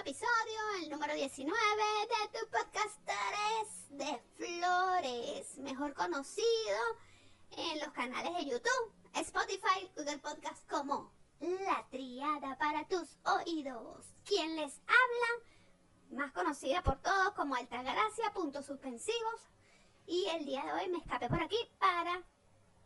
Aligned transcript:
episodio, 0.00 0.82
el 0.82 0.88
número 0.88 1.12
19 1.12 1.52
de 1.52 2.38
tu 2.38 2.46
podcasteres 2.48 3.90
de 3.90 4.18
Flores, 4.34 5.58
mejor 5.58 5.92
conocido 5.92 6.78
en 7.50 7.80
los 7.80 7.90
canales 7.90 8.34
de 8.34 8.46
YouTube, 8.46 8.94
Spotify, 9.12 9.90
Google 9.94 10.16
Podcast 10.20 10.66
como 10.70 11.12
La 11.40 11.86
Triada 11.90 12.56
para 12.56 12.88
tus 12.88 13.18
oídos. 13.26 14.06
Quien 14.24 14.56
les 14.56 14.80
habla, 14.86 16.22
más 16.22 16.32
conocida 16.32 16.82
por 16.82 17.02
todos 17.02 17.34
como 17.34 17.54
Altagracia, 17.54 18.32
puntos 18.32 18.64
suspensivos. 18.64 19.50
Y 20.06 20.28
el 20.34 20.46
día 20.46 20.64
de 20.64 20.72
hoy 20.72 20.88
me 20.88 20.98
escapé 20.98 21.28
por 21.28 21.42
aquí 21.42 21.58
para 21.78 22.22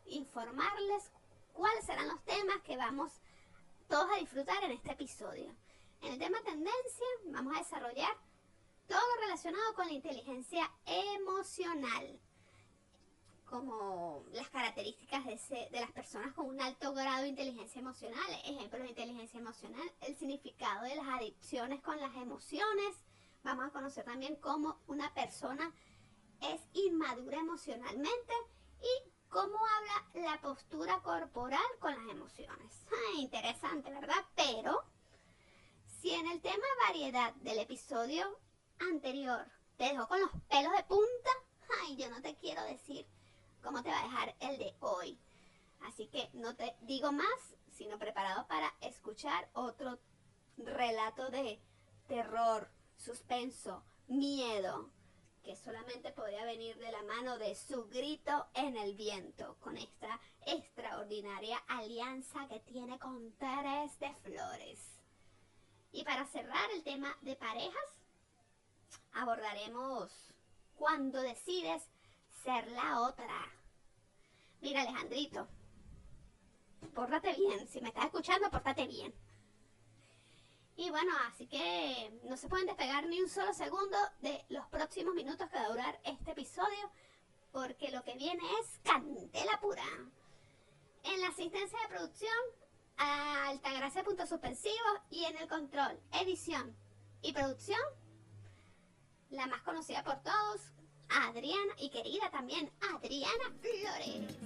informarles 0.06 1.12
cuáles 1.52 1.84
serán 1.84 2.08
los 2.08 2.24
temas 2.24 2.60
que 2.64 2.76
vamos 2.76 3.12
todos 3.88 4.10
a 4.10 4.18
disfrutar 4.18 4.64
en 4.64 4.72
este 4.72 4.90
episodio. 4.90 5.54
En 6.04 6.12
el 6.12 6.18
tema 6.18 6.38
tendencia 6.42 7.06
vamos 7.28 7.56
a 7.56 7.60
desarrollar 7.60 8.14
todo 8.86 9.00
lo 9.00 9.22
relacionado 9.22 9.74
con 9.74 9.86
la 9.86 9.94
inteligencia 9.94 10.70
emocional, 10.84 12.20
como 13.46 14.22
las 14.32 14.50
características 14.50 15.24
de, 15.24 15.68
las 15.80 15.90
personas 15.92 16.34
con 16.34 16.44
un 16.46 16.60
alto 16.60 16.92
grado 16.92 17.22
de 17.22 17.28
inteligencia 17.28 17.80
emocional, 17.80 18.20
ejemplo 18.44 18.80
de 18.80 18.90
inteligencia 18.90 19.40
emocional, 19.40 19.90
el 20.02 20.14
significado 20.14 20.82
de 20.84 20.94
las 20.94 21.08
adicciones 21.08 21.80
con 21.80 21.98
las 21.98 22.14
emociones, 22.16 22.96
vamos 23.42 23.64
a 23.64 23.70
conocer 23.70 24.04
también 24.04 24.36
cómo 24.36 24.80
una 24.86 25.12
persona 25.14 25.72
es 26.42 26.60
inmadura 26.74 27.38
emocionalmente 27.38 28.34
y 28.82 29.10
cómo 29.30 29.56
habla 29.56 30.28
la 30.28 30.40
postura 30.42 31.00
corporal 31.00 31.64
con 31.80 31.92
las 31.94 32.14
emociones. 32.14 32.86
interesante, 33.16 33.90
¿verdad? 33.90 34.22
Pero 34.34 34.84
si 36.04 36.12
en 36.12 36.26
el 36.28 36.42
tema 36.42 36.66
variedad 36.86 37.32
del 37.36 37.60
episodio 37.60 38.38
anterior 38.78 39.46
te 39.78 39.84
dejó 39.84 40.06
con 40.06 40.20
los 40.20 40.30
pelos 40.50 40.72
de 40.76 40.84
punta, 40.84 41.30
ay, 41.80 41.96
yo 41.96 42.10
no 42.10 42.20
te 42.20 42.34
quiero 42.34 42.62
decir 42.64 43.06
cómo 43.62 43.82
te 43.82 43.88
va 43.88 44.00
a 44.00 44.02
dejar 44.02 44.34
el 44.40 44.58
de 44.58 44.74
hoy. 44.80 45.18
Así 45.80 46.08
que 46.08 46.28
no 46.34 46.54
te 46.56 46.76
digo 46.82 47.10
más, 47.10 47.56
sino 47.70 47.98
preparado 47.98 48.46
para 48.48 48.70
escuchar 48.82 49.48
otro 49.54 49.98
relato 50.58 51.30
de 51.30 51.58
terror, 52.06 52.70
suspenso, 52.98 53.82
miedo, 54.06 54.90
que 55.42 55.56
solamente 55.56 56.12
podría 56.12 56.44
venir 56.44 56.76
de 56.76 56.92
la 56.92 57.02
mano 57.04 57.38
de 57.38 57.54
su 57.54 57.86
grito 57.86 58.46
en 58.52 58.76
el 58.76 58.94
viento, 58.94 59.56
con 59.58 59.78
esta 59.78 60.20
extraordinaria 60.44 61.56
alianza 61.66 62.46
que 62.48 62.60
tiene 62.60 62.98
con 62.98 63.32
Teres 63.38 63.98
de 64.00 64.14
Flores. 64.16 64.93
Y 65.94 66.02
para 66.02 66.26
cerrar 66.26 66.70
el 66.72 66.82
tema 66.82 67.16
de 67.20 67.36
parejas, 67.36 67.84
abordaremos 69.12 70.10
cuando 70.76 71.22
decides 71.22 71.84
ser 72.42 72.66
la 72.72 73.02
otra. 73.02 73.48
Mira, 74.60 74.80
Alejandrito, 74.80 75.46
pórtate 76.96 77.32
bien. 77.34 77.68
Si 77.68 77.80
me 77.80 77.90
estás 77.90 78.06
escuchando, 78.06 78.50
pórtate 78.50 78.88
bien. 78.88 79.14
Y 80.74 80.90
bueno, 80.90 81.12
así 81.28 81.46
que 81.46 82.12
no 82.24 82.36
se 82.36 82.48
pueden 82.48 82.66
despegar 82.66 83.06
ni 83.06 83.20
un 83.20 83.28
solo 83.28 83.54
segundo 83.54 83.96
de 84.20 84.44
los 84.48 84.66
próximos 84.66 85.14
minutos 85.14 85.48
que 85.48 85.56
va 85.56 85.66
a 85.66 85.68
durar 85.68 86.00
este 86.02 86.32
episodio, 86.32 86.90
porque 87.52 87.92
lo 87.92 88.02
que 88.02 88.16
viene 88.16 88.42
es 88.60 88.80
candela 88.82 89.60
pura. 89.60 89.84
En 91.04 91.20
la 91.20 91.28
asistencia 91.28 91.78
de 91.82 91.88
producción 91.88 92.63
a 92.96 93.48
Altagracia 93.48 94.04
Punto 94.04 94.26
Suspensivo 94.26 94.74
y 95.10 95.24
en 95.24 95.36
el 95.38 95.48
control, 95.48 95.98
edición 96.12 96.76
y 97.22 97.32
producción, 97.32 97.80
la 99.30 99.46
más 99.46 99.62
conocida 99.62 100.02
por 100.04 100.22
todos, 100.22 100.72
Adriana 101.08 101.74
y 101.78 101.90
querida 101.90 102.30
también 102.30 102.70
Adriana 102.94 103.52
Flores. 103.60 104.38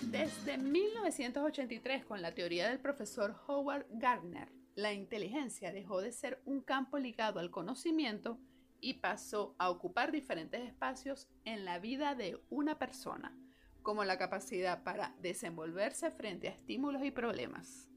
Desde 0.00 0.58
1983, 0.58 2.04
con 2.04 2.20
la 2.20 2.32
teoría 2.32 2.68
del 2.68 2.78
profesor 2.78 3.34
Howard 3.46 3.86
Gardner, 3.90 4.61
la 4.74 4.92
inteligencia 4.92 5.72
dejó 5.72 6.00
de 6.00 6.12
ser 6.12 6.40
un 6.44 6.60
campo 6.60 6.98
ligado 6.98 7.40
al 7.40 7.50
conocimiento 7.50 8.38
y 8.80 8.94
pasó 8.94 9.54
a 9.58 9.70
ocupar 9.70 10.10
diferentes 10.10 10.60
espacios 10.62 11.28
en 11.44 11.64
la 11.64 11.78
vida 11.78 12.14
de 12.14 12.40
una 12.50 12.78
persona, 12.78 13.36
como 13.82 14.04
la 14.04 14.18
capacidad 14.18 14.82
para 14.82 15.14
desenvolverse 15.20 16.10
frente 16.10 16.48
a 16.48 16.52
estímulos 16.52 17.04
y 17.04 17.10
problemas. 17.10 17.88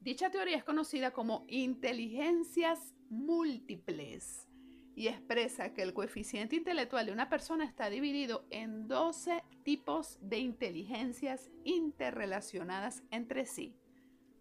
Dicha 0.00 0.30
teoría 0.30 0.56
es 0.56 0.64
conocida 0.64 1.12
como 1.12 1.44
inteligencias 1.48 2.94
múltiples 3.10 4.48
y 4.94 5.08
expresa 5.08 5.74
que 5.74 5.82
el 5.82 5.92
coeficiente 5.92 6.56
intelectual 6.56 7.06
de 7.06 7.12
una 7.12 7.28
persona 7.28 7.64
está 7.64 7.90
dividido 7.90 8.46
en 8.50 8.88
12 8.88 9.42
tipos 9.62 10.18
de 10.22 10.38
inteligencias 10.38 11.50
interrelacionadas 11.64 13.02
entre 13.10 13.44
sí, 13.44 13.76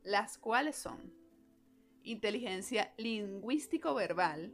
las 0.03 0.37
cuales 0.37 0.77
son 0.77 1.24
inteligencia 2.05 2.93
lingüístico-verbal, 2.97 4.53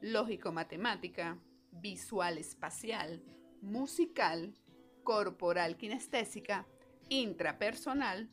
lógico-matemática, 0.00 1.38
visual-espacial, 1.70 3.22
musical, 3.62 4.54
corporal-kinestésica, 5.04 6.66
intrapersonal, 7.08 8.28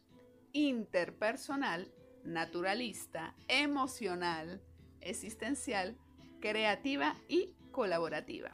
interpersonal, 0.51 1.91
naturalista, 2.23 3.35
emocional, 3.47 4.61
existencial, 4.99 5.95
creativa 6.41 7.15
y 7.27 7.53
colaborativa. 7.71 8.51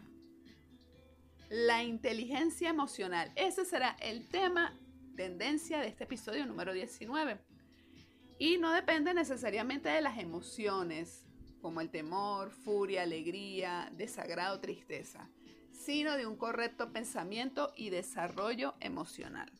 La 1.49 1.83
inteligencia 1.83 2.69
emocional. 2.69 3.31
Ese 3.35 3.65
será 3.65 3.95
el 4.01 4.27
tema, 4.27 4.77
tendencia 5.15 5.79
de 5.79 5.87
este 5.87 6.03
episodio 6.03 6.45
número 6.45 6.73
19 6.73 7.50
y 8.41 8.57
no 8.57 8.71
depende 8.71 9.13
necesariamente 9.13 9.89
de 9.89 10.01
las 10.01 10.17
emociones, 10.17 11.23
como 11.61 11.79
el 11.79 11.91
temor, 11.91 12.49
furia, 12.49 13.03
alegría, 13.03 13.91
desagrado, 13.95 14.59
tristeza, 14.59 15.29
sino 15.71 16.17
de 16.17 16.25
un 16.25 16.37
correcto 16.37 16.91
pensamiento 16.91 17.71
y 17.75 17.91
desarrollo 17.91 18.73
emocional. 18.79 19.51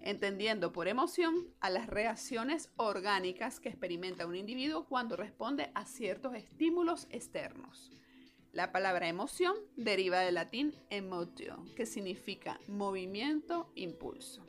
Entendiendo 0.00 0.72
por 0.72 0.86
emoción 0.86 1.52
a 1.58 1.68
las 1.68 1.88
reacciones 1.88 2.70
orgánicas 2.76 3.58
que 3.58 3.70
experimenta 3.70 4.24
un 4.24 4.36
individuo 4.36 4.86
cuando 4.86 5.16
responde 5.16 5.72
a 5.74 5.84
ciertos 5.84 6.36
estímulos 6.36 7.08
externos. 7.10 7.90
La 8.52 8.70
palabra 8.70 9.08
emoción 9.08 9.56
deriva 9.76 10.20
del 10.20 10.34
latín 10.34 10.76
emotio, 10.90 11.64
que 11.74 11.86
significa 11.86 12.60
movimiento, 12.68 13.72
impulso. 13.74 14.46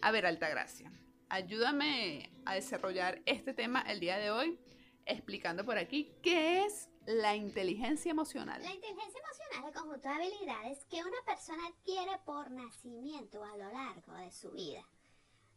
A 0.00 0.12
ver, 0.12 0.26
Altagracia, 0.26 0.92
ayúdame 1.30 2.30
a 2.44 2.54
desarrollar 2.54 3.22
este 3.24 3.54
tema 3.54 3.80
el 3.82 4.00
día 4.00 4.18
de 4.18 4.30
hoy 4.30 4.58
explicando 5.06 5.64
por 5.64 5.78
aquí 5.78 6.12
qué 6.22 6.64
es 6.64 6.90
la 7.06 7.34
inteligencia 7.34 8.10
emocional. 8.10 8.60
La 8.62 8.74
inteligencia 8.74 9.20
emocional 9.20 9.60
es 9.60 9.64
el 9.64 9.80
conjunto 9.80 10.08
de 10.08 10.14
habilidades 10.14 10.84
que 10.86 11.02
una 11.02 11.22
persona 11.24 11.66
adquiere 11.68 12.18
por 12.26 12.50
nacimiento 12.50 13.42
a 13.42 13.56
lo 13.56 13.72
largo 13.72 14.12
de 14.14 14.30
su 14.30 14.50
vida, 14.50 14.84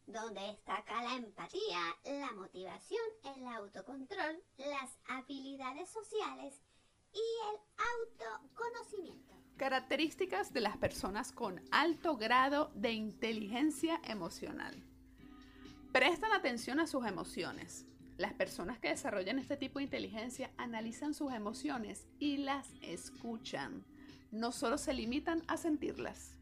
donde 0.06 0.42
destaca 0.42 1.04
la 1.04 1.16
empatía, 1.16 1.80
la 2.06 2.32
motivación, 2.34 3.04
el 3.36 3.48
autocontrol, 3.48 4.42
las 4.58 4.98
habilidades 5.08 5.90
sociales 5.90 6.62
y 7.14 7.20
el 7.52 7.60
autoconocimiento. 8.00 9.34
Características 9.58 10.54
de 10.54 10.62
las 10.62 10.78
personas 10.78 11.32
con 11.32 11.62
alto 11.72 12.16
grado 12.18 12.72
de 12.74 12.92
inteligencia 12.92 14.00
emocional. 14.04 14.93
Prestan 15.94 16.34
atención 16.34 16.80
a 16.80 16.88
sus 16.88 17.06
emociones. 17.06 17.86
Las 18.18 18.34
personas 18.34 18.80
que 18.80 18.90
desarrollan 18.90 19.38
este 19.38 19.58
tipo 19.58 19.78
de 19.78 19.84
inteligencia 19.84 20.50
analizan 20.58 21.14
sus 21.14 21.32
emociones 21.32 22.08
y 22.18 22.38
las 22.38 22.68
escuchan. 22.82 23.86
No 24.32 24.52
solo 24.52 24.80
se 24.80 24.96
limitan 24.96 25.44
a 25.48 25.56
sentirlas. 25.56 26.36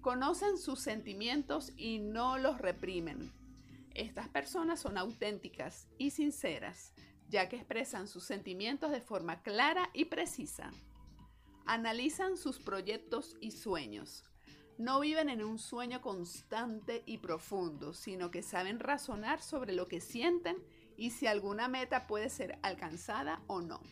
Conocen 0.00 0.58
sus 0.58 0.80
sentimientos 0.80 1.72
y 1.76 2.00
no 2.00 2.38
los 2.38 2.58
reprimen. 2.58 3.30
Estas 3.94 4.28
personas 4.28 4.80
son 4.80 4.98
auténticas 4.98 5.86
y 5.96 6.10
sinceras, 6.10 6.92
ya 7.28 7.48
que 7.48 7.54
expresan 7.54 8.08
sus 8.08 8.24
sentimientos 8.24 8.90
de 8.90 9.00
forma 9.00 9.42
clara 9.42 9.90
y 9.94 10.06
precisa. 10.06 10.72
Analizan 11.66 12.36
sus 12.36 12.58
proyectos 12.58 13.36
y 13.40 13.52
sueños 13.52 14.24
no 14.80 14.98
viven 14.98 15.28
en 15.28 15.44
un 15.44 15.58
sueño 15.58 16.00
constante 16.00 17.02
y 17.04 17.18
profundo, 17.18 17.92
sino 17.92 18.30
que 18.30 18.42
saben 18.42 18.80
razonar 18.80 19.42
sobre 19.42 19.74
lo 19.74 19.88
que 19.88 20.00
sienten 20.00 20.56
y 20.96 21.10
si 21.10 21.26
alguna 21.26 21.68
meta 21.68 22.06
puede 22.06 22.30
ser 22.30 22.58
alcanzada 22.62 23.42
o 23.46 23.60
no. 23.60 23.82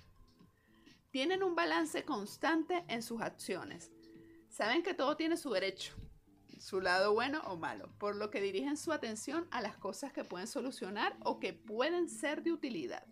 Tienen 1.11 1.43
un 1.43 1.55
balance 1.55 2.07
constante 2.07 2.87
en 2.89 3.03
sus 3.03 3.21
acciones. 3.21 3.93
Saben 4.49 4.83
que 4.83 4.95
todo 4.95 5.15
tiene 5.15 5.37
su 5.37 5.51
derecho, 5.51 5.95
su 6.59 6.81
lado 6.81 7.13
bueno 7.13 7.43
o 7.45 7.57
malo, 7.57 7.91
por 7.99 8.17
lo 8.17 8.31
que 8.31 8.41
dirigen 8.41 8.79
su 8.79 8.91
atención 8.91 9.47
a 9.51 9.61
las 9.61 9.77
cosas 9.77 10.15
que 10.15 10.25
pueden 10.25 10.47
solucionar 10.47 11.19
o 11.23 11.39
que 11.39 11.53
pueden 11.53 12.09
ser 12.09 12.43
de 12.43 12.53
utilidad. 12.53 13.07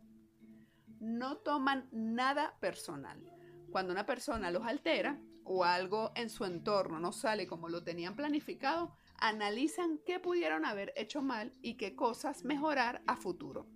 No 0.98 1.36
toman 1.36 1.90
nada 1.92 2.56
personal. 2.58 3.22
Cuando 3.70 3.92
una 3.92 4.06
persona 4.06 4.50
los 4.50 4.64
altera 4.64 5.20
o 5.46 5.64
algo 5.64 6.12
en 6.16 6.28
su 6.28 6.44
entorno 6.44 6.98
no 6.98 7.12
sale 7.12 7.46
como 7.46 7.68
lo 7.68 7.82
tenían 7.82 8.16
planificado, 8.16 8.94
analizan 9.18 9.98
qué 10.04 10.18
pudieron 10.18 10.64
haber 10.64 10.92
hecho 10.96 11.22
mal 11.22 11.52
y 11.62 11.74
qué 11.74 11.94
cosas 11.94 12.44
mejorar 12.44 13.02
a 13.06 13.16
futuro. 13.16 13.66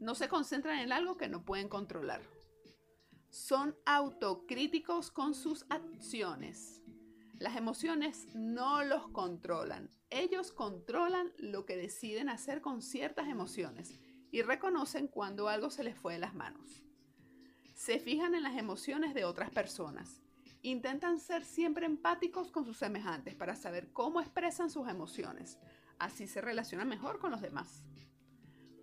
No 0.00 0.14
se 0.14 0.28
concentran 0.28 0.80
en 0.80 0.92
algo 0.92 1.16
que 1.16 1.28
no 1.28 1.44
pueden 1.44 1.68
controlar. 1.68 2.22
Son 3.30 3.76
autocríticos 3.86 5.10
con 5.10 5.34
sus 5.34 5.64
acciones. 5.70 6.82
Las 7.38 7.56
emociones 7.56 8.26
no 8.34 8.82
los 8.84 9.08
controlan. 9.08 9.88
Ellos 10.10 10.50
controlan 10.50 11.32
lo 11.38 11.64
que 11.64 11.76
deciden 11.76 12.28
hacer 12.28 12.60
con 12.60 12.82
ciertas 12.82 13.28
emociones 13.28 14.00
y 14.32 14.42
reconocen 14.42 15.06
cuando 15.06 15.48
algo 15.48 15.70
se 15.70 15.84
les 15.84 15.96
fue 15.96 16.14
de 16.14 16.18
las 16.18 16.34
manos. 16.34 16.82
Se 17.74 18.00
fijan 18.00 18.34
en 18.34 18.42
las 18.42 18.58
emociones 18.58 19.14
de 19.14 19.24
otras 19.24 19.50
personas 19.50 20.20
Intentan 20.62 21.20
ser 21.20 21.46
siempre 21.46 21.86
empáticos 21.86 22.50
con 22.52 22.66
sus 22.66 22.76
semejantes 22.76 23.34
para 23.34 23.56
saber 23.56 23.92
cómo 23.92 24.20
expresan 24.20 24.68
sus 24.68 24.88
emociones. 24.88 25.58
Así 25.98 26.26
se 26.26 26.42
relacionan 26.42 26.86
mejor 26.86 27.18
con 27.18 27.30
los 27.30 27.40
demás. 27.40 27.86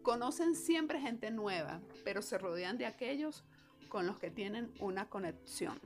Conocen 0.02 0.56
siempre 0.56 1.00
gente 1.00 1.30
nueva, 1.30 1.82
pero 2.04 2.24
se 2.24 2.40
rodean 2.40 2.80
de 2.80 2.88
aquellos 2.88 3.44
con 3.90 4.08
los 4.08 4.20
que 4.20 4.32
tienen 4.32 4.74
una 4.80 5.08
conexión. 5.08 5.80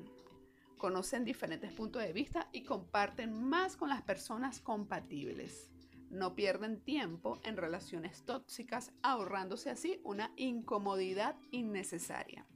Conocen 0.78 1.26
diferentes 1.26 1.74
puntos 1.74 2.02
de 2.02 2.14
vista 2.14 2.48
y 2.54 2.64
comparten 2.64 3.34
más 3.34 3.76
con 3.76 3.90
las 3.90 4.02
personas 4.02 4.62
compatibles. 4.62 5.72
No 6.10 6.36
pierden 6.36 6.80
tiempo 6.80 7.42
en 7.44 7.58
relaciones 7.58 8.24
tóxicas, 8.24 8.94
ahorrándose 9.02 9.70
así 9.70 10.00
una 10.06 10.32
incomodidad 10.38 11.36
innecesaria 11.52 12.48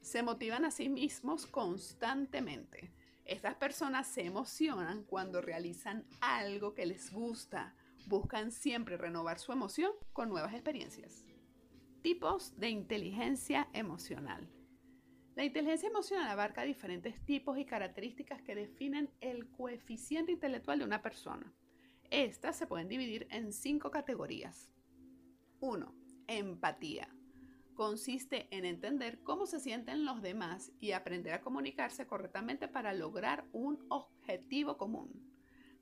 se 0.00 0.22
motivan 0.22 0.64
a 0.64 0.70
sí 0.70 0.88
mismos 0.88 1.46
constantemente. 1.46 2.90
Estas 3.24 3.54
personas 3.56 4.06
se 4.08 4.24
emocionan 4.24 5.04
cuando 5.04 5.40
realizan 5.40 6.04
algo 6.20 6.74
que 6.74 6.86
les 6.86 7.12
gusta. 7.12 7.74
Buscan 8.06 8.50
siempre 8.50 8.96
renovar 8.96 9.38
su 9.38 9.52
emoción 9.52 9.92
con 10.12 10.30
nuevas 10.30 10.52
experiencias. 10.52 11.24
Tipos 12.02 12.58
de 12.58 12.70
inteligencia 12.70 13.68
emocional. 13.72 14.48
La 15.36 15.44
inteligencia 15.44 15.88
emocional 15.88 16.28
abarca 16.28 16.62
diferentes 16.62 17.24
tipos 17.24 17.56
y 17.58 17.64
características 17.64 18.42
que 18.42 18.54
definen 18.54 19.10
el 19.20 19.48
coeficiente 19.50 20.32
intelectual 20.32 20.78
de 20.78 20.86
una 20.86 21.02
persona. 21.02 21.52
Estas 22.10 22.56
se 22.56 22.66
pueden 22.66 22.88
dividir 22.88 23.28
en 23.30 23.52
cinco 23.52 23.90
categorías. 23.90 24.72
1. 25.60 25.94
Empatía 26.26 27.08
consiste 27.74 28.48
en 28.50 28.64
entender 28.64 29.22
cómo 29.22 29.46
se 29.46 29.60
sienten 29.60 30.04
los 30.04 30.22
demás 30.22 30.72
y 30.80 30.92
aprender 30.92 31.34
a 31.34 31.40
comunicarse 31.40 32.06
correctamente 32.06 32.68
para 32.68 32.92
lograr 32.92 33.46
un 33.52 33.84
objetivo 33.88 34.76
común. 34.76 35.30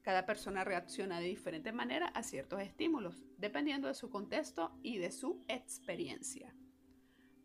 Cada 0.03 0.25
persona 0.25 0.65
reacciona 0.65 1.21
de 1.21 1.27
diferente 1.27 1.73
manera 1.73 2.07
a 2.09 2.23
ciertos 2.23 2.61
estímulos, 2.63 3.25
dependiendo 3.37 3.89
de 3.89 3.95
su 3.95 4.09
contexto 4.09 4.79
y 4.83 4.99
de 4.99 5.11
su 5.11 5.45
experiencia. 5.49 6.55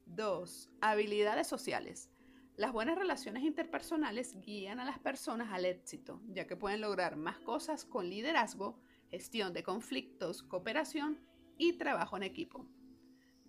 2. 0.06 0.70
Habilidades 0.82 1.48
sociales. 1.48 2.10
Las 2.56 2.72
buenas 2.72 2.98
relaciones 2.98 3.44
interpersonales 3.44 4.40
guían 4.40 4.80
a 4.80 4.86
las 4.86 5.00
personas 5.00 5.52
al 5.52 5.66
éxito, 5.66 6.22
ya 6.28 6.46
que 6.46 6.56
pueden 6.56 6.82
lograr 6.82 7.16
más 7.16 7.40
cosas 7.40 7.84
con 7.84 8.10
liderazgo, 8.10 8.80
gestión 9.10 9.54
de 9.54 9.64
conflictos, 9.64 10.44
cooperación 10.44 11.20
y 11.58 11.74
trabajo 11.74 12.16
en 12.16 12.24
equipo. 12.24 12.68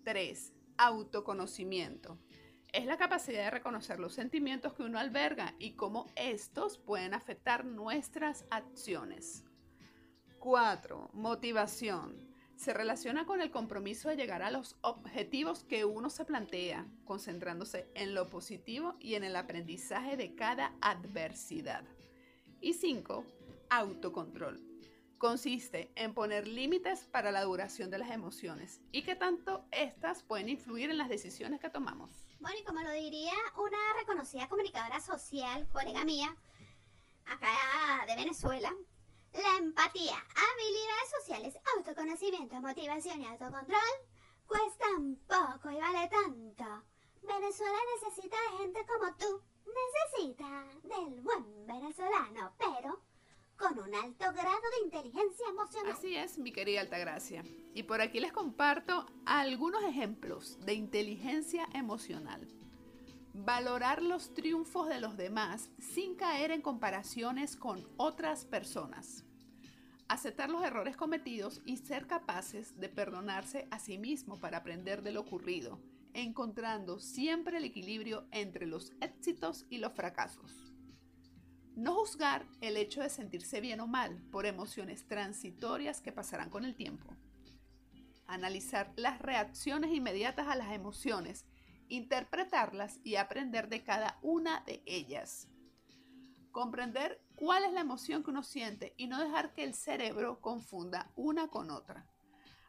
3 0.03 0.54
autoconocimiento. 0.77 2.17
Es 2.73 2.85
la 2.85 2.97
capacidad 2.97 3.45
de 3.45 3.51
reconocer 3.51 3.99
los 3.99 4.13
sentimientos 4.13 4.73
que 4.73 4.83
uno 4.83 4.99
alberga 4.99 5.55
y 5.59 5.71
cómo 5.71 6.07
estos 6.15 6.77
pueden 6.77 7.13
afectar 7.13 7.63
nuestras 7.65 8.45
acciones. 8.49 9.45
4. 10.39 11.09
Motivación. 11.13 12.27
Se 12.55 12.73
relaciona 12.73 13.25
con 13.25 13.41
el 13.41 13.51
compromiso 13.51 14.09
de 14.09 14.15
llegar 14.15 14.41
a 14.41 14.51
los 14.51 14.77
objetivos 14.81 15.63
que 15.63 15.85
uno 15.85 16.09
se 16.09 16.25
plantea, 16.25 16.85
concentrándose 17.03 17.89
en 17.95 18.13
lo 18.13 18.29
positivo 18.29 18.95
y 18.99 19.15
en 19.15 19.23
el 19.23 19.35
aprendizaje 19.35 20.17
de 20.17 20.35
cada 20.35 20.73
adversidad. 20.81 21.83
Y 22.61 22.73
5. 22.73 23.25
Autocontrol 23.69 24.74
consiste 25.25 25.91
en 25.95 26.13
poner 26.13 26.47
límites 26.47 27.07
para 27.07 27.31
la 27.31 27.41
duración 27.41 27.89
de 27.89 27.97
las 27.97 28.11
emociones 28.11 28.79
y 28.91 29.01
que 29.01 29.15
tanto 29.15 29.65
estas 29.71 30.21
pueden 30.21 30.49
influir 30.49 30.91
en 30.91 30.99
las 30.99 31.09
decisiones 31.09 31.59
que 31.59 31.71
tomamos. 31.71 32.11
Bueno, 32.39 32.59
y 32.59 32.63
como 32.63 32.81
lo 32.81 32.91
diría 32.91 33.33
una 33.57 33.77
reconocida 33.99 34.47
comunicadora 34.47 34.99
social, 34.99 35.67
colega 35.69 36.05
mía, 36.05 36.35
acá 37.25 38.05
de 38.05 38.15
Venezuela, 38.17 38.71
la 39.33 39.57
empatía, 39.57 40.13
habilidades 40.13 41.09
sociales, 41.19 41.57
autoconocimiento, 41.75 42.61
motivación 42.61 43.19
y 43.19 43.25
autocontrol 43.25 43.95
cuestan 44.45 45.15
poco 45.27 45.71
y 45.71 45.77
vale 45.77 46.07
tanto. 46.07 46.83
Venezuela 47.23 47.79
necesita 47.99 48.37
de 48.51 48.57
gente 48.59 48.85
como 48.85 49.11
tú. 49.15 49.41
Necesita 49.65 50.65
del 50.83 51.19
buen 51.21 51.65
venezolano, 51.65 52.53
pero 52.59 53.01
con 53.57 53.79
un 53.79 53.95
alto 53.95 54.25
grado 54.33 54.61
de 54.79 54.85
inteligencia 54.85 55.47
emocional. 55.49 55.93
Así 55.93 56.15
es, 56.15 56.37
mi 56.37 56.51
querida 56.51 56.81
Altagracia. 56.81 57.43
Y 57.73 57.83
por 57.83 58.01
aquí 58.01 58.19
les 58.19 58.31
comparto 58.31 59.05
algunos 59.25 59.83
ejemplos 59.83 60.57
de 60.65 60.73
inteligencia 60.73 61.67
emocional. 61.73 62.47
Valorar 63.33 64.01
los 64.01 64.33
triunfos 64.33 64.87
de 64.87 64.99
los 64.99 65.17
demás 65.17 65.69
sin 65.79 66.15
caer 66.15 66.51
en 66.51 66.61
comparaciones 66.61 67.55
con 67.55 67.87
otras 67.97 68.45
personas. 68.45 69.23
Aceptar 70.07 70.49
los 70.49 70.63
errores 70.63 70.95
cometidos 70.95 71.61
y 71.65 71.77
ser 71.77 72.07
capaces 72.07 72.79
de 72.79 72.89
perdonarse 72.89 73.67
a 73.71 73.79
sí 73.79 73.97
mismo 73.97 74.39
para 74.39 74.59
aprender 74.59 75.01
de 75.01 75.11
lo 75.11 75.21
ocurrido, 75.21 75.79
encontrando 76.13 76.99
siempre 76.99 77.57
el 77.57 77.65
equilibrio 77.65 78.27
entre 78.31 78.67
los 78.67 78.93
éxitos 79.01 79.65
y 79.69 79.79
los 79.79 79.93
fracasos. 79.93 80.64
No 81.75 81.93
juzgar 81.93 82.47
el 82.61 82.77
hecho 82.77 83.01
de 83.01 83.09
sentirse 83.09 83.59
bien 83.59 83.81
o 83.81 83.87
mal 83.87 84.21
por 84.31 84.45
emociones 84.45 85.05
transitorias 85.07 85.99
que 85.99 86.13
pasarán 86.13 86.49
con 86.49 86.63
el 86.63 86.73
tiempo. 86.73 87.13
Analizar 88.27 88.93
las 88.95 89.19
reacciones 89.19 89.91
inmediatas 89.91 90.47
a 90.47 90.55
las 90.55 90.71
emociones, 90.71 91.45
interpretarlas 91.89 92.99
y 93.03 93.17
aprender 93.17 93.67
de 93.67 93.83
cada 93.83 94.17
una 94.21 94.61
de 94.61 94.83
ellas. 94.85 95.49
Comprender 96.51 97.21
cuál 97.35 97.65
es 97.65 97.73
la 97.73 97.81
emoción 97.81 98.23
que 98.23 98.31
uno 98.31 98.43
siente 98.43 98.93
y 98.95 99.07
no 99.07 99.21
dejar 99.21 99.53
que 99.53 99.65
el 99.65 99.73
cerebro 99.73 100.39
confunda 100.39 101.11
una 101.17 101.49
con 101.49 101.69
otra. 101.71 102.07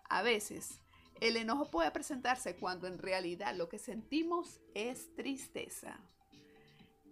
A 0.08 0.22
veces, 0.22 0.80
el 1.20 1.36
enojo 1.36 1.70
puede 1.70 1.92
presentarse 1.92 2.56
cuando 2.56 2.88
en 2.88 2.98
realidad 2.98 3.54
lo 3.54 3.68
que 3.68 3.78
sentimos 3.78 4.60
es 4.74 5.14
tristeza. 5.14 6.00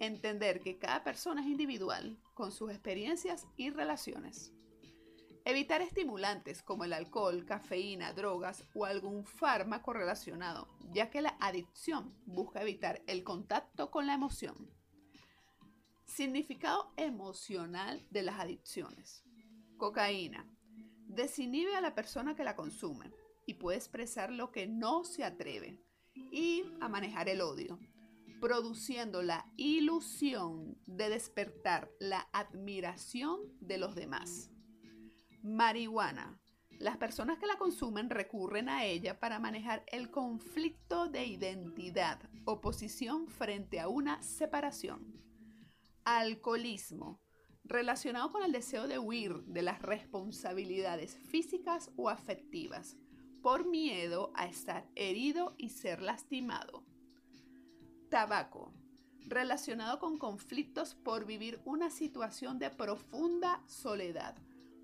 Entender 0.00 0.60
que 0.60 0.78
cada 0.78 1.04
persona 1.04 1.40
es 1.42 1.46
individual 1.46 2.18
con 2.34 2.52
sus 2.52 2.70
experiencias 2.70 3.46
y 3.56 3.70
relaciones. 3.70 4.52
Evitar 5.46 5.82
estimulantes 5.82 6.62
como 6.62 6.84
el 6.84 6.94
alcohol, 6.94 7.44
cafeína, 7.44 8.12
drogas 8.14 8.64
o 8.74 8.86
algún 8.86 9.24
fármaco 9.24 9.92
relacionado, 9.92 10.68
ya 10.92 11.10
que 11.10 11.20
la 11.20 11.36
adicción 11.38 12.14
busca 12.24 12.62
evitar 12.62 13.02
el 13.06 13.24
contacto 13.24 13.90
con 13.90 14.06
la 14.06 14.14
emoción. 14.14 14.70
Significado 16.06 16.92
emocional 16.96 18.06
de 18.10 18.22
las 18.22 18.40
adicciones. 18.40 19.22
Cocaína. 19.76 20.48
Desinhibe 21.06 21.76
a 21.76 21.82
la 21.82 21.94
persona 21.94 22.34
que 22.34 22.44
la 22.44 22.56
consume 22.56 23.12
y 23.46 23.54
puede 23.54 23.76
expresar 23.76 24.32
lo 24.32 24.50
que 24.50 24.66
no 24.66 25.04
se 25.04 25.24
atreve 25.24 25.78
y 26.14 26.64
a 26.80 26.88
manejar 26.88 27.28
el 27.28 27.42
odio, 27.42 27.78
produciendo 28.40 29.22
la 29.22 29.46
ilusión 29.56 30.78
de 30.86 31.08
despertar 31.08 31.90
la 32.00 32.28
admiración 32.32 33.40
de 33.60 33.78
los 33.78 33.94
demás. 33.94 34.50
Marihuana. 35.42 36.40
Las 36.78 36.96
personas 36.96 37.38
que 37.38 37.46
la 37.46 37.56
consumen 37.56 38.10
recurren 38.10 38.68
a 38.68 38.84
ella 38.84 39.20
para 39.20 39.38
manejar 39.38 39.84
el 39.92 40.10
conflicto 40.10 41.08
de 41.08 41.24
identidad 41.24 42.18
o 42.44 42.60
posición 42.60 43.28
frente 43.28 43.78
a 43.78 43.88
una 43.88 44.22
separación. 44.22 45.22
Alcoholismo. 46.04 47.20
Relacionado 47.62 48.32
con 48.32 48.42
el 48.42 48.52
deseo 48.52 48.88
de 48.88 48.98
huir 48.98 49.44
de 49.44 49.62
las 49.62 49.80
responsabilidades 49.80 51.16
físicas 51.16 51.90
o 51.96 52.10
afectivas 52.10 52.96
por 53.44 53.66
miedo 53.66 54.32
a 54.34 54.46
estar 54.46 54.88
herido 54.94 55.54
y 55.58 55.68
ser 55.68 56.00
lastimado. 56.00 56.82
Tabaco. 58.14 58.72
relacionado 59.26 59.98
con 59.98 60.18
conflictos 60.18 60.94
por 60.94 61.24
vivir 61.24 61.60
una 61.64 61.90
situación 61.90 62.60
de 62.60 62.70
profunda 62.70 63.60
soledad, 63.66 64.36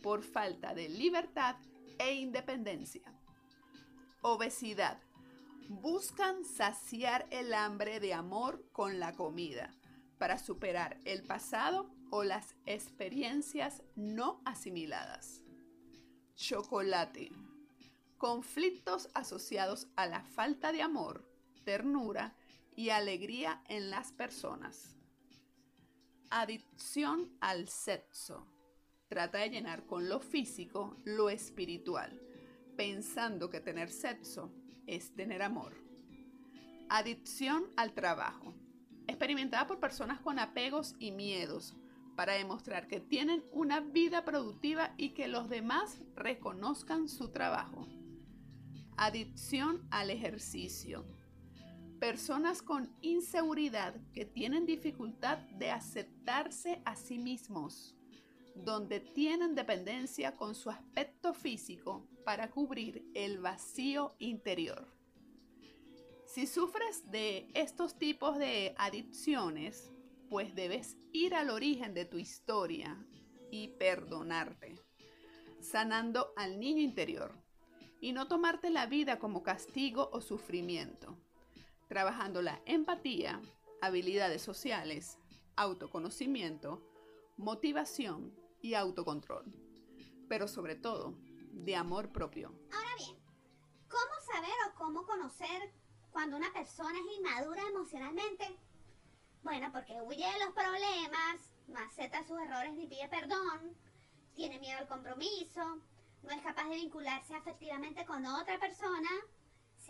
por 0.02 0.24
falta 0.24 0.74
de 0.74 0.88
libertad 0.88 1.54
e 2.00 2.14
independencia. 2.14 3.04
Obesidad. 4.20 4.98
Buscan 5.68 6.44
saciar 6.44 7.28
el 7.30 7.54
hambre 7.54 8.00
de 8.00 8.14
amor 8.14 8.68
con 8.72 8.98
la 8.98 9.12
comida 9.12 9.76
para 10.18 10.36
superar 10.36 10.98
el 11.04 11.22
pasado 11.22 11.88
o 12.10 12.24
las 12.24 12.56
experiencias 12.66 13.84
no 13.94 14.42
asimiladas. 14.44 15.44
Chocolate. 16.34 17.30
Conflictos 18.18 19.08
asociados 19.14 19.86
a 19.94 20.06
la 20.06 20.24
falta 20.24 20.72
de 20.72 20.82
amor, 20.82 21.30
ternura 21.62 22.34
y 22.76 22.90
alegría 22.90 23.62
en 23.68 23.90
las 23.90 24.12
personas. 24.12 24.96
Adicción 26.30 27.30
al 27.40 27.68
sexo. 27.68 28.46
Trata 29.08 29.38
de 29.38 29.50
llenar 29.50 29.86
con 29.86 30.08
lo 30.08 30.20
físico 30.20 30.96
lo 31.04 31.28
espiritual, 31.30 32.20
pensando 32.76 33.50
que 33.50 33.60
tener 33.60 33.90
sexo 33.90 34.52
es 34.86 35.12
tener 35.14 35.42
amor. 35.42 35.74
Adicción 36.88 37.64
al 37.76 37.92
trabajo. 37.92 38.54
Experimentada 39.08 39.66
por 39.66 39.80
personas 39.80 40.20
con 40.20 40.38
apegos 40.38 40.94
y 41.00 41.10
miedos, 41.10 41.74
para 42.14 42.34
demostrar 42.34 42.86
que 42.86 43.00
tienen 43.00 43.44
una 43.50 43.80
vida 43.80 44.24
productiva 44.24 44.94
y 44.96 45.10
que 45.10 45.26
los 45.26 45.48
demás 45.48 46.00
reconozcan 46.14 47.08
su 47.08 47.30
trabajo. 47.30 47.88
Adicción 48.96 49.86
al 49.90 50.10
ejercicio 50.10 51.04
personas 52.00 52.62
con 52.62 52.90
inseguridad 53.02 53.94
que 54.14 54.24
tienen 54.24 54.64
dificultad 54.64 55.36
de 55.58 55.70
aceptarse 55.70 56.80
a 56.86 56.96
sí 56.96 57.18
mismos, 57.18 57.94
donde 58.54 59.00
tienen 59.00 59.54
dependencia 59.54 60.34
con 60.34 60.54
su 60.54 60.70
aspecto 60.70 61.34
físico 61.34 62.08
para 62.24 62.50
cubrir 62.50 63.04
el 63.14 63.38
vacío 63.38 64.14
interior. 64.18 64.88
Si 66.24 66.46
sufres 66.46 67.10
de 67.10 67.50
estos 67.54 67.98
tipos 67.98 68.38
de 68.38 68.74
adicciones, 68.78 69.92
pues 70.30 70.54
debes 70.54 70.96
ir 71.12 71.34
al 71.34 71.50
origen 71.50 71.92
de 71.92 72.06
tu 72.06 72.16
historia 72.16 72.96
y 73.50 73.68
perdonarte, 73.68 74.76
sanando 75.60 76.32
al 76.36 76.58
niño 76.58 76.80
interior 76.80 77.34
y 78.00 78.12
no 78.12 78.26
tomarte 78.26 78.70
la 78.70 78.86
vida 78.86 79.18
como 79.18 79.42
castigo 79.42 80.08
o 80.12 80.22
sufrimiento 80.22 81.18
trabajando 81.90 82.40
la 82.40 82.62
empatía, 82.66 83.42
habilidades 83.82 84.42
sociales, 84.42 85.18
autoconocimiento, 85.56 86.80
motivación 87.36 88.32
y 88.62 88.74
autocontrol, 88.74 89.44
pero 90.28 90.46
sobre 90.46 90.76
todo 90.76 91.16
de 91.50 91.74
amor 91.74 92.12
propio. 92.12 92.54
Ahora 92.72 92.94
bien, 92.96 93.16
¿cómo 93.88 94.32
saber 94.32 94.54
o 94.68 94.74
cómo 94.76 95.04
conocer 95.04 95.72
cuando 96.12 96.36
una 96.36 96.52
persona 96.52 96.96
es 96.96 97.18
inmadura 97.18 97.62
emocionalmente? 97.68 98.56
Bueno, 99.42 99.72
porque 99.72 100.00
huye 100.00 100.32
de 100.32 100.44
los 100.44 100.54
problemas, 100.54 101.50
no 101.66 101.80
acepta 101.80 102.22
sus 102.22 102.38
errores 102.38 102.72
ni 102.74 102.86
pide 102.86 103.08
perdón, 103.08 103.76
tiene 104.36 104.60
miedo 104.60 104.78
al 104.78 104.86
compromiso, 104.86 105.80
no 106.22 106.30
es 106.30 106.40
capaz 106.40 106.68
de 106.68 106.76
vincularse 106.76 107.34
afectivamente 107.34 108.04
con 108.04 108.24
otra 108.26 108.60
persona 108.60 109.10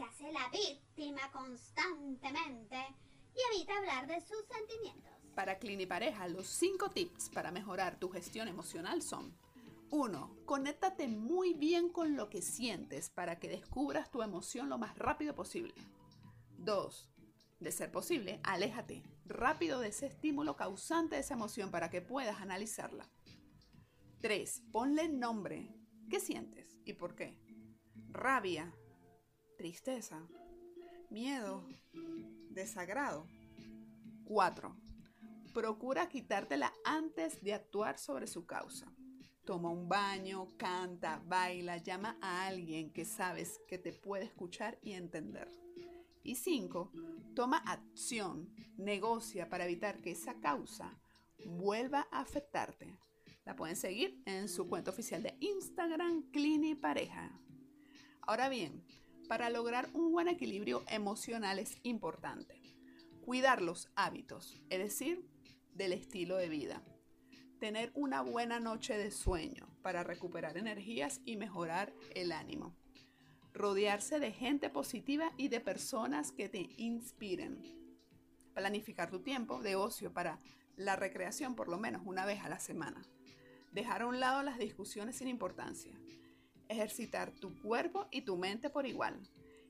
se 0.00 0.06
hace 0.06 0.32
la 0.32 0.48
víctima 0.48 1.30
constantemente 1.30 2.76
y 3.34 3.54
evita 3.54 3.76
hablar 3.76 4.06
de 4.06 4.18
sus 4.22 4.46
sentimientos. 4.46 5.12
Para 5.34 5.58
Clinipareja, 5.58 6.26
los 6.28 6.46
5 6.46 6.90
tips 6.90 7.28
para 7.28 7.50
mejorar 7.50 7.98
tu 7.98 8.08
gestión 8.08 8.48
emocional 8.48 9.02
son 9.02 9.36
1. 9.90 10.36
Conéctate 10.46 11.06
muy 11.06 11.52
bien 11.52 11.90
con 11.90 12.16
lo 12.16 12.30
que 12.30 12.40
sientes 12.40 13.10
para 13.10 13.38
que 13.38 13.48
descubras 13.48 14.10
tu 14.10 14.22
emoción 14.22 14.70
lo 14.70 14.78
más 14.78 14.96
rápido 14.96 15.34
posible. 15.34 15.74
2. 16.58 17.10
De 17.58 17.70
ser 17.70 17.92
posible, 17.92 18.40
aléjate 18.42 19.02
rápido 19.26 19.80
de 19.80 19.88
ese 19.88 20.06
estímulo 20.06 20.56
causante 20.56 21.16
de 21.16 21.20
esa 21.20 21.34
emoción 21.34 21.70
para 21.70 21.90
que 21.90 22.00
puedas 22.00 22.40
analizarla. 22.40 23.06
3. 24.22 24.62
Ponle 24.72 25.08
nombre. 25.10 25.74
¿Qué 26.08 26.20
sientes 26.20 26.78
y 26.86 26.94
por 26.94 27.14
qué? 27.14 27.38
Rabia, 28.12 28.74
tristeza, 29.60 30.26
miedo, 31.10 31.68
desagrado. 32.48 33.26
4. 34.24 34.74
Procura 35.52 36.08
quitártela 36.08 36.72
antes 36.82 37.42
de 37.42 37.52
actuar 37.52 37.98
sobre 37.98 38.26
su 38.26 38.46
causa. 38.46 38.90
Toma 39.44 39.68
un 39.68 39.86
baño, 39.86 40.48
canta, 40.56 41.22
baila, 41.26 41.76
llama 41.76 42.16
a 42.22 42.46
alguien 42.46 42.90
que 42.90 43.04
sabes 43.04 43.60
que 43.68 43.76
te 43.76 43.92
puede 43.92 44.24
escuchar 44.24 44.78
y 44.80 44.92
entender. 44.92 45.52
Y 46.22 46.36
5. 46.36 46.90
Toma 47.34 47.58
acción, 47.58 48.48
negocia 48.78 49.50
para 49.50 49.66
evitar 49.66 50.00
que 50.00 50.12
esa 50.12 50.40
causa 50.40 50.98
vuelva 51.44 52.08
a 52.10 52.20
afectarte. 52.20 52.98
La 53.44 53.56
pueden 53.56 53.76
seguir 53.76 54.22
en 54.24 54.48
su 54.48 54.66
cuenta 54.66 54.90
oficial 54.90 55.22
de 55.22 55.36
Instagram, 55.38 56.30
Clini 56.30 56.74
Pareja. 56.76 57.38
Ahora 58.22 58.48
bien, 58.48 58.84
para 59.30 59.48
lograr 59.48 59.88
un 59.92 60.10
buen 60.10 60.26
equilibrio 60.26 60.82
emocional 60.88 61.60
es 61.60 61.78
importante. 61.84 62.60
Cuidar 63.24 63.62
los 63.62 63.88
hábitos, 63.94 64.60
es 64.70 64.80
decir, 64.80 65.24
del 65.72 65.92
estilo 65.92 66.36
de 66.36 66.48
vida. 66.48 66.82
Tener 67.60 67.92
una 67.94 68.22
buena 68.22 68.58
noche 68.58 68.98
de 68.98 69.12
sueño 69.12 69.68
para 69.82 70.02
recuperar 70.02 70.56
energías 70.56 71.20
y 71.24 71.36
mejorar 71.36 71.94
el 72.16 72.32
ánimo. 72.32 72.74
Rodearse 73.52 74.18
de 74.18 74.32
gente 74.32 74.68
positiva 74.68 75.30
y 75.36 75.46
de 75.46 75.60
personas 75.60 76.32
que 76.32 76.48
te 76.48 76.68
inspiren. 76.76 77.62
Planificar 78.52 79.12
tu 79.12 79.20
tiempo 79.20 79.62
de 79.62 79.76
ocio 79.76 80.12
para 80.12 80.40
la 80.74 80.96
recreación 80.96 81.54
por 81.54 81.68
lo 81.68 81.78
menos 81.78 82.02
una 82.04 82.26
vez 82.26 82.40
a 82.40 82.48
la 82.48 82.58
semana. 82.58 83.00
Dejar 83.70 84.02
a 84.02 84.06
un 84.08 84.18
lado 84.18 84.42
las 84.42 84.58
discusiones 84.58 85.14
sin 85.14 85.28
importancia 85.28 85.96
ejercitar 86.70 87.32
tu 87.32 87.58
cuerpo 87.60 88.06
y 88.10 88.22
tu 88.22 88.36
mente 88.36 88.70
por 88.70 88.86
igual 88.86 89.20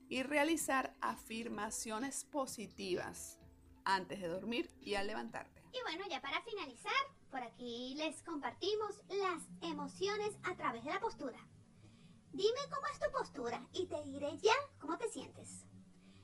y 0.09 0.23
realizar 0.23 0.95
afirmaciones 1.01 2.25
positivas 2.25 3.39
antes 3.85 4.21
de 4.21 4.29
dormir 4.29 4.71
y 4.81 4.95
al 4.95 5.07
levantarte. 5.07 5.63
Y 5.73 5.81
bueno, 5.83 6.05
ya 6.11 6.21
para 6.21 6.43
finalizar, 6.43 6.93
por 7.31 7.43
aquí 7.43 7.95
les 7.97 8.23
compartimos 8.23 9.01
las 9.09 9.43
emociones 9.63 10.37
a 10.43 10.57
través 10.57 10.85
de 10.85 10.91
la 10.91 11.01
postura. 11.01 11.39
Dime 12.33 12.61
cómo 12.73 12.87
es 12.93 13.01
tu 13.01 13.11
postura 13.13 13.67
y 13.73 13.87
te 13.87 14.03
diré 14.03 14.37
ya 14.39 14.55
cómo 14.79 14.99
te 14.99 15.09
sientes. 15.09 15.65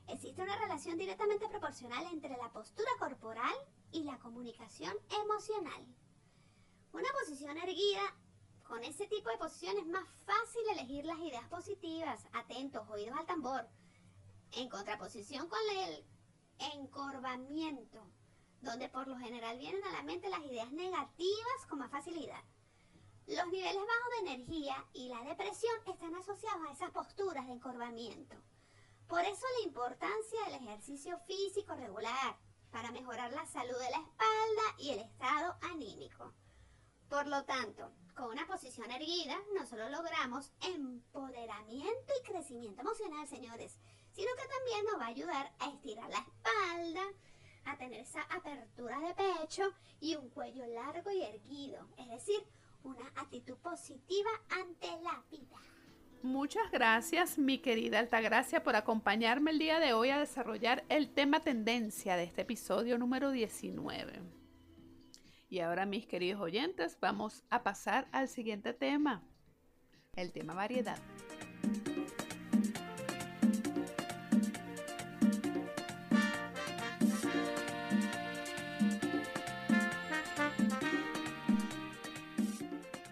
Existe 0.09 0.43
una 0.43 0.57
relación 0.57 0.99
directamente 0.99 1.49
proporcional 1.49 2.07
entre 2.13 2.37
la 2.37 2.53
postura 2.53 2.91
corporal 2.99 3.55
y 3.93 4.05
la 4.05 4.19
comunicación 4.19 4.95
emocional. 5.23 5.87
Una 6.93 7.09
posición 7.21 7.57
erguida 7.59 8.15
con 8.67 8.83
ese 8.85 9.07
tipo 9.07 9.31
de 9.31 9.39
posición 9.39 9.79
es 9.79 9.87
más 9.87 10.07
fácil 10.25 10.63
elegir 10.73 11.05
las 11.05 11.19
ideas 11.19 11.49
positivas, 11.49 12.27
atentos, 12.33 12.89
oídos 12.89 13.17
al 13.19 13.27
tambor, 13.27 13.69
en 14.53 14.69
contraposición 14.69 15.49
con 15.49 15.59
el 15.77 16.05
encorvamiento, 16.75 18.01
donde 18.61 18.89
por 18.89 19.07
lo 19.09 19.17
general 19.19 19.59
vienen 19.59 19.83
a 19.85 19.93
la 19.93 20.03
mente 20.03 20.29
las 20.29 20.41
ideas 20.41 20.71
negativas 20.73 21.67
con 21.69 21.79
más 21.79 21.91
facilidad. 21.91 22.43
Los 23.27 23.47
niveles 23.47 23.75
bajos 23.75 24.11
de 24.13 24.33
energía 24.33 24.87
y 24.93 25.09
la 25.09 25.23
depresión 25.23 25.75
están 25.87 26.15
asociados 26.15 26.67
a 26.69 26.73
esas 26.73 26.91
posturas 26.91 27.47
de 27.47 27.55
encorvamiento. 27.55 28.37
Por 29.09 29.21
eso 29.21 29.47
la 29.59 29.67
importancia 29.67 30.45
del 30.45 30.55
ejercicio 30.55 31.19
físico 31.27 31.75
regular 31.75 32.39
para 32.71 32.91
mejorar 32.93 33.33
la 33.33 33.47
salud 33.47 33.79
de 33.79 33.91
la 33.91 33.99
espalda 33.99 34.77
y 34.79 34.91
el 34.91 35.01
estado 35.01 35.57
anímico. 35.63 36.33
Por 37.09 37.27
lo 37.27 37.45
tanto, 37.45 37.93
con 38.17 38.31
una 38.31 38.47
posición 38.47 38.91
erguida 38.91 39.37
no 39.55 39.67
solo 39.67 39.89
logramos 39.91 40.51
empoderamiento 40.63 42.13
y 42.19 42.27
crecimiento 42.27 42.81
emocional, 42.81 43.29
señores, 43.29 43.79
sino 44.13 44.29
que 44.37 44.49
también 44.49 44.85
nos 44.87 45.01
va 45.01 45.05
a 45.05 45.09
ayudar 45.09 45.53
a 45.59 45.69
estirar 45.69 46.09
la 46.09 46.19
espalda, 46.19 47.03
a 47.67 47.77
tener 47.77 48.01
esa 48.01 48.23
apertura 48.23 48.99
de 49.01 49.15
pecho 49.15 49.71
y 50.01 50.17
un 50.17 50.31
cuello 50.31 50.67
largo 50.67 51.11
y 51.11 51.23
erguido, 51.23 51.87
es 51.99 52.09
decir, 52.09 52.43
una 52.83 53.07
actitud 53.17 53.57
positiva 53.59 54.31
ante 54.49 54.89
la 55.03 55.23
vida. 55.31 55.57
Muchas 56.23 56.71
gracias, 56.71 57.39
mi 57.39 57.59
querida 57.59 57.99
Altagracia, 57.99 58.63
por 58.63 58.77
acompañarme 58.77 59.51
el 59.51 59.59
día 59.59 59.79
de 59.79 59.93
hoy 59.93 60.11
a 60.11 60.19
desarrollar 60.19 60.85
el 60.89 61.11
tema 61.13 61.41
tendencia 61.41 62.17
de 62.17 62.25
este 62.25 62.43
episodio 62.43 62.99
número 62.99 63.31
19. 63.31 64.36
Y 65.49 65.61
ahora, 65.61 65.87
mis 65.87 66.07
queridos 66.07 66.41
oyentes, 66.41 66.99
vamos 67.01 67.45
a 67.51 67.63
pasar 67.63 68.09
al 68.11 68.29
siguiente 68.29 68.73
tema, 68.73 69.23
el 70.17 70.33
tema 70.33 70.55
variedad. 70.55 70.99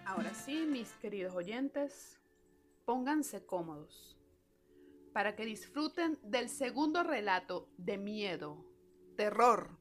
Ahora 0.05 0.33
sí, 0.33 0.65
mis 0.65 0.91
queridos 0.95 1.33
oyentes, 1.35 2.19
pónganse 2.83 3.45
cómodos 3.45 4.17
para 5.13 5.37
que 5.37 5.45
disfruten 5.45 6.19
del 6.23 6.49
segundo 6.49 7.01
relato 7.01 7.69
de 7.77 7.97
miedo, 7.97 8.65
terror, 9.15 9.79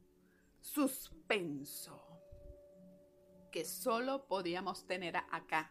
suspenso 0.61 2.04
que 3.55 3.65
solo 3.65 4.27
podíamos 4.27 4.85
tener 4.85 5.17
acá, 5.31 5.71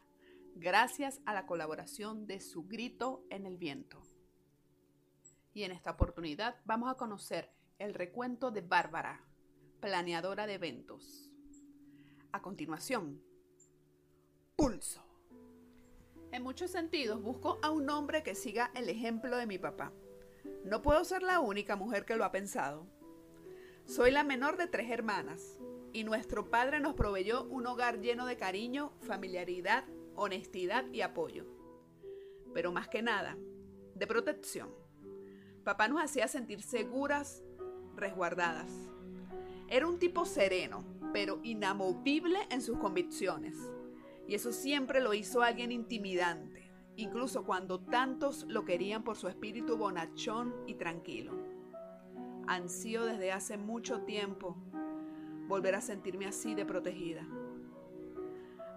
gracias 0.55 1.19
a 1.25 1.33
la 1.33 1.45
colaboración 1.45 2.27
de 2.27 2.39
su 2.39 2.63
grito 2.63 3.25
en 3.29 3.45
el 3.45 3.57
viento. 3.57 4.01
Y 5.53 5.63
en 5.63 5.73
esta 5.73 5.91
oportunidad 5.91 6.55
vamos 6.63 6.89
a 6.89 6.95
conocer 6.95 7.51
el 7.79 7.93
recuento 7.93 8.51
de 8.51 8.61
Bárbara, 8.61 9.25
planeadora 9.81 10.47
de 10.47 10.53
eventos. 10.53 11.29
A 12.31 12.41
continuación, 12.41 13.21
pulso. 14.55 15.03
En 16.31 16.41
muchos 16.41 16.71
sentidos 16.71 17.21
busco 17.21 17.59
a 17.63 17.69
un 17.69 17.89
hombre 17.89 18.23
que 18.23 18.33
siga 18.33 18.71
el 18.75 18.87
ejemplo 18.87 19.35
de 19.35 19.45
mi 19.45 19.57
papá. 19.57 19.91
No 20.63 20.81
puedo 20.81 21.03
ser 21.03 21.21
la 21.21 21.41
única 21.41 21.75
mujer 21.75 22.05
que 22.05 22.15
lo 22.15 22.23
ha 22.23 22.31
pensado. 22.31 22.87
Soy 23.83 24.11
la 24.11 24.23
menor 24.23 24.55
de 24.55 24.67
tres 24.67 24.89
hermanas 24.89 25.59
y 25.93 26.03
nuestro 26.03 26.49
padre 26.49 26.79
nos 26.79 26.95
proveyó 26.95 27.43
un 27.45 27.67
hogar 27.67 28.01
lleno 28.01 28.25
de 28.25 28.35
cariño, 28.35 28.91
familiaridad, 29.01 29.85
honestidad 30.15 30.85
y 30.91 31.01
apoyo. 31.01 31.45
Pero 32.53 32.71
más 32.71 32.89
que 32.89 33.03
nada, 33.03 33.37
de 33.93 34.07
protección. 34.07 34.69
Papá 35.63 35.87
nos 35.87 36.01
hacía 36.01 36.27
sentir 36.27 36.61
seguras, 36.63 37.43
resguardadas. 37.95 38.71
Era 39.69 39.87
un 39.87 39.99
tipo 39.99 40.25
sereno, 40.25 40.83
pero 41.13 41.39
inamovible 41.43 42.39
en 42.49 42.61
sus 42.61 42.79
convicciones. 42.79 43.55
Y 44.27 44.33
eso 44.33 44.51
siempre 44.51 44.99
lo 44.99 45.13
hizo 45.13 45.43
alguien 45.43 45.71
intimidante, 45.71 46.71
incluso 46.95 47.43
cuando 47.45 47.79
tantos 47.79 48.45
lo 48.47 48.65
querían 48.65 49.03
por 49.03 49.15
su 49.15 49.27
espíritu 49.27 49.77
bonachón 49.77 50.55
y 50.65 50.73
tranquilo. 50.73 51.33
Ansío 52.47 53.05
desde 53.05 53.31
hace 53.31 53.57
mucho 53.57 54.01
tiempo 54.01 54.57
volver 55.47 55.75
a 55.75 55.81
sentirme 55.81 56.25
así 56.25 56.55
de 56.55 56.65
protegida. 56.65 57.25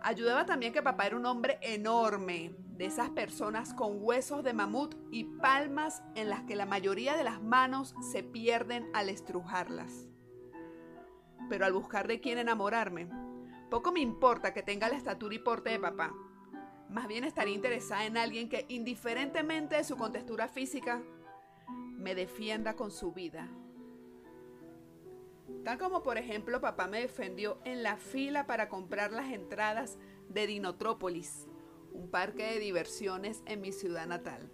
Ayudaba 0.03 0.47
también 0.47 0.73
que 0.73 0.83
papá 0.83 1.07
era 1.07 1.17
un 1.17 1.27
hombre 1.27 1.59
enorme, 1.63 2.55
de 2.77 2.85
esas 2.85 3.11
personas 3.11 3.73
con 3.73 3.99
huesos 4.03 4.45
de 4.45 4.53
mamut 4.53 4.95
y 5.11 5.25
palmas 5.25 6.03
en 6.15 6.29
las 6.29 6.43
que 6.43 6.57
la 6.57 6.67
mayoría 6.67 7.17
de 7.17 7.25
las 7.25 7.43
manos 7.43 7.95
se 8.13 8.23
pierden 8.23 8.89
al 8.93 9.09
estrujarlas. 9.09 10.07
Pero 11.49 11.65
al 11.65 11.73
buscar 11.73 12.07
de 12.07 12.21
quién 12.21 12.39
enamorarme, 12.39 13.09
poco 13.71 13.93
me 13.93 14.01
importa 14.01 14.53
que 14.53 14.63
tenga 14.63 14.89
la 14.89 14.97
estatura 14.97 15.35
y 15.35 15.39
porte 15.39 15.71
de 15.71 15.81
papá. 15.81 16.13
Más 16.91 17.09
bien 17.09 17.25
estaría 17.25 17.55
interesada 17.55 18.05
en 18.05 18.17
alguien 18.17 18.49
que, 18.49 18.67
indiferentemente 18.69 19.77
de 19.77 19.85
su 19.85 19.97
contextura 19.97 20.47
física, 20.47 21.03
me 21.97 22.15
defienda 22.15 22.77
con 22.77 22.91
su 22.91 23.13
vida. 23.13 23.49
Tal 25.65 25.79
como 25.79 26.03
por 26.03 26.19
ejemplo 26.19 26.61
papá 26.61 26.87
me 26.87 27.01
defendió 27.01 27.59
en 27.65 27.83
la 27.83 27.97
fila 27.97 28.47
para 28.47 28.69
comprar 28.69 29.13
las 29.13 29.33
entradas 29.33 29.99
de 30.29 30.47
Dinotrópolis, 30.47 31.47
un 31.93 32.09
parque 32.09 32.45
de 32.45 32.59
diversiones 32.59 33.43
en 33.47 33.61
mi 33.61 33.73
ciudad 33.73 34.07
natal. 34.07 34.51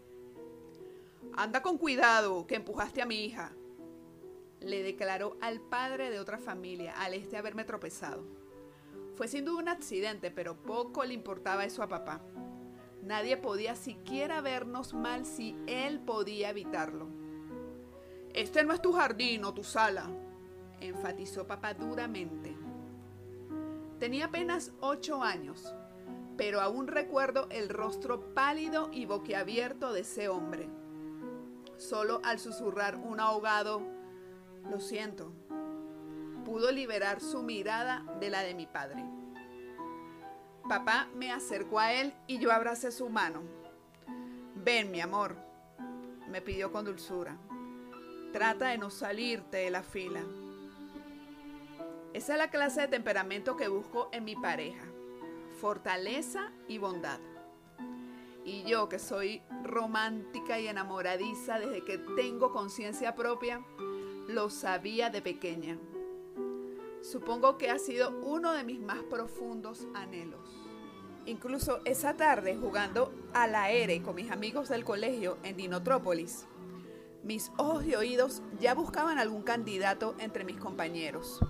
Anda 1.35 1.63
con 1.63 1.79
cuidado, 1.79 2.47
que 2.47 2.57
empujaste 2.57 3.01
a 3.01 3.07
mi 3.07 3.25
hija, 3.25 3.53
le 4.61 4.83
declaró 4.83 5.37
al 5.41 5.61
padre 5.61 6.11
de 6.11 6.21
otra 6.21 6.39
familia 6.39 6.95
al 7.01 7.15
este 7.15 7.37
haberme 7.37 7.65
tropezado. 7.65 8.25
Fue 9.15 9.29
sin 9.29 9.45
duda 9.45 9.63
un 9.63 9.69
accidente, 9.69 10.31
pero 10.31 10.57
poco 10.63 11.05
le 11.05 11.15
importaba 11.15 11.65
eso 11.65 11.83
a 11.83 11.89
papá. 11.89 12.21
Nadie 13.03 13.37
podía 13.37 13.75
siquiera 13.75 14.41
vernos 14.41 14.95
mal 14.95 15.27
si 15.27 15.57
él 15.67 16.01
podía 16.01 16.51
evitarlo. 16.51 17.09
Este 18.33 18.65
no 18.65 18.73
es 18.73 18.81
tu 18.81 18.93
jardín 18.93 19.45
o 19.45 19.53
tu 19.53 19.65
sala, 19.65 20.09
enfatizó 20.83 21.47
papá 21.47 21.75
duramente. 21.75 22.57
Tenía 23.99 24.27
apenas 24.27 24.73
ocho 24.81 25.23
años, 25.23 25.75
pero 26.37 26.61
aún 26.61 26.89
recuerdo 26.89 27.47
el 27.51 27.69
rostro 27.69 28.35
pálido 28.35 28.89
y 28.93 29.07
boquiabierto 29.07 29.93
de 29.93 30.01
ese 30.01 30.29
hombre. 30.29 30.69
Solo 31.77 32.21
al 32.25 32.39
susurrar 32.39 32.97
un 32.97 33.21
ahogado, 33.21 33.83
lo 34.71 34.81
siento, 34.81 35.33
pudo 36.45 36.71
liberar 36.73 37.21
su 37.21 37.43
mirada 37.43 38.05
de 38.21 38.31
la 38.31 38.43
de 38.43 38.55
mi 38.55 38.67
padre. 38.67 39.05
Papá 40.69 41.09
me 41.15 41.33
acercó 41.33 41.79
a 41.79 41.93
él 41.93 42.15
y 42.27 42.39
yo 42.39 42.53
abracé 42.53 42.93
su 42.93 43.09
mano. 43.09 43.43
Ven, 44.55 44.91
mi 44.91 45.01
amor, 45.01 45.37
me 46.29 46.41
pidió 46.41 46.73
con 46.73 46.85
dulzura. 46.85 47.37
Trata 48.33 48.69
de 48.69 48.79
no 48.79 48.91
salirte 48.91 49.59
de 49.59 49.71
la 49.71 49.83
fila. 49.83 50.23
Esa 52.15 52.35
es 52.35 52.39
la 52.39 52.51
clase 52.51 52.83
de 52.83 52.89
temperamento 52.89 53.57
que 53.57 53.69
busco 53.69 54.11
en 54.13 54.25
mi 54.25 54.37
pareja. 54.37 54.85
Fortaleza 55.61 56.53
y 56.69 56.77
bondad. 56.79 57.19
Y 58.45 58.65
yo 58.65 58.89
que 58.89 58.99
soy 58.99 59.41
romántica 59.63 60.61
y 60.61 60.67
enamoradiza 60.67 61.59
desde 61.59 61.85
que 61.85 61.99
tengo 61.99 62.53
conciencia 62.53 63.15
propia, 63.15 63.65
lo 64.29 64.51
sabía 64.51 65.09
de 65.09 65.23
pequeña. 65.23 65.79
Supongo 67.01 67.57
que 67.57 67.71
ha 67.71 67.79
sido 67.79 68.11
uno 68.23 68.53
de 68.53 68.65
mis 68.65 68.81
más 68.81 69.03
profundos 69.05 69.87
anhelos. 69.95 70.51
Incluso 71.25 71.81
esa 71.85 72.15
tarde 72.17 72.57
jugando 72.57 73.13
al 73.33 73.55
aire 73.55 74.03
con 74.03 74.17
mis 74.17 74.31
amigos 74.31 74.69
del 74.69 74.85
colegio 74.85 75.39
en 75.45 75.57
Dinotrópolis, 75.57 76.47
mis 77.23 77.53
ojos 77.57 77.87
y 77.87 77.95
oídos 77.95 78.43
ya 78.61 78.75
buscaban 78.75 79.19
algún 79.19 79.43
candidato 79.43 80.15
entre 80.19 80.45
mis 80.45 80.57
compañeros. 80.57 81.41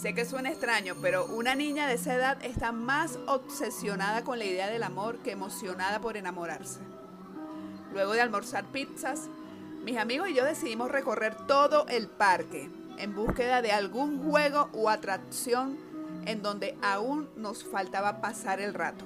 Sé 0.00 0.14
que 0.14 0.24
suena 0.24 0.50
extraño, 0.50 0.94
pero 1.02 1.26
una 1.26 1.56
niña 1.56 1.88
de 1.88 1.94
esa 1.94 2.14
edad 2.14 2.38
está 2.44 2.70
más 2.70 3.18
obsesionada 3.26 4.22
con 4.22 4.38
la 4.38 4.44
idea 4.44 4.68
del 4.68 4.84
amor 4.84 5.18
que 5.18 5.32
emocionada 5.32 6.00
por 6.00 6.16
enamorarse. 6.16 6.78
Luego 7.92 8.12
de 8.12 8.20
almorzar 8.20 8.64
pizzas, 8.66 9.28
mis 9.82 9.96
amigos 9.96 10.28
y 10.28 10.34
yo 10.34 10.44
decidimos 10.44 10.92
recorrer 10.92 11.34
todo 11.48 11.84
el 11.88 12.06
parque 12.06 12.70
en 12.96 13.12
búsqueda 13.12 13.60
de 13.60 13.72
algún 13.72 14.22
juego 14.22 14.68
o 14.72 14.88
atracción 14.88 15.76
en 16.26 16.42
donde 16.42 16.78
aún 16.80 17.28
nos 17.34 17.64
faltaba 17.64 18.20
pasar 18.20 18.60
el 18.60 18.74
rato. 18.74 19.04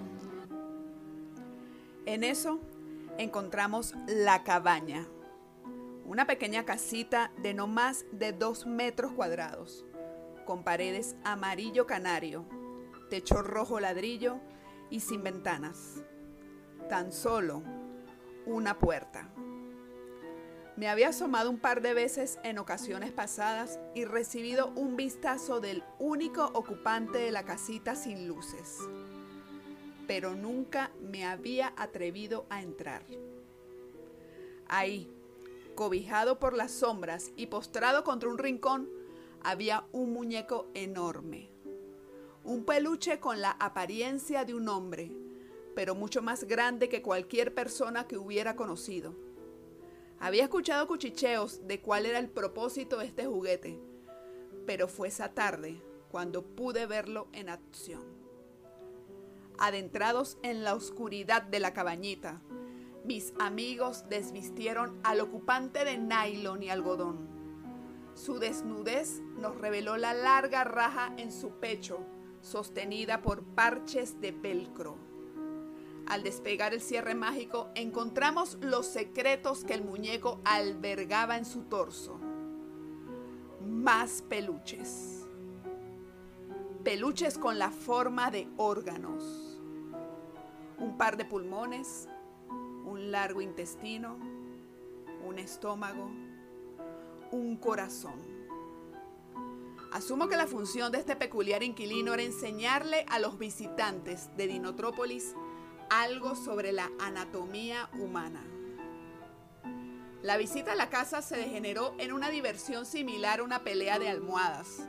En 2.04 2.22
eso 2.22 2.60
encontramos 3.16 3.94
la 4.06 4.44
cabaña, 4.44 5.06
una 6.04 6.26
pequeña 6.26 6.66
casita 6.66 7.32
de 7.38 7.54
no 7.54 7.66
más 7.66 8.04
de 8.12 8.32
dos 8.32 8.66
metros 8.66 9.12
cuadrados 9.12 9.86
con 10.44 10.64
paredes 10.64 11.16
amarillo 11.24 11.86
canario, 11.86 12.44
techo 13.10 13.42
rojo 13.42 13.80
ladrillo 13.80 14.40
y 14.90 15.00
sin 15.00 15.22
ventanas. 15.22 16.02
Tan 16.88 17.12
solo 17.12 17.62
una 18.46 18.78
puerta. 18.78 19.28
Me 20.76 20.88
había 20.88 21.10
asomado 21.10 21.50
un 21.50 21.58
par 21.58 21.82
de 21.82 21.92
veces 21.94 22.38
en 22.42 22.58
ocasiones 22.58 23.12
pasadas 23.12 23.78
y 23.94 24.04
recibido 24.04 24.72
un 24.74 24.96
vistazo 24.96 25.60
del 25.60 25.84
único 25.98 26.46
ocupante 26.54 27.18
de 27.18 27.30
la 27.30 27.44
casita 27.44 27.94
sin 27.94 28.26
luces. 28.26 28.78
Pero 30.06 30.34
nunca 30.34 30.90
me 31.00 31.26
había 31.26 31.74
atrevido 31.76 32.46
a 32.48 32.62
entrar. 32.62 33.02
Ahí, 34.66 35.12
cobijado 35.74 36.38
por 36.38 36.54
las 36.54 36.72
sombras 36.72 37.32
y 37.36 37.46
postrado 37.46 38.02
contra 38.02 38.30
un 38.30 38.38
rincón, 38.38 38.88
había 39.44 39.84
un 39.92 40.12
muñeco 40.12 40.68
enorme, 40.74 41.50
un 42.44 42.64
peluche 42.64 43.20
con 43.20 43.40
la 43.40 43.52
apariencia 43.52 44.44
de 44.44 44.54
un 44.54 44.68
hombre, 44.68 45.12
pero 45.74 45.94
mucho 45.94 46.22
más 46.22 46.44
grande 46.44 46.88
que 46.88 47.02
cualquier 47.02 47.54
persona 47.54 48.06
que 48.06 48.18
hubiera 48.18 48.56
conocido. 48.56 49.14
Había 50.20 50.44
escuchado 50.44 50.86
cuchicheos 50.86 51.66
de 51.66 51.80
cuál 51.80 52.06
era 52.06 52.18
el 52.18 52.28
propósito 52.28 52.98
de 52.98 53.06
este 53.06 53.26
juguete, 53.26 53.80
pero 54.66 54.86
fue 54.86 55.08
esa 55.08 55.30
tarde 55.34 55.82
cuando 56.10 56.42
pude 56.42 56.86
verlo 56.86 57.28
en 57.32 57.48
acción. 57.48 58.04
Adentrados 59.58 60.38
en 60.42 60.62
la 60.62 60.74
oscuridad 60.74 61.42
de 61.42 61.60
la 61.60 61.72
cabañita, 61.72 62.40
mis 63.04 63.32
amigos 63.40 64.08
desvistieron 64.08 65.00
al 65.02 65.20
ocupante 65.20 65.84
de 65.84 65.98
nylon 65.98 66.62
y 66.62 66.70
algodón 66.70 67.41
su 68.14 68.38
desnudez 68.38 69.20
nos 69.38 69.58
reveló 69.58 69.96
la 69.96 70.14
larga 70.14 70.64
raja 70.64 71.12
en 71.16 71.32
su 71.32 71.50
pecho, 71.52 72.00
sostenida 72.40 73.22
por 73.22 73.42
parches 73.42 74.20
de 74.20 74.32
velcro. 74.32 74.96
Al 76.06 76.22
despegar 76.22 76.74
el 76.74 76.80
cierre 76.80 77.14
mágico, 77.14 77.70
encontramos 77.74 78.58
los 78.60 78.86
secretos 78.86 79.64
que 79.64 79.74
el 79.74 79.84
muñeco 79.84 80.40
albergaba 80.44 81.38
en 81.38 81.44
su 81.44 81.62
torso. 81.62 82.18
Más 83.64 84.22
peluches. 84.22 85.26
Peluches 86.84 87.38
con 87.38 87.58
la 87.58 87.70
forma 87.70 88.30
de 88.30 88.48
órganos. 88.56 89.48
un 90.78 90.98
par 90.98 91.16
de 91.16 91.24
pulmones, 91.24 92.08
un 92.84 93.12
largo 93.12 93.40
intestino, 93.40 94.16
un 95.24 95.38
estómago, 95.38 96.10
un 97.32 97.56
corazón. 97.56 98.20
Asumo 99.90 100.28
que 100.28 100.36
la 100.36 100.46
función 100.46 100.92
de 100.92 100.98
este 100.98 101.16
peculiar 101.16 101.62
inquilino 101.62 102.14
era 102.14 102.22
enseñarle 102.22 103.04
a 103.08 103.18
los 103.18 103.38
visitantes 103.38 104.34
de 104.36 104.46
Dinotrópolis 104.46 105.34
algo 105.90 106.36
sobre 106.36 106.72
la 106.72 106.90
anatomía 107.00 107.90
humana. 108.00 108.42
La 110.22 110.36
visita 110.36 110.72
a 110.72 110.76
la 110.76 110.88
casa 110.88 111.20
se 111.20 111.36
degeneró 111.36 111.94
en 111.98 112.12
una 112.12 112.30
diversión 112.30 112.86
similar 112.86 113.40
a 113.40 113.42
una 113.42 113.64
pelea 113.64 113.98
de 113.98 114.08
almohadas, 114.08 114.88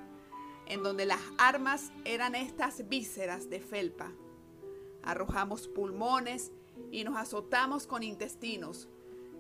en 0.67 0.84
donde 0.84 1.06
las 1.06 1.21
armas 1.38 1.91
eran 2.06 2.36
estas 2.36 2.88
vísceras 2.88 3.49
de 3.49 3.60
felpa. 3.60 4.12
Arrojamos 5.01 5.67
pulmones 5.67 6.51
y 6.91 7.03
nos 7.03 7.17
azotamos 7.17 7.88
con 7.88 8.03
intestinos, 8.03 8.88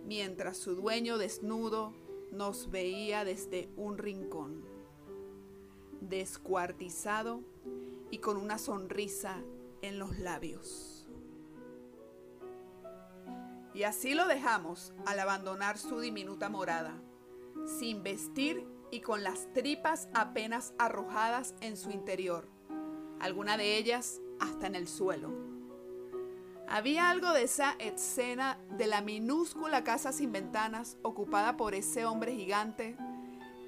mientras 0.05 0.57
su 0.57 0.75
dueño 0.75 1.17
desnudo 1.17 1.93
nos 2.33 2.71
veía 2.71 3.23
desde 3.23 3.69
un 3.77 3.97
rincón, 3.97 4.65
descuartizado 6.01 7.41
y 8.09 8.17
con 8.17 8.37
una 8.37 8.57
sonrisa 8.57 9.41
en 9.81 9.99
los 9.99 10.17
labios. 10.17 11.07
Y 13.73 13.83
así 13.83 14.13
lo 14.13 14.27
dejamos 14.27 14.93
al 15.05 15.19
abandonar 15.19 15.77
su 15.77 15.99
diminuta 15.99 16.49
morada, 16.49 17.01
sin 17.65 18.03
vestir 18.03 18.67
y 18.91 19.01
con 19.01 19.23
las 19.23 19.51
tripas 19.53 20.09
apenas 20.13 20.73
arrojadas 20.77 21.55
en 21.61 21.77
su 21.77 21.89
interior, 21.91 22.47
alguna 23.19 23.57
de 23.57 23.77
ellas 23.77 24.21
hasta 24.39 24.67
en 24.67 24.75
el 24.75 24.87
suelo. 24.87 25.52
Había 26.73 27.11
algo 27.11 27.33
de 27.33 27.43
esa 27.43 27.75
escena 27.77 28.57
de 28.71 28.87
la 28.87 29.01
minúscula 29.01 29.83
casa 29.83 30.11
sin 30.11 30.31
ventanas 30.31 30.97
ocupada 31.03 31.55
por 31.55 31.75
ese 31.75 32.03
hombre 32.03 32.33
gigante 32.33 32.97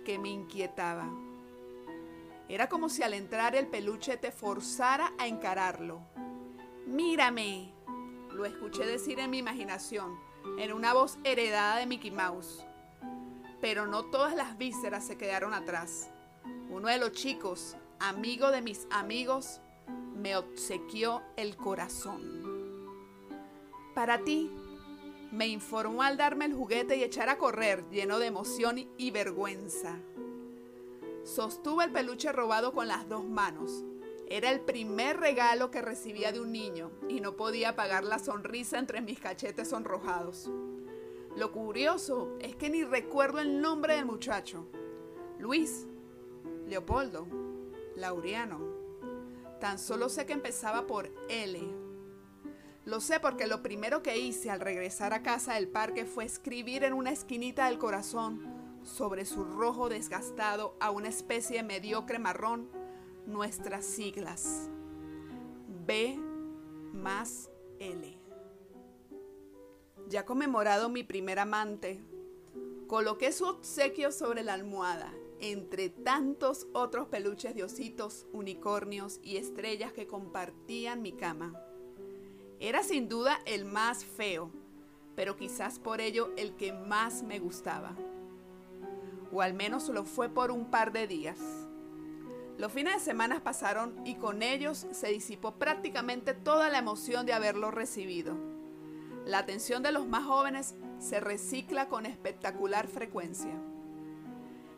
que 0.04 0.18
me 0.18 0.30
inquietaba. 0.30 1.08
Era 2.50 2.68
como 2.68 2.90
si 2.90 3.04
al 3.04 3.14
entrar 3.14 3.56
el 3.56 3.68
peluche 3.68 4.18
te 4.18 4.32
forzara 4.32 5.14
a 5.20 5.28
encararlo. 5.28 6.02
Mírame, 6.88 7.72
lo 8.32 8.44
escuché 8.44 8.88
decir 8.88 9.20
en 9.20 9.30
mi 9.30 9.38
imaginación, 9.38 10.18
en 10.58 10.74
una 10.74 10.96
voz 10.96 11.20
heredada 11.24 11.78
de 11.78 11.86
Mickey 11.86 12.10
Mouse. 12.10 12.66
Pero 13.62 13.86
no 13.86 14.06
todas 14.06 14.36
las 14.36 14.58
vísceras 14.58 15.06
se 15.06 15.16
quedaron 15.16 15.54
atrás. 15.54 16.10
Uno 16.72 16.88
de 16.88 16.98
los 16.98 17.12
chicos, 17.12 17.78
amigo 18.00 18.50
de 18.50 18.64
mis 18.64 18.88
amigos, 18.90 19.62
me 20.16 20.36
obsequió 20.36 21.22
el 21.38 21.56
corazón. 21.56 22.65
Para 23.96 24.20
ti, 24.20 24.52
me 25.32 25.48
informó 25.48 26.04
al 26.04 26.18
darme 26.18 26.46
el 26.46 26.54
juguete 26.54 26.98
y 26.98 27.04
echar 27.04 27.30
a 27.30 27.40
correr, 27.40 27.84
lleno 27.90 28.20
de 28.20 28.28
emoción 28.28 28.88
y 28.98 29.10
vergüenza. 29.10 29.98
Sostuve 31.24 31.86
el 31.86 31.92
peluche 31.92 32.32
robado 32.32 32.74
con 32.74 32.88
las 32.88 33.10
dos 33.10 33.26
manos 33.26 33.84
era 34.28 34.52
el 34.52 34.62
primer 34.62 35.18
regalo 35.18 35.70
que 35.70 35.82
recibía 35.82 36.32
de 36.32 36.40
un 36.40 36.52
niño 36.52 36.92
y 37.08 37.22
no 37.22 37.36
podía 37.36 37.70
apagar 37.70 38.04
la 38.04 38.18
sonrisa 38.18 38.80
entre 38.80 39.02
mis 39.02 39.20
cachetes 39.20 39.70
sonrojados. 39.70 40.50
Lo 41.36 41.52
curioso 41.52 42.36
es 42.40 42.56
que 42.56 42.70
ni 42.70 42.84
recuerdo 42.84 43.40
el 43.40 43.62
nombre 43.62 43.96
del 43.96 44.06
muchacho. 44.06 44.66
Luis, 45.38 45.86
Leopoldo, 46.68 47.28
Laureano. 47.96 48.60
Tan 49.60 49.78
solo 49.78 50.10
sé 50.10 50.26
que 50.26 50.34
empezaba 50.34 50.88
por 50.88 51.12
L. 51.30 51.85
Lo 52.86 53.02
sé 53.02 53.20
porque 53.20 53.48
lo 53.48 53.64
primero 53.64 54.04
que 54.04 54.20
hice 54.20 54.52
al 54.52 54.60
regresar 54.60 55.12
a 55.14 55.24
casa 55.24 55.56
del 55.56 55.68
parque 55.68 56.06
fue 56.06 56.24
escribir 56.24 56.84
en 56.84 56.94
una 56.94 57.12
esquinita 57.12 57.66
del 57.66 57.80
corazón 57.80 58.46
sobre 58.84 59.26
su 59.26 59.44
rojo 59.44 59.90
desgastado 59.90 60.76
a 60.80 60.92
una 60.92 61.10
especie 61.10 61.58
de 61.58 61.64
mediocre 61.64 62.20
marrón 62.20 62.70
nuestras 63.26 63.86
siglas. 63.86 64.70
B 65.86 66.16
más 66.94 67.50
L. 67.80 68.20
Ya 70.08 70.24
conmemorado 70.24 70.88
mi 70.88 71.04
primer 71.04 71.40
amante, 71.40 72.04
coloqué 72.86 73.32
su 73.32 73.46
obsequio 73.46 74.12
sobre 74.12 74.44
la 74.44 74.54
almohada, 74.54 75.12
entre 75.40 75.90
tantos 75.90 76.68
otros 76.74 77.08
peluches 77.08 77.56
de 77.56 77.64
ositos, 77.64 78.28
unicornios 78.32 79.20
y 79.24 79.38
estrellas 79.38 79.92
que 79.92 80.06
compartían 80.06 81.02
mi 81.02 81.14
cama. 81.14 81.65
Era 82.66 82.82
sin 82.82 83.08
duda 83.08 83.40
el 83.46 83.64
más 83.64 84.04
feo, 84.04 84.50
pero 85.16 85.38
quizás 85.38 85.78
por 85.78 86.02
ello 86.02 86.32
el 86.36 86.56
que 86.56 86.74
más 86.74 87.22
me 87.22 87.38
gustaba. 87.38 87.94
O 89.32 89.44
al 89.44 89.54
menos 89.54 89.88
lo 89.90 90.04
fue 90.04 90.30
por 90.30 90.50
un 90.50 90.72
par 90.72 90.92
de 90.92 91.06
días. 91.06 91.38
Los 92.58 92.72
fines 92.72 92.96
de 92.96 93.00
semana 93.02 93.44
pasaron 93.44 93.94
y 94.04 94.16
con 94.16 94.42
ellos 94.42 94.88
se 94.94 95.10
disipó 95.10 95.52
prácticamente 95.52 96.34
toda 96.34 96.70
la 96.70 96.80
emoción 96.80 97.28
de 97.28 97.34
haberlo 97.34 97.70
recibido. 97.70 98.36
La 99.28 99.38
atención 99.38 99.84
de 99.84 99.92
los 99.92 100.08
más 100.08 100.26
jóvenes 100.26 100.74
se 100.98 101.20
recicla 101.20 101.88
con 101.88 102.08
espectacular 102.08 102.88
frecuencia. 102.88 103.54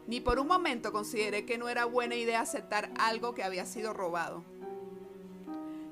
Ni 0.07 0.19
por 0.19 0.39
un 0.39 0.47
momento 0.47 0.91
consideré 0.91 1.45
que 1.45 1.57
no 1.57 1.69
era 1.69 1.85
buena 1.85 2.15
idea 2.15 2.41
aceptar 2.41 2.91
algo 2.99 3.33
que 3.33 3.45
había 3.45 3.65
sido 3.65 3.93
robado. 3.93 4.43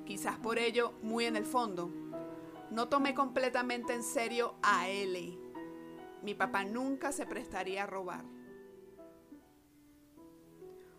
Quizás 0.05 0.37
por 0.37 0.59
ello, 0.59 0.93
muy 1.01 1.25
en 1.25 1.35
el 1.35 1.45
fondo, 1.45 1.91
no 2.69 2.87
tomé 2.89 3.13
completamente 3.13 3.93
en 3.93 4.03
serio 4.03 4.55
a 4.61 4.87
L. 4.87 5.37
Mi 6.21 6.33
papá 6.33 6.63
nunca 6.63 7.11
se 7.11 7.25
prestaría 7.25 7.83
a 7.83 7.87
robar. 7.87 8.25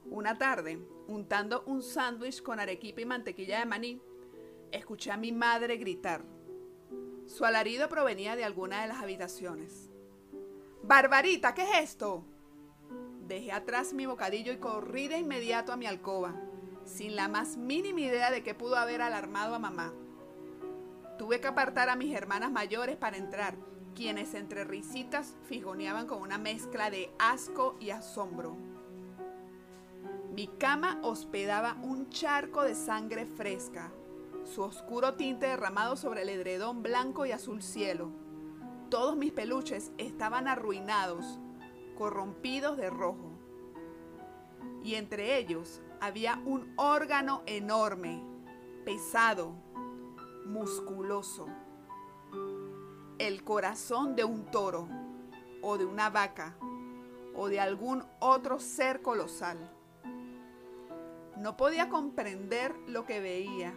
Una 0.04 0.38
tarde, 0.38 0.78
untando 1.08 1.64
un 1.66 1.82
sándwich 1.82 2.42
con 2.42 2.60
arequipa 2.60 3.00
y 3.00 3.06
mantequilla 3.06 3.58
de 3.58 3.66
maní, 3.66 4.00
escuché 4.70 5.10
a 5.10 5.16
mi 5.16 5.32
madre 5.32 5.76
gritar. 5.76 6.24
Su 7.26 7.44
alarido 7.44 7.88
provenía 7.88 8.36
de 8.36 8.44
alguna 8.44 8.82
de 8.82 8.88
las 8.88 9.02
habitaciones. 9.02 9.90
Barbarita, 10.82 11.54
¿qué 11.54 11.62
es 11.62 11.90
esto? 11.90 12.24
Dejé 13.26 13.50
atrás 13.50 13.92
mi 13.92 14.06
bocadillo 14.06 14.52
y 14.52 14.58
corrí 14.58 15.08
de 15.08 15.18
inmediato 15.18 15.72
a 15.72 15.76
mi 15.76 15.86
alcoba, 15.86 16.40
sin 16.86 17.16
la 17.16 17.28
más 17.28 17.56
mínima 17.56 18.00
idea 18.00 18.30
de 18.30 18.42
que 18.42 18.54
pudo 18.54 18.76
haber 18.76 19.02
alarmado 19.02 19.54
a 19.54 19.58
mamá. 19.58 19.92
Tuve 21.18 21.40
que 21.40 21.48
apartar 21.48 21.88
a 21.88 21.96
mis 21.96 22.14
hermanas 22.14 22.52
mayores 22.52 22.96
para 22.96 23.16
entrar, 23.16 23.56
quienes 23.94 24.34
entre 24.34 24.64
risitas 24.64 25.34
fijoneaban 25.48 26.06
con 26.06 26.22
una 26.22 26.38
mezcla 26.38 26.90
de 26.90 27.10
asco 27.18 27.76
y 27.80 27.90
asombro. 27.90 28.56
Mi 30.32 30.46
cama 30.46 31.00
hospedaba 31.02 31.76
un 31.82 32.10
charco 32.10 32.62
de 32.62 32.74
sangre 32.74 33.26
fresca, 33.26 33.90
su 34.44 34.62
oscuro 34.62 35.14
tinte 35.14 35.46
derramado 35.46 35.96
sobre 35.96 36.22
el 36.22 36.28
edredón 36.28 36.82
blanco 36.82 37.26
y 37.26 37.32
azul 37.32 37.62
cielo. 37.62 38.10
Todos 38.90 39.16
mis 39.16 39.32
peluches 39.32 39.92
estaban 39.98 40.46
arruinados, 40.46 41.40
corrompidos 41.96 42.76
de 42.76 42.90
rojo. 42.90 43.32
Y 44.84 44.94
entre 44.94 45.38
ellos 45.38 45.80
había 46.00 46.40
un 46.44 46.72
órgano 46.76 47.42
enorme, 47.46 48.22
pesado, 48.84 49.54
musculoso. 50.44 51.46
El 53.18 53.44
corazón 53.44 54.14
de 54.14 54.24
un 54.24 54.50
toro, 54.50 54.88
o 55.62 55.78
de 55.78 55.84
una 55.84 56.10
vaca, 56.10 56.56
o 57.34 57.48
de 57.48 57.60
algún 57.60 58.04
otro 58.20 58.60
ser 58.60 59.02
colosal. 59.02 59.70
No 61.36 61.56
podía 61.56 61.88
comprender 61.88 62.74
lo 62.86 63.04
que 63.04 63.20
veía. 63.20 63.74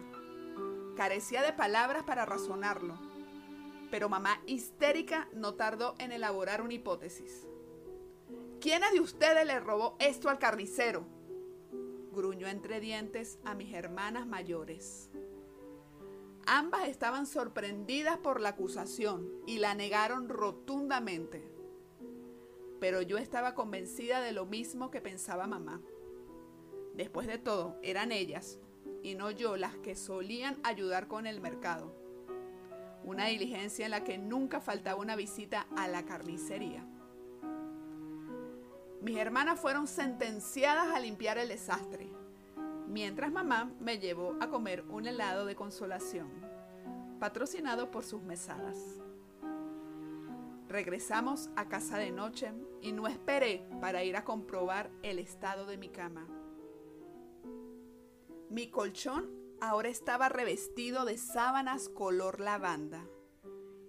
Carecía 0.96 1.42
de 1.42 1.52
palabras 1.52 2.04
para 2.04 2.24
razonarlo. 2.24 2.98
Pero 3.90 4.08
mamá 4.08 4.40
histérica 4.46 5.28
no 5.32 5.54
tardó 5.54 5.94
en 5.98 6.12
elaborar 6.12 6.62
una 6.62 6.74
hipótesis. 6.74 7.46
¿Quién 8.60 8.82
de 8.92 9.00
ustedes 9.00 9.46
le 9.46 9.58
robó 9.58 9.96
esto 9.98 10.28
al 10.28 10.38
carnicero? 10.38 11.19
Gruñó 12.12 12.48
entre 12.48 12.80
dientes 12.80 13.38
a 13.44 13.54
mis 13.54 13.72
hermanas 13.72 14.26
mayores. 14.26 15.10
Ambas 16.46 16.88
estaban 16.88 17.26
sorprendidas 17.26 18.18
por 18.18 18.40
la 18.40 18.50
acusación 18.50 19.30
y 19.46 19.58
la 19.58 19.74
negaron 19.74 20.28
rotundamente. 20.28 21.48
Pero 22.80 23.02
yo 23.02 23.18
estaba 23.18 23.54
convencida 23.54 24.20
de 24.20 24.32
lo 24.32 24.46
mismo 24.46 24.90
que 24.90 25.00
pensaba 25.00 25.46
mamá. 25.46 25.80
Después 26.94 27.26
de 27.26 27.38
todo, 27.38 27.78
eran 27.82 28.10
ellas 28.10 28.58
y 29.02 29.14
no 29.14 29.30
yo 29.30 29.56
las 29.56 29.76
que 29.76 29.94
solían 29.94 30.58
ayudar 30.64 31.06
con 31.06 31.26
el 31.26 31.40
mercado. 31.40 31.94
Una 33.04 33.26
diligencia 33.26 33.84
en 33.84 33.92
la 33.92 34.04
que 34.04 34.18
nunca 34.18 34.60
faltaba 34.60 35.00
una 35.00 35.16
visita 35.16 35.68
a 35.76 35.88
la 35.88 36.04
carnicería. 36.04 36.84
Mis 39.00 39.16
hermanas 39.16 39.58
fueron 39.58 39.86
sentenciadas 39.86 40.94
a 40.94 41.00
limpiar 41.00 41.38
el 41.38 41.48
desastre, 41.48 42.12
mientras 42.86 43.32
mamá 43.32 43.72
me 43.80 43.98
llevó 43.98 44.36
a 44.40 44.48
comer 44.48 44.84
un 44.90 45.06
helado 45.06 45.46
de 45.46 45.56
consolación. 45.56 46.28
patrocinado 47.18 47.90
por 47.90 48.02
sus 48.02 48.22
mesadas. 48.22 48.78
Regresamos 50.68 51.50
a 51.54 51.68
casa 51.68 51.98
de 51.98 52.12
noche 52.12 52.50
y 52.80 52.92
no 52.92 53.08
esperé 53.08 53.68
para 53.78 54.02
ir 54.02 54.16
a 54.16 54.24
comprobar 54.24 54.90
el 55.02 55.18
estado 55.18 55.66
de 55.66 55.76
mi 55.76 55.90
cama. 55.90 56.26
Mi 58.48 58.70
colchón 58.70 59.28
ahora 59.60 59.90
estaba 59.90 60.30
revestido 60.30 61.04
de 61.04 61.18
sábanas 61.18 61.90
color 61.90 62.40
lavanda 62.40 63.04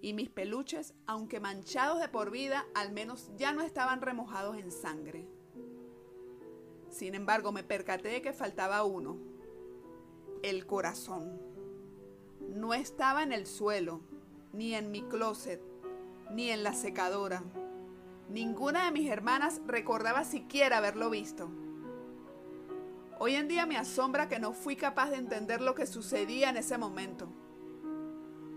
y 0.01 0.13
mis 0.13 0.29
peluches, 0.29 0.93
aunque 1.05 1.39
manchados 1.39 1.99
de 1.99 2.09
por 2.09 2.31
vida, 2.31 2.65
al 2.73 2.91
menos 2.91 3.31
ya 3.37 3.53
no 3.53 3.61
estaban 3.61 4.01
remojados 4.01 4.57
en 4.57 4.71
sangre. 4.71 5.27
Sin 6.89 7.15
embargo, 7.15 7.51
me 7.51 7.63
percaté 7.63 8.09
de 8.09 8.21
que 8.21 8.33
faltaba 8.33 8.83
uno, 8.83 9.17
el 10.43 10.65
corazón. 10.65 11.39
No 12.49 12.73
estaba 12.73 13.23
en 13.23 13.31
el 13.31 13.45
suelo, 13.45 14.01
ni 14.51 14.73
en 14.73 14.91
mi 14.91 15.03
closet, 15.03 15.61
ni 16.31 16.49
en 16.49 16.63
la 16.63 16.73
secadora. 16.73 17.43
Ninguna 18.29 18.85
de 18.85 18.91
mis 18.91 19.09
hermanas 19.09 19.61
recordaba 19.67 20.23
siquiera 20.23 20.77
haberlo 20.77 21.09
visto. 21.09 21.49
Hoy 23.19 23.35
en 23.35 23.47
día 23.47 23.67
me 23.67 23.77
asombra 23.77 24.27
que 24.27 24.39
no 24.39 24.51
fui 24.51 24.75
capaz 24.75 25.11
de 25.11 25.17
entender 25.17 25.61
lo 25.61 25.75
que 25.75 25.85
sucedía 25.85 26.49
en 26.49 26.57
ese 26.57 26.77
momento. 26.77 27.29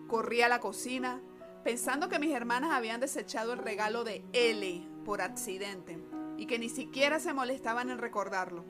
Corrí 0.09 0.41
a 0.43 0.49
la 0.49 0.61
cocina, 0.61 1.21
pensando 1.65 2.11
que 2.11 2.19
mis 2.19 2.33
hermanas 2.33 2.73
habían 2.73 3.01
desechado 3.01 3.55
el 3.55 3.59
regalo 3.59 4.05
de 4.05 4.23
L 4.35 4.87
por 5.05 5.23
accidente 5.23 5.99
y 6.37 6.47
que 6.47 6.59
ni 6.59 6.69
siquiera 6.69 7.19
se 7.19 7.33
molestaban 7.33 7.91
en 7.91 7.99
recordarlo. 7.99 8.65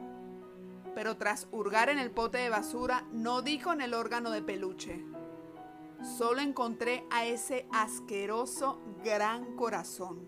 Pero 0.94 1.16
tras 1.16 1.48
hurgar 1.50 1.88
en 1.88 1.98
el 1.98 2.12
pote 2.12 2.38
de 2.38 2.50
basura, 2.50 3.04
no 3.10 3.42
di 3.42 3.58
con 3.58 3.80
el 3.80 3.94
órgano 3.94 4.30
de 4.30 4.42
peluche. 4.42 5.04
Solo 6.16 6.40
encontré 6.40 7.04
a 7.10 7.26
ese 7.26 7.66
asqueroso 7.72 8.80
gran 9.02 9.56
corazón, 9.56 10.26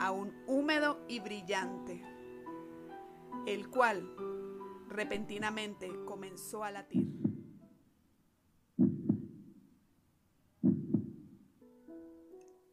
aún 0.00 0.34
húmedo 0.48 1.04
y 1.06 1.20
brillante, 1.20 2.02
el 3.46 3.68
cual 3.68 4.12
repentinamente 4.88 5.88
comenzó 6.04 6.64
a 6.64 6.72
latir. 6.72 7.19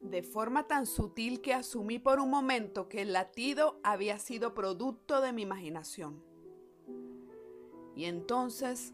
De 0.10 0.24
forma 0.24 0.68
tan 0.68 0.86
sutil 0.86 1.42
que 1.42 1.54
asumí 1.54 2.00
por 2.00 2.20
un 2.20 2.30
momento 2.30 2.88
que 2.88 3.02
el 3.02 3.14
latido 3.14 3.80
había 3.84 4.20
sido 4.20 4.54
producto 4.54 5.22
de 5.22 5.34
mi 5.34 5.44
imaginación. 5.44 6.24
Y 7.96 8.06
entonces 8.06 8.94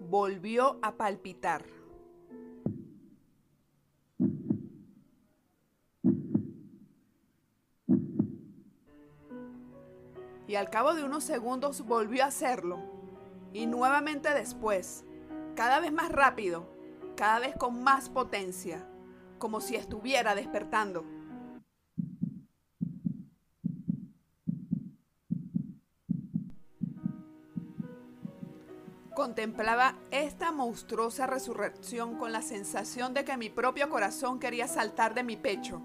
volvió 0.00 0.78
a 0.82 0.96
palpitar. 0.96 1.64
Y 10.48 10.54
al 10.54 10.70
cabo 10.70 10.94
de 10.94 11.02
unos 11.02 11.24
segundos 11.24 11.82
volvió 11.82 12.22
a 12.22 12.28
hacerlo. 12.28 12.78
Y 13.52 13.66
nuevamente 13.66 14.32
después, 14.32 15.04
cada 15.54 15.80
vez 15.80 15.92
más 15.92 16.12
rápido, 16.12 16.68
cada 17.16 17.40
vez 17.40 17.56
con 17.56 17.82
más 17.82 18.08
potencia 18.10 18.86
como 19.38 19.60
si 19.60 19.76
estuviera 19.76 20.34
despertando. 20.34 21.04
Contemplaba 29.14 29.96
esta 30.10 30.52
monstruosa 30.52 31.26
resurrección 31.26 32.18
con 32.18 32.32
la 32.32 32.42
sensación 32.42 33.14
de 33.14 33.24
que 33.24 33.38
mi 33.38 33.48
propio 33.48 33.88
corazón 33.88 34.38
quería 34.38 34.68
saltar 34.68 35.14
de 35.14 35.22
mi 35.22 35.38
pecho. 35.38 35.80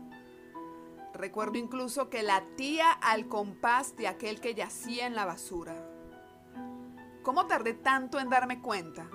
Recuerdo 1.14 1.58
incluso 1.58 2.10
que 2.10 2.24
latía 2.24 2.92
al 2.92 3.30
compás 3.30 3.96
de 3.96 4.08
aquel 4.10 4.42
que 4.42 4.54
yacía 4.54 5.08
en 5.08 5.16
la 5.16 5.24
basura. 5.24 5.76
¿Cómo 7.24 7.48
tardé 7.48 7.74
tanto 7.74 8.20
en 8.20 8.30
darme 8.30 8.62
cuenta? 8.62 9.08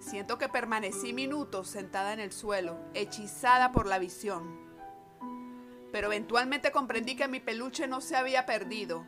Siento 0.00 0.38
que 0.38 0.48
permanecí 0.48 1.12
minutos 1.12 1.68
sentada 1.68 2.14
en 2.14 2.20
el 2.20 2.32
suelo, 2.32 2.78
hechizada 2.94 3.70
por 3.70 3.86
la 3.86 3.98
visión. 3.98 4.58
Pero 5.92 6.06
eventualmente 6.06 6.72
comprendí 6.72 7.16
que 7.16 7.28
mi 7.28 7.38
peluche 7.38 7.86
no 7.86 8.00
se 8.00 8.16
había 8.16 8.46
perdido, 8.46 9.04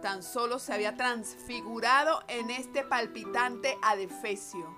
tan 0.00 0.22
solo 0.22 0.58
se 0.58 0.72
había 0.72 0.96
transfigurado 0.96 2.24
en 2.28 2.50
este 2.50 2.82
palpitante 2.82 3.76
adefesio. 3.82 4.74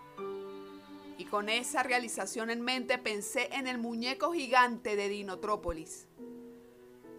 Y 1.18 1.26
con 1.26 1.48
esa 1.48 1.84
realización 1.84 2.50
en 2.50 2.60
mente 2.60 2.98
pensé 2.98 3.48
en 3.52 3.68
el 3.68 3.78
muñeco 3.78 4.32
gigante 4.32 4.96
de 4.96 5.08
Dinotrópolis. 5.08 6.08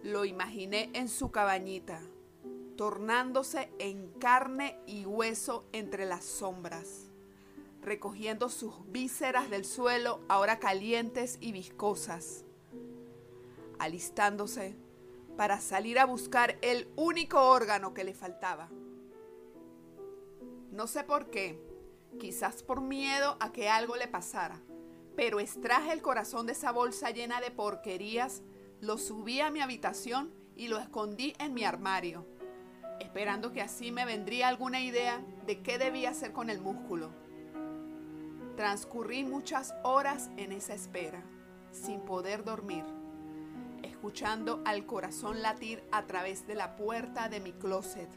Lo 0.02 0.26
imaginé 0.26 0.90
en 0.92 1.08
su 1.08 1.30
cabañita, 1.30 2.02
tornándose 2.76 3.72
en 3.78 4.12
carne 4.18 4.78
y 4.86 5.06
hueso 5.06 5.64
entre 5.72 6.04
las 6.04 6.26
sombras 6.26 7.05
recogiendo 7.86 8.48
sus 8.48 8.74
vísceras 8.90 9.48
del 9.48 9.64
suelo, 9.64 10.20
ahora 10.28 10.58
calientes 10.58 11.38
y 11.40 11.52
viscosas, 11.52 12.44
alistándose 13.78 14.74
para 15.36 15.60
salir 15.60 16.00
a 16.00 16.04
buscar 16.04 16.58
el 16.62 16.88
único 16.96 17.40
órgano 17.40 17.94
que 17.94 18.02
le 18.02 18.12
faltaba. 18.12 18.68
No 20.72 20.88
sé 20.88 21.04
por 21.04 21.30
qué, 21.30 21.62
quizás 22.18 22.64
por 22.64 22.80
miedo 22.80 23.36
a 23.38 23.52
que 23.52 23.68
algo 23.68 23.94
le 23.94 24.08
pasara, 24.08 24.60
pero 25.14 25.38
extraje 25.38 25.92
el 25.92 26.02
corazón 26.02 26.46
de 26.46 26.52
esa 26.52 26.72
bolsa 26.72 27.10
llena 27.10 27.40
de 27.40 27.52
porquerías, 27.52 28.42
lo 28.80 28.98
subí 28.98 29.38
a 29.38 29.52
mi 29.52 29.60
habitación 29.60 30.34
y 30.56 30.66
lo 30.66 30.78
escondí 30.78 31.34
en 31.38 31.54
mi 31.54 31.62
armario, 31.62 32.26
esperando 32.98 33.52
que 33.52 33.62
así 33.62 33.92
me 33.92 34.04
vendría 34.04 34.48
alguna 34.48 34.80
idea 34.80 35.24
de 35.46 35.62
qué 35.62 35.78
debía 35.78 36.10
hacer 36.10 36.32
con 36.32 36.50
el 36.50 36.60
músculo. 36.60 37.25
Transcurrí 38.56 39.22
muchas 39.22 39.74
horas 39.84 40.30
en 40.38 40.50
esa 40.50 40.72
espera, 40.72 41.22
sin 41.72 42.00
poder 42.00 42.42
dormir, 42.42 42.84
escuchando 43.82 44.62
al 44.64 44.86
corazón 44.86 45.42
latir 45.42 45.84
a 45.92 46.06
través 46.06 46.46
de 46.46 46.54
la 46.54 46.74
puerta 46.74 47.28
de 47.28 47.40
mi 47.40 47.52
closet. 47.52 48.08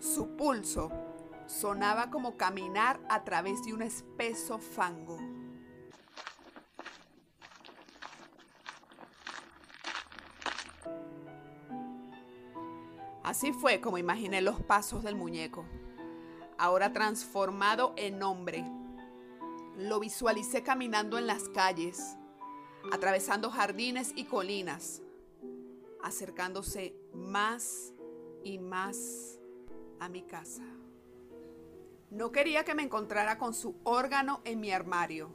Su 0.00 0.34
pulso 0.34 0.90
sonaba 1.46 2.10
como 2.10 2.38
caminar 2.38 2.98
a 3.10 3.22
través 3.24 3.62
de 3.64 3.74
un 3.74 3.82
espeso 3.82 4.58
fango. 4.58 5.18
Así 13.24 13.54
fue 13.54 13.80
como 13.80 13.96
imaginé 13.96 14.42
los 14.42 14.60
pasos 14.60 15.02
del 15.02 15.16
muñeco, 15.16 15.64
ahora 16.58 16.92
transformado 16.92 17.94
en 17.96 18.22
hombre. 18.22 18.66
Lo 19.78 19.98
visualicé 19.98 20.62
caminando 20.62 21.16
en 21.16 21.26
las 21.26 21.48
calles, 21.48 22.18
atravesando 22.92 23.50
jardines 23.50 24.12
y 24.14 24.24
colinas, 24.24 25.00
acercándose 26.02 26.94
más 27.14 27.94
y 28.44 28.58
más 28.58 29.40
a 30.00 30.10
mi 30.10 30.20
casa. 30.20 30.64
No 32.10 32.30
quería 32.30 32.64
que 32.64 32.74
me 32.74 32.82
encontrara 32.82 33.38
con 33.38 33.54
su 33.54 33.74
órgano 33.84 34.42
en 34.44 34.60
mi 34.60 34.70
armario. 34.70 35.30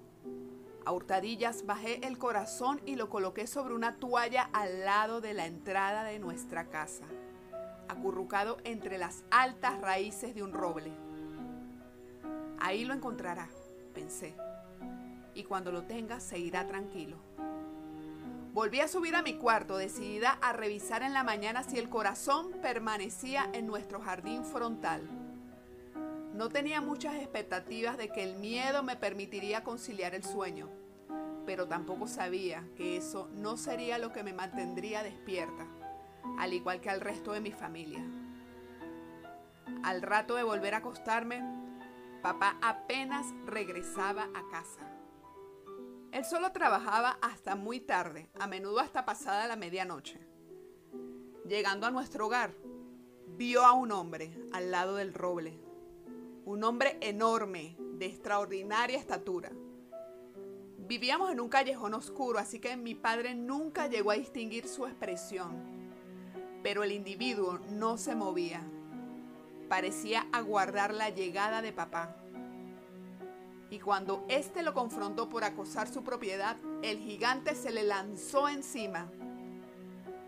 A 0.85 0.91
hurtadillas 0.91 1.65
bajé 1.65 2.05
el 2.05 2.19
corazón 2.19 2.81
y 2.85 2.97
lo 2.97 3.09
coloqué 3.09 3.47
sobre 3.47 3.73
una 3.73 3.95
toalla 3.95 4.47
al 4.53 4.85
lado 4.85 5.21
de 5.21 5.33
la 5.33 5.47
entrada 5.47 6.03
de 6.03 6.19
nuestra 6.19 6.69
casa 6.69 7.05
acurrucado 7.89 8.57
entre 8.63 8.97
las 8.97 9.23
altas 9.31 9.81
raíces 9.81 10.33
de 10.33 10.43
un 10.43 10.53
roble. 10.53 10.91
Ahí 12.59 12.85
lo 12.85 12.93
encontrará, 12.93 13.49
pensé, 13.93 14.35
y 15.33 15.43
cuando 15.43 15.71
lo 15.71 15.83
tenga 15.83 16.19
se 16.19 16.39
irá 16.39 16.67
tranquilo. 16.67 17.17
Volví 18.53 18.79
a 18.79 18.87
subir 18.87 19.15
a 19.15 19.21
mi 19.21 19.35
cuarto, 19.35 19.77
decidida 19.77 20.31
a 20.41 20.53
revisar 20.53 21.03
en 21.03 21.13
la 21.13 21.23
mañana 21.23 21.63
si 21.63 21.77
el 21.77 21.89
corazón 21.89 22.51
permanecía 22.61 23.49
en 23.53 23.67
nuestro 23.67 23.99
jardín 24.01 24.43
frontal. 24.43 25.07
No 26.33 26.49
tenía 26.49 26.81
muchas 26.81 27.15
expectativas 27.15 27.97
de 27.97 28.09
que 28.09 28.23
el 28.23 28.35
miedo 28.35 28.83
me 28.83 28.95
permitiría 28.95 29.63
conciliar 29.63 30.15
el 30.15 30.23
sueño, 30.23 30.69
pero 31.45 31.67
tampoco 31.67 32.07
sabía 32.07 32.67
que 32.75 32.97
eso 32.97 33.29
no 33.33 33.57
sería 33.57 33.97
lo 33.97 34.11
que 34.11 34.23
me 34.23 34.33
mantendría 34.33 35.03
despierta 35.03 35.67
al 36.39 36.53
igual 36.53 36.79
que 36.81 36.89
al 36.89 37.01
resto 37.01 37.33
de 37.33 37.41
mi 37.41 37.51
familia. 37.51 38.03
Al 39.83 40.01
rato 40.01 40.35
de 40.35 40.43
volver 40.43 40.73
a 40.73 40.77
acostarme, 40.77 41.43
papá 42.23 42.57
apenas 42.61 43.27
regresaba 43.45 44.29
a 44.33 44.49
casa. 44.49 44.81
Él 46.11 46.25
solo 46.25 46.51
trabajaba 46.51 47.19
hasta 47.21 47.55
muy 47.55 47.79
tarde, 47.79 48.29
a 48.39 48.47
menudo 48.47 48.79
hasta 48.79 49.05
pasada 49.05 49.47
la 49.47 49.55
medianoche. 49.55 50.19
Llegando 51.45 51.85
a 51.85 51.91
nuestro 51.91 52.25
hogar, 52.25 52.55
vio 53.37 53.63
a 53.65 53.73
un 53.73 53.91
hombre 53.91 54.33
al 54.51 54.71
lado 54.71 54.95
del 54.95 55.13
roble. 55.13 55.59
Un 56.45 56.63
hombre 56.63 56.97
enorme, 57.01 57.77
de 57.99 58.05
extraordinaria 58.07 58.97
estatura. 58.97 59.51
Vivíamos 60.77 61.31
en 61.31 61.39
un 61.39 61.49
callejón 61.49 61.93
oscuro, 61.93 62.39
así 62.39 62.59
que 62.59 62.75
mi 62.75 62.95
padre 62.95 63.35
nunca 63.35 63.87
llegó 63.87 64.11
a 64.11 64.15
distinguir 64.15 64.67
su 64.67 64.87
expresión. 64.87 65.78
Pero 66.63 66.83
el 66.83 66.91
individuo 66.91 67.59
no 67.71 67.97
se 67.97 68.15
movía. 68.15 68.61
Parecía 69.67 70.27
aguardar 70.31 70.93
la 70.93 71.09
llegada 71.09 71.61
de 71.61 71.71
papá. 71.71 72.15
Y 73.69 73.79
cuando 73.79 74.25
éste 74.29 74.63
lo 74.63 74.73
confrontó 74.73 75.29
por 75.29 75.43
acosar 75.43 75.87
su 75.87 76.03
propiedad, 76.03 76.57
el 76.81 76.97
gigante 76.99 77.53
se 77.53 77.71
le 77.71 77.83
lanzó 77.83 78.49
encima. 78.49 79.07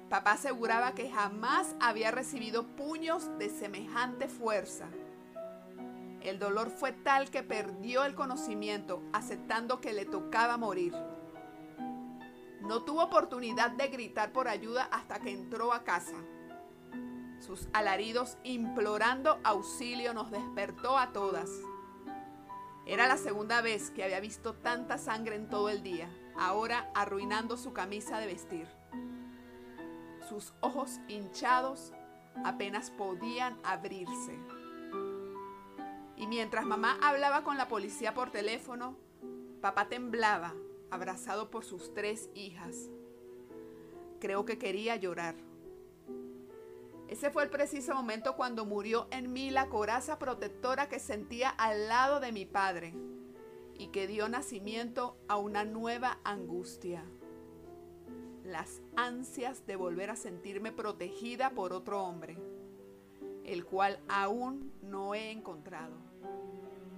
Papá 0.10 0.34
aseguraba 0.34 0.94
que 0.94 1.10
jamás 1.10 1.76
había 1.80 2.12
recibido 2.12 2.68
puños 2.76 3.30
de 3.40 3.50
semejante 3.50 4.28
fuerza. 4.28 4.90
El 6.22 6.38
dolor 6.38 6.70
fue 6.70 6.92
tal 6.92 7.32
que 7.32 7.42
perdió 7.42 8.04
el 8.04 8.14
conocimiento, 8.14 9.02
aceptando 9.12 9.82
que 9.82 9.94
le 9.94 10.06
tocaba 10.06 10.58
morir. 10.58 10.94
No 12.62 12.84
tuvo 12.84 13.04
oportunidad 13.04 13.72
de 13.72 13.88
gritar 13.88 14.32
por 14.32 14.48
ayuda 14.48 14.88
hasta 14.92 15.20
que 15.20 15.32
entró 15.32 15.74
a 15.74 15.84
casa. 15.84 16.16
Sus 17.40 17.68
alaridos 17.74 18.38
implorando 18.44 19.40
auxilio 19.44 20.14
nos 20.14 20.30
despertó 20.30 20.98
a 20.98 21.12
todas. 21.12 21.50
Era 22.86 23.08
la 23.08 23.18
segunda 23.18 23.62
vez 23.62 23.90
que 23.90 24.04
había 24.04 24.20
visto 24.20 24.54
tanta 24.54 24.98
sangre 24.98 25.36
en 25.36 25.50
todo 25.50 25.70
el 25.70 25.82
día, 25.82 26.10
ahora 26.38 26.92
arruinando 26.94 27.58
su 27.58 27.74
camisa 27.74 28.20
de 28.20 28.28
vestir. 28.28 28.68
Sus 30.30 30.54
ojos 30.62 31.00
hinchados 31.08 31.94
apenas 32.46 32.92
podían 32.92 33.58
abrirse. 33.64 34.38
Y 36.16 36.28
mientras 36.28 36.66
mamá 36.66 36.98
hablaba 37.02 37.44
con 37.44 37.58
la 37.58 37.68
policía 37.68 38.14
por 38.14 38.30
teléfono, 38.30 38.96
papá 39.62 39.90
temblaba, 39.90 40.54
abrazado 40.92 41.50
por 41.50 41.66
sus 41.66 41.94
tres 41.94 42.30
hijas. 42.36 42.90
Creo 44.20 44.46
que 44.46 44.58
quería 44.58 44.96
llorar. 44.98 45.36
Ese 47.08 47.30
fue 47.30 47.44
el 47.44 47.50
preciso 47.50 47.94
momento 47.94 48.38
cuando 48.38 48.66
murió 48.66 49.08
en 49.12 49.34
mí 49.34 49.50
la 49.50 49.68
coraza 49.68 50.18
protectora 50.18 50.88
que 50.88 51.00
sentía 51.00 51.50
al 51.50 51.90
lado 51.90 52.20
de 52.20 52.32
mi 52.32 52.46
padre 52.46 52.94
y 53.78 53.88
que 53.88 54.08
dio 54.08 54.30
nacimiento 54.30 55.18
a 55.28 55.38
una 55.38 55.66
nueva 55.66 56.20
angustia. 56.24 57.04
Las 58.44 58.82
ansias 58.96 59.66
de 59.66 59.76
volver 59.76 60.10
a 60.10 60.16
sentirme 60.16 60.72
protegida 60.72 61.50
por 61.50 61.74
otro 61.74 62.04
hombre, 62.04 62.38
el 63.44 63.66
cual 63.66 64.00
aún 64.08 64.72
no 64.82 65.14
he 65.14 65.32
encontrado. 65.32 65.96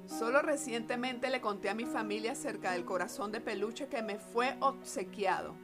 Solo 0.08 0.42
recientemente 0.42 1.30
le 1.30 1.42
conté 1.42 1.70
a 1.70 1.76
mi 1.76 1.86
familia 1.86 2.34
acerca 2.34 2.72
del 2.72 2.86
corazón 2.86 3.32
de 3.32 3.42
peluche 3.42 3.88
que 3.88 4.02
me 4.02 4.20
fue 4.20 4.58
obsequiado 4.60 5.56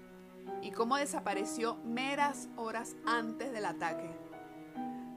y 0.62 0.72
cómo 0.72 0.98
desapareció 0.98 1.76
meras 1.84 2.48
horas 2.56 2.96
antes 3.06 3.52
del 3.52 3.66
ataque. 3.66 4.10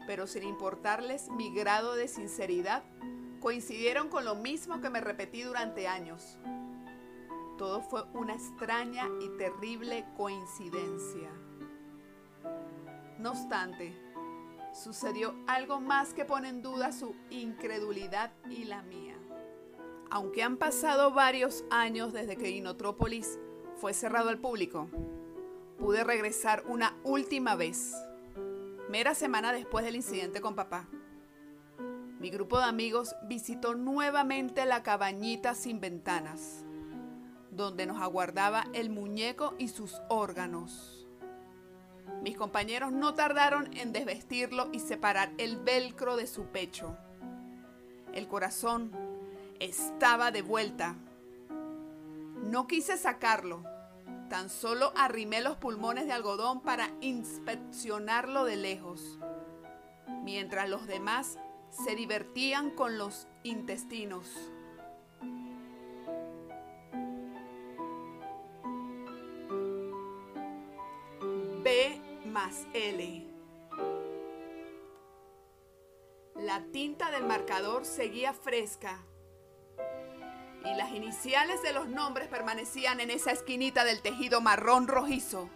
Pero 0.06 0.26
sin 0.26 0.42
importarles 0.42 1.28
mi 1.30 1.54
grado 1.54 1.94
de 1.94 2.08
sinceridad, 2.08 2.82
coincidieron 3.40 4.08
con 4.08 4.24
lo 4.24 4.34
mismo 4.34 4.80
que 4.80 4.90
me 4.90 5.00
repetí 5.00 5.42
durante 5.42 5.86
años. 5.86 6.38
Todo 7.58 7.80
fue 7.80 8.02
una 8.14 8.34
extraña 8.34 9.08
y 9.20 9.28
terrible 9.36 10.04
coincidencia. 10.16 11.30
No 13.18 13.30
obstante, 13.30 13.96
sucedió 14.72 15.34
algo 15.46 15.80
más 15.80 16.14
que 16.14 16.24
pone 16.24 16.48
en 16.48 16.62
duda 16.62 16.92
su 16.92 17.14
incredulidad 17.30 18.32
y 18.50 18.64
la 18.64 18.82
mía. 18.82 19.11
Aunque 20.14 20.42
han 20.42 20.58
pasado 20.58 21.10
varios 21.10 21.64
años 21.70 22.12
desde 22.12 22.36
que 22.36 22.50
Inotrópolis 22.50 23.38
fue 23.76 23.94
cerrado 23.94 24.28
al 24.28 24.36
público, 24.36 24.90
pude 25.78 26.04
regresar 26.04 26.64
una 26.68 26.94
última 27.02 27.56
vez, 27.56 27.94
mera 28.90 29.14
semana 29.14 29.54
después 29.54 29.86
del 29.86 29.96
incidente 29.96 30.42
con 30.42 30.54
papá. 30.54 30.86
Mi 32.20 32.28
grupo 32.28 32.58
de 32.58 32.64
amigos 32.64 33.16
visitó 33.26 33.74
nuevamente 33.74 34.66
la 34.66 34.82
cabañita 34.82 35.54
sin 35.54 35.80
ventanas, 35.80 36.62
donde 37.50 37.86
nos 37.86 38.02
aguardaba 38.02 38.66
el 38.74 38.90
muñeco 38.90 39.54
y 39.56 39.68
sus 39.68 40.02
órganos. 40.10 41.08
Mis 42.20 42.36
compañeros 42.36 42.92
no 42.92 43.14
tardaron 43.14 43.74
en 43.78 43.94
desvestirlo 43.94 44.68
y 44.74 44.80
separar 44.80 45.32
el 45.38 45.56
velcro 45.56 46.16
de 46.16 46.26
su 46.26 46.48
pecho. 46.48 46.98
El 48.12 48.28
corazón 48.28 49.11
estaba 49.62 50.32
de 50.32 50.42
vuelta. 50.42 50.96
No 52.42 52.66
quise 52.66 52.96
sacarlo, 52.96 53.62
tan 54.28 54.50
solo 54.50 54.92
arrimé 54.96 55.40
los 55.40 55.56
pulmones 55.56 56.06
de 56.06 56.12
algodón 56.12 56.62
para 56.62 56.90
inspeccionarlo 57.00 58.44
de 58.44 58.56
lejos, 58.56 59.20
mientras 60.24 60.68
los 60.68 60.88
demás 60.88 61.38
se 61.70 61.94
divertían 61.94 62.70
con 62.70 62.98
los 62.98 63.28
intestinos. 63.44 64.26
B 71.62 72.00
más 72.26 72.66
L. 72.74 73.28
La 76.34 76.64
tinta 76.72 77.12
del 77.12 77.24
marcador 77.24 77.84
seguía 77.84 78.34
fresca 78.34 79.04
y 80.64 80.74
las 80.76 80.90
iniciales 80.92 81.62
de 81.62 81.72
los 81.72 81.88
nombres 81.88 82.28
permanecían 82.28 83.00
en 83.00 83.10
esa 83.10 83.32
esquinita 83.32 83.84
del 83.84 84.00
tejido 84.00 84.40
marrón 84.40 84.88
rojizo. 84.88 85.48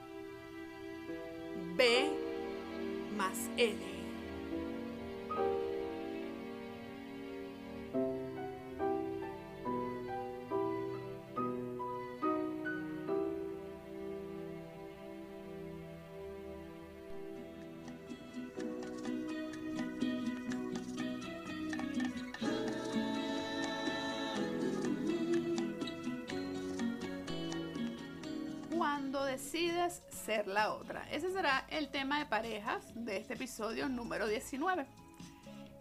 B 1.76 2.10
más 3.16 3.36
L. 3.56 3.95
ser 30.26 30.48
la 30.48 30.74
otra. 30.74 31.08
Ese 31.12 31.30
será 31.30 31.64
el 31.70 31.88
tema 31.88 32.18
de 32.18 32.26
parejas 32.26 32.84
de 32.96 33.16
este 33.16 33.34
episodio 33.34 33.88
número 33.88 34.26
19. 34.26 34.84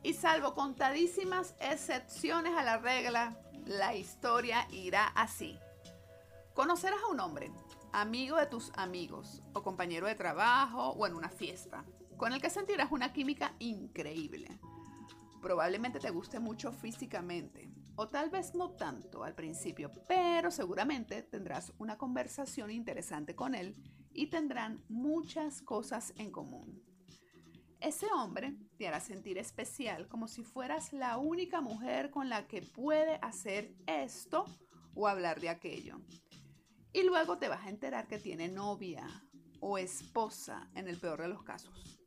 Y 0.04 0.14
salvo 0.14 0.54
contadísimas 0.54 1.56
excepciones 1.60 2.56
a 2.56 2.64
la 2.64 2.78
regla, 2.78 3.36
la 3.66 3.96
historia 3.96 4.68
irá 4.70 5.08
así. 5.16 5.58
Conocerás 6.54 7.00
a 7.02 7.12
un 7.12 7.22
hombre, 7.22 7.52
amigo 7.92 8.38
de 8.38 8.46
tus 8.46 8.72
amigos 8.76 9.42
o 9.54 9.64
compañero 9.64 10.06
de 10.06 10.14
trabajo 10.14 10.90
o 10.90 11.08
en 11.08 11.16
una 11.16 11.30
fiesta, 11.30 11.84
con 12.16 12.32
el 12.32 12.40
que 12.40 12.52
sentirás 12.52 12.92
una 12.92 13.14
química 13.14 13.54
increíble. 13.58 14.60
Probablemente 15.42 16.00
te 16.00 16.12
guste 16.12 16.40
mucho 16.40 16.72
físicamente, 16.72 17.68
o 17.96 18.10
tal 18.10 18.30
vez 18.30 18.54
no 18.54 18.70
tanto 18.70 19.24
al 19.24 19.34
principio, 19.34 19.92
pero 20.08 20.52
seguramente 20.52 21.24
tendrás 21.24 21.74
una 21.80 21.98
conversación 21.98 22.70
interesante 22.70 23.36
con 23.36 23.56
él 23.56 23.76
y 24.16 24.28
tendrán 24.28 24.84
muchas 24.90 25.62
cosas 25.62 26.14
en 26.18 26.32
común. 26.32 26.82
Ese 27.80 28.08
hombre 28.08 28.56
te 28.78 28.88
hará 28.88 29.00
sentir 29.00 29.38
especial 29.38 30.08
como 30.08 30.28
si 30.28 30.42
fueras 30.42 30.94
la 30.94 31.18
única 31.18 31.62
mujer 31.62 32.10
con 32.10 32.30
la 32.30 32.48
que 32.48 32.62
puede 32.62 33.20
hacer 33.22 33.76
esto 33.86 34.46
o 34.96 35.08
hablar 35.08 35.40
de 35.40 35.50
aquello. 35.50 36.00
Y 36.94 37.04
luego 37.04 37.38
te 37.38 37.50
vas 37.50 37.66
a 37.66 37.70
enterar 37.70 38.08
que 38.08 38.18
tiene 38.18 38.48
novia 38.48 39.06
o 39.60 39.78
esposa 39.78 40.70
en 40.74 40.88
el 40.88 40.98
peor 40.98 41.22
de 41.22 41.28
los 41.28 41.44
casos. 41.44 42.00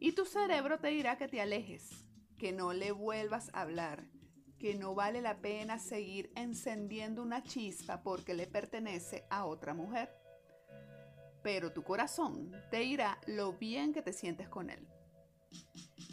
Y 0.00 0.12
tu 0.12 0.24
cerebro 0.24 0.78
te 0.78 0.88
dirá 0.88 1.16
que 1.16 1.28
te 1.28 1.40
alejes, 1.40 1.90
que 2.38 2.52
no 2.52 2.72
le 2.72 2.90
vuelvas 2.90 3.50
a 3.52 3.60
hablar 3.60 4.08
que 4.64 4.74
no 4.74 4.94
vale 4.94 5.20
la 5.20 5.42
pena 5.42 5.78
seguir 5.78 6.32
encendiendo 6.36 7.22
una 7.22 7.42
chispa 7.42 8.02
porque 8.02 8.32
le 8.32 8.46
pertenece 8.46 9.26
a 9.28 9.44
otra 9.44 9.74
mujer. 9.74 10.23
Pero 11.44 11.72
tu 11.72 11.84
corazón 11.84 12.50
te 12.70 12.78
dirá 12.78 13.18
lo 13.26 13.52
bien 13.52 13.92
que 13.92 14.02
te 14.02 14.12
sientes 14.12 14.48
con 14.48 14.70
él. 14.70 14.88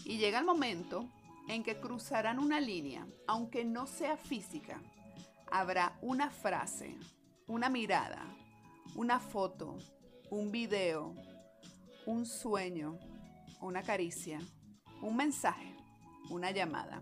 Y 0.05 0.17
llega 0.17 0.37
el 0.37 0.45
momento 0.45 1.09
en 1.47 1.63
que 1.63 1.79
cruzarán 1.79 2.37
una 2.37 2.59
línea, 2.59 3.07
aunque 3.27 3.63
no 3.63 3.87
sea 3.87 4.17
física. 4.17 4.81
Habrá 5.49 5.97
una 6.01 6.29
frase, 6.29 6.97
una 7.47 7.69
mirada, 7.69 8.25
una 8.95 9.19
foto, 9.19 9.77
un 10.29 10.51
video, 10.51 11.15
un 12.05 12.25
sueño, 12.25 12.99
una 13.61 13.83
caricia, 13.83 14.39
un 15.01 15.15
mensaje, 15.15 15.75
una 16.29 16.51
llamada, 16.51 17.01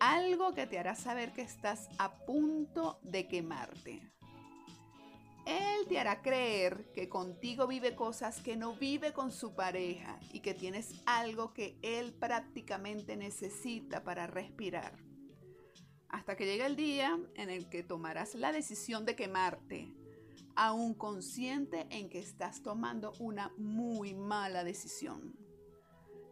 algo 0.00 0.54
que 0.54 0.66
te 0.66 0.78
hará 0.78 0.94
saber 0.94 1.34
que 1.34 1.42
estás 1.42 1.88
a 1.98 2.24
punto 2.24 2.98
de 3.02 3.28
quemarte. 3.28 4.17
Él 5.48 5.88
te 5.88 5.98
hará 5.98 6.20
creer 6.20 6.92
que 6.92 7.08
contigo 7.08 7.66
vive 7.66 7.96
cosas 7.96 8.42
que 8.42 8.54
no 8.54 8.74
vive 8.74 9.14
con 9.14 9.32
su 9.32 9.54
pareja 9.54 10.20
y 10.30 10.40
que 10.40 10.52
tienes 10.52 10.92
algo 11.06 11.54
que 11.54 11.78
él 11.80 12.12
prácticamente 12.12 13.16
necesita 13.16 14.04
para 14.04 14.26
respirar. 14.26 14.98
Hasta 16.10 16.36
que 16.36 16.44
llegue 16.44 16.66
el 16.66 16.76
día 16.76 17.18
en 17.34 17.48
el 17.48 17.70
que 17.70 17.82
tomarás 17.82 18.34
la 18.34 18.52
decisión 18.52 19.06
de 19.06 19.16
quemarte, 19.16 19.94
aún 20.54 20.92
consciente 20.92 21.86
en 21.88 22.10
que 22.10 22.18
estás 22.18 22.62
tomando 22.62 23.14
una 23.18 23.50
muy 23.56 24.12
mala 24.12 24.64
decisión. 24.64 25.34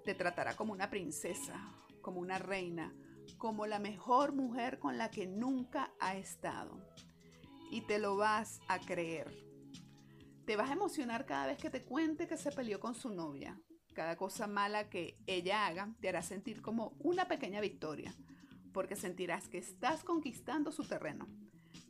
Te 0.05 0.15
tratará 0.15 0.55
como 0.57 0.75
una 0.75 0.91
princesa, 0.91 1.73
como 2.03 2.21
una 2.21 2.37
reina, 2.37 2.95
como 3.39 3.67
la 3.67 3.79
mejor 3.79 4.35
mujer 4.35 4.79
con 4.79 4.99
la 4.99 5.11
que 5.11 5.27
nunca 5.27 5.95
ha 6.01 6.17
estado. 6.17 6.79
Y 7.71 7.83
te 7.83 7.99
lo 7.99 8.17
vas 8.17 8.61
a 8.69 8.79
creer. 8.79 9.33
Te 10.47 10.57
vas 10.57 10.71
a 10.71 10.75
emocionar 10.75 11.27
cada 11.27 11.47
vez 11.47 11.59
que 11.59 11.71
te 11.71 11.85
cuente 11.85 12.27
que 12.27 12.37
se 12.37 12.53
peleó 12.53 12.81
con 12.81 12.95
su 12.95 13.11
novia. 13.11 13.61
Cada 13.95 14.17
cosa 14.17 14.47
mala 14.47 14.89
que 14.89 15.19
ella 15.27 15.67
haga 15.67 15.95
te 16.01 16.09
hará 16.09 16.23
sentir 16.23 16.63
como 16.63 16.95
una 17.01 17.27
pequeña 17.29 17.61
victoria, 17.61 18.15
porque 18.73 18.95
sentirás 18.95 19.49
que 19.49 19.59
estás 19.59 20.05
conquistando 20.05 20.71
su 20.71 20.85
terreno, 20.85 21.27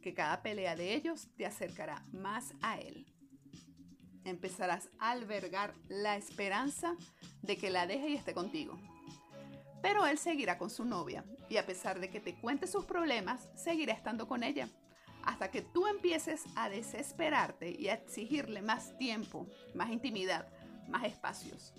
que 0.01 0.15
cada 0.15 0.43
pelea 0.43 0.77
de 0.77 0.95
ellos 0.95 1.29
te 1.37 1.47
acercará 1.47 2.05
más 2.13 2.55
a 2.63 2.79
él. 2.79 3.07
Empezarás 4.25 4.89
a 4.99 5.11
albergar 5.11 5.75
la 5.89 6.17
esperanza 6.17 6.97
de 7.43 7.57
que 7.57 7.71
la 7.71 7.87
deje 7.87 8.11
y 8.11 8.15
esté 8.15 8.35
contigo 8.35 8.79
pero 9.87 10.05
él 10.05 10.19
seguirá 10.19 10.59
con 10.59 10.69
su 10.69 10.85
novia 10.85 11.25
y 11.49 11.59
a 11.59 11.65
pesar 11.65 12.01
de 12.01 12.11
que 12.11 12.19
te 12.19 12.35
cuente 12.35 12.67
sus 12.67 12.85
problemas, 12.85 13.49
seguirá 13.55 13.93
estando 13.93 14.27
con 14.27 14.43
ella. 14.43 14.69
Hasta 15.27 15.51
que 15.51 15.61
tú 15.61 15.87
empieces 15.87 16.45
a 16.55 16.69
desesperarte 16.69 17.71
y 17.71 17.89
a 17.89 17.95
exigirle 17.95 18.63
más 18.63 18.97
tiempo, 18.97 19.47
más 19.75 19.91
intimidad, 19.91 20.49
más 20.89 21.05
espacios. 21.05 21.75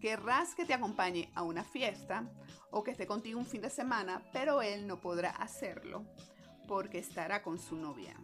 Querrás 0.00 0.54
que 0.54 0.64
te 0.64 0.74
acompañe 0.74 1.30
a 1.34 1.42
una 1.42 1.64
fiesta 1.64 2.30
o 2.70 2.84
que 2.84 2.90
esté 2.90 3.06
contigo 3.06 3.38
un 3.38 3.46
fin 3.46 3.62
de 3.62 3.70
semana, 3.70 4.22
pero 4.32 4.62
él 4.62 4.86
no 4.86 5.00
podrá 5.00 5.30
hacerlo 5.30 6.04
porque 6.66 6.98
estará 6.98 7.42
con 7.42 7.58
su 7.58 7.76
novia. 7.76 8.14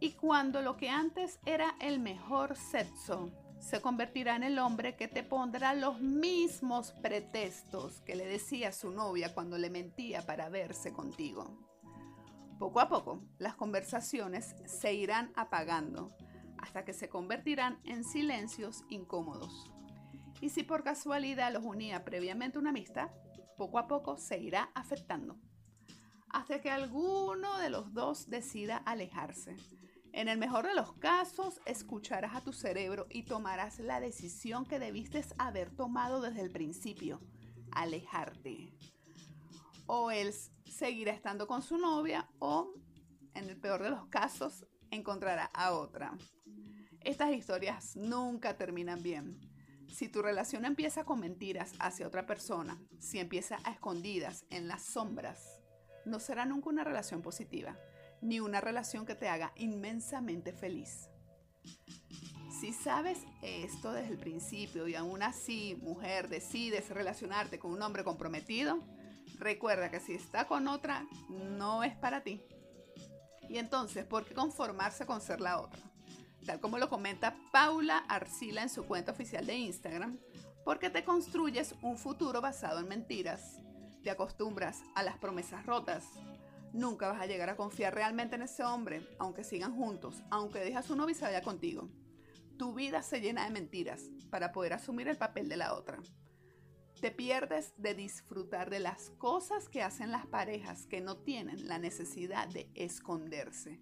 Y 0.00 0.12
cuando 0.12 0.62
lo 0.62 0.76
que 0.76 0.88
antes 0.88 1.38
era 1.44 1.76
el 1.80 2.00
mejor 2.00 2.56
sexo 2.56 3.30
se 3.58 3.82
convertirá 3.82 4.36
en 4.36 4.42
el 4.42 4.58
hombre 4.58 4.96
que 4.96 5.06
te 5.06 5.22
pondrá 5.22 5.74
los 5.74 6.00
mismos 6.00 6.92
pretextos 6.92 8.00
que 8.00 8.16
le 8.16 8.26
decía 8.26 8.72
su 8.72 8.90
novia 8.90 9.34
cuando 9.34 9.58
le 9.58 9.68
mentía 9.68 10.24
para 10.24 10.48
verse 10.48 10.92
contigo. 10.92 11.69
Poco 12.60 12.78
a 12.78 12.90
poco, 12.90 13.22
las 13.38 13.54
conversaciones 13.54 14.54
se 14.66 14.92
irán 14.92 15.32
apagando 15.34 16.10
hasta 16.58 16.84
que 16.84 16.92
se 16.92 17.08
convertirán 17.08 17.80
en 17.84 18.04
silencios 18.04 18.84
incómodos. 18.90 19.72
Y 20.42 20.50
si 20.50 20.62
por 20.62 20.84
casualidad 20.84 21.54
los 21.54 21.64
unía 21.64 22.04
previamente 22.04 22.58
una 22.58 22.68
amistad, 22.68 23.08
poco 23.56 23.78
a 23.78 23.88
poco 23.88 24.18
se 24.18 24.38
irá 24.38 24.70
afectando, 24.74 25.38
hasta 26.28 26.60
que 26.60 26.70
alguno 26.70 27.58
de 27.60 27.70
los 27.70 27.94
dos 27.94 28.28
decida 28.28 28.76
alejarse 28.76 29.56
en 30.12 30.28
el 30.28 30.36
mejor 30.36 30.66
de 30.66 30.74
los 30.74 30.92
casos, 30.92 31.62
escucharás 31.64 32.34
a 32.34 32.42
tu 32.42 32.52
cerebro 32.52 33.06
y 33.08 33.22
tomarás 33.22 33.78
la 33.78 34.00
decisión 34.00 34.66
que 34.66 34.78
debiste 34.78 35.24
haber 35.38 35.70
tomado 35.70 36.20
desde 36.20 36.42
el 36.42 36.50
principio, 36.50 37.22
alejarte. 37.72 38.74
O 39.92 40.12
él 40.12 40.32
seguirá 40.66 41.10
estando 41.10 41.48
con 41.48 41.62
su 41.62 41.76
novia 41.76 42.28
o, 42.38 42.74
en 43.34 43.50
el 43.50 43.56
peor 43.56 43.82
de 43.82 43.90
los 43.90 44.06
casos, 44.06 44.64
encontrará 44.92 45.46
a 45.46 45.72
otra. 45.72 46.16
Estas 47.00 47.32
historias 47.32 47.96
nunca 47.96 48.56
terminan 48.56 49.02
bien. 49.02 49.40
Si 49.88 50.08
tu 50.08 50.22
relación 50.22 50.64
empieza 50.64 51.02
con 51.02 51.18
mentiras 51.18 51.72
hacia 51.80 52.06
otra 52.06 52.24
persona, 52.24 52.80
si 53.00 53.18
empieza 53.18 53.58
a 53.64 53.72
escondidas, 53.72 54.46
en 54.50 54.68
las 54.68 54.84
sombras, 54.84 55.60
no 56.04 56.20
será 56.20 56.44
nunca 56.46 56.68
una 56.68 56.84
relación 56.84 57.20
positiva 57.20 57.76
ni 58.22 58.38
una 58.38 58.60
relación 58.60 59.04
que 59.04 59.16
te 59.16 59.28
haga 59.28 59.52
inmensamente 59.56 60.52
feliz. 60.52 61.08
Si 62.60 62.72
sabes 62.72 63.18
esto 63.42 63.90
desde 63.90 64.12
el 64.12 64.18
principio 64.18 64.86
y 64.86 64.94
aún 64.94 65.24
así, 65.24 65.76
mujer, 65.82 66.28
decides 66.28 66.90
relacionarte 66.90 67.58
con 67.58 67.72
un 67.72 67.82
hombre 67.82 68.04
comprometido, 68.04 68.78
recuerda 69.40 69.90
que 69.90 69.98
si 69.98 70.14
está 70.14 70.46
con 70.46 70.68
otra, 70.68 71.06
no 71.28 71.82
es 71.82 71.96
para 71.96 72.22
ti. 72.22 72.40
Y 73.48 73.58
entonces, 73.58 74.04
¿por 74.04 74.24
qué 74.24 74.34
conformarse 74.34 75.06
con 75.06 75.20
ser 75.20 75.40
la 75.40 75.60
otra? 75.60 75.80
Tal 76.46 76.60
como 76.60 76.78
lo 76.78 76.88
comenta 76.88 77.36
Paula 77.50 77.98
Arcila 78.08 78.62
en 78.62 78.68
su 78.68 78.86
cuenta 78.86 79.12
oficial 79.12 79.46
de 79.46 79.56
Instagram, 79.56 80.18
porque 80.64 80.90
te 80.90 81.04
construyes 81.04 81.74
un 81.82 81.98
futuro 81.98 82.40
basado 82.40 82.78
en 82.78 82.88
mentiras, 82.88 83.58
te 84.04 84.10
acostumbras 84.10 84.82
a 84.94 85.02
las 85.02 85.18
promesas 85.18 85.66
rotas, 85.66 86.04
Nunca 86.72 87.08
vas 87.08 87.20
a 87.20 87.26
llegar 87.26 87.50
a 87.50 87.56
confiar 87.56 87.94
realmente 87.94 88.36
en 88.36 88.42
ese 88.42 88.62
hombre, 88.62 89.02
aunque 89.18 89.42
sigan 89.42 89.74
juntos, 89.74 90.22
aunque 90.30 90.60
deje 90.60 90.76
a 90.76 90.82
su 90.82 90.94
novia 90.94 91.42
contigo. 91.42 91.88
Tu 92.56 92.72
vida 92.74 93.02
se 93.02 93.20
llena 93.20 93.44
de 93.44 93.50
mentiras 93.50 94.02
para 94.30 94.52
poder 94.52 94.74
asumir 94.74 95.08
el 95.08 95.16
papel 95.16 95.48
de 95.48 95.56
la 95.56 95.74
otra. 95.74 95.98
Te 97.00 97.10
pierdes 97.10 97.72
de 97.78 97.94
disfrutar 97.94 98.68
de 98.68 98.78
las 98.78 99.08
cosas 99.12 99.70
que 99.70 99.82
hacen 99.82 100.10
las 100.10 100.26
parejas 100.26 100.86
que 100.86 101.00
no 101.00 101.16
tienen 101.16 101.66
la 101.66 101.78
necesidad 101.78 102.46
de 102.48 102.70
esconderse. 102.74 103.80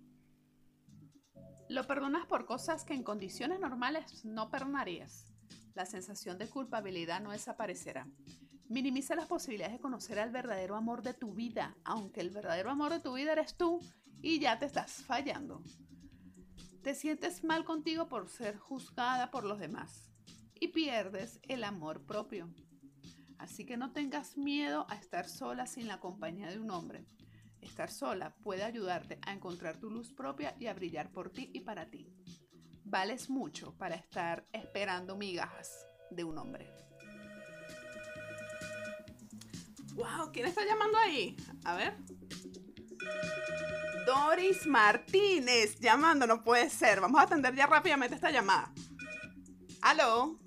Lo 1.68 1.84
perdonas 1.84 2.26
por 2.26 2.46
cosas 2.46 2.84
que 2.84 2.94
en 2.94 3.02
condiciones 3.02 3.58
normales 3.58 4.24
no 4.24 4.50
perdonarías. 4.50 5.32
La 5.74 5.84
sensación 5.84 6.38
de 6.38 6.48
culpabilidad 6.48 7.20
no 7.20 7.32
desaparecerá. 7.32 8.06
Minimiza 8.68 9.16
las 9.16 9.26
posibilidades 9.26 9.74
de 9.74 9.80
conocer 9.80 10.20
al 10.20 10.30
verdadero 10.30 10.76
amor 10.76 11.02
de 11.02 11.14
tu 11.14 11.34
vida, 11.34 11.76
aunque 11.84 12.20
el 12.20 12.30
verdadero 12.30 12.70
amor 12.70 12.92
de 12.92 13.00
tu 13.00 13.14
vida 13.14 13.32
eres 13.32 13.56
tú 13.56 13.80
y 14.22 14.38
ya 14.38 14.60
te 14.60 14.66
estás 14.66 14.92
fallando. 14.92 15.62
Te 16.82 16.94
sientes 16.94 17.42
mal 17.42 17.64
contigo 17.64 18.08
por 18.08 18.28
ser 18.28 18.58
juzgada 18.58 19.32
por 19.32 19.44
los 19.44 19.58
demás 19.58 20.08
y 20.54 20.68
pierdes 20.68 21.40
el 21.42 21.64
amor 21.64 22.06
propio. 22.06 22.48
Así 23.38 23.64
que 23.64 23.76
no 23.76 23.92
tengas 23.92 24.36
miedo 24.36 24.86
a 24.88 24.96
estar 24.96 25.28
sola 25.28 25.66
sin 25.66 25.86
la 25.86 26.00
compañía 26.00 26.50
de 26.50 26.58
un 26.58 26.70
hombre. 26.70 27.06
Estar 27.60 27.90
sola 27.90 28.34
puede 28.42 28.64
ayudarte 28.64 29.18
a 29.22 29.32
encontrar 29.32 29.78
tu 29.78 29.90
luz 29.90 30.12
propia 30.12 30.54
y 30.58 30.66
a 30.66 30.74
brillar 30.74 31.10
por 31.10 31.30
ti 31.30 31.50
y 31.52 31.60
para 31.60 31.90
ti. 31.90 32.12
Vales 32.84 33.30
mucho 33.30 33.76
para 33.76 33.94
estar 33.94 34.44
esperando 34.52 35.16
migajas 35.16 35.86
de 36.10 36.24
un 36.24 36.38
hombre. 36.38 36.72
Wow, 39.94 40.30
¿quién 40.32 40.46
está 40.46 40.64
llamando 40.64 40.96
ahí? 40.98 41.36
A 41.64 41.74
ver. 41.74 41.96
Doris 44.06 44.66
Martínez 44.66 45.78
llamando, 45.80 46.26
no 46.26 46.42
puede 46.42 46.70
ser. 46.70 47.00
Vamos 47.00 47.20
a 47.20 47.24
atender 47.24 47.54
ya 47.54 47.66
rápidamente 47.66 48.14
esta 48.14 48.30
llamada. 48.30 48.72
¿Aló? 49.82 50.38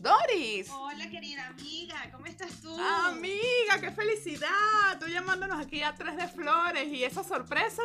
Doris. 0.00 0.70
Hola, 0.70 1.10
querida 1.10 1.46
amiga, 1.46 1.96
¿cómo 2.10 2.24
estás 2.24 2.52
tú? 2.62 2.74
Amiga, 2.80 3.78
qué 3.80 3.90
felicidad. 3.90 4.98
Tú 4.98 5.06
llamándonos 5.08 5.60
aquí 5.60 5.82
a 5.82 5.94
Tres 5.94 6.16
de 6.16 6.26
Flores 6.26 6.88
y 6.88 7.04
esa 7.04 7.22
sorpresa. 7.22 7.82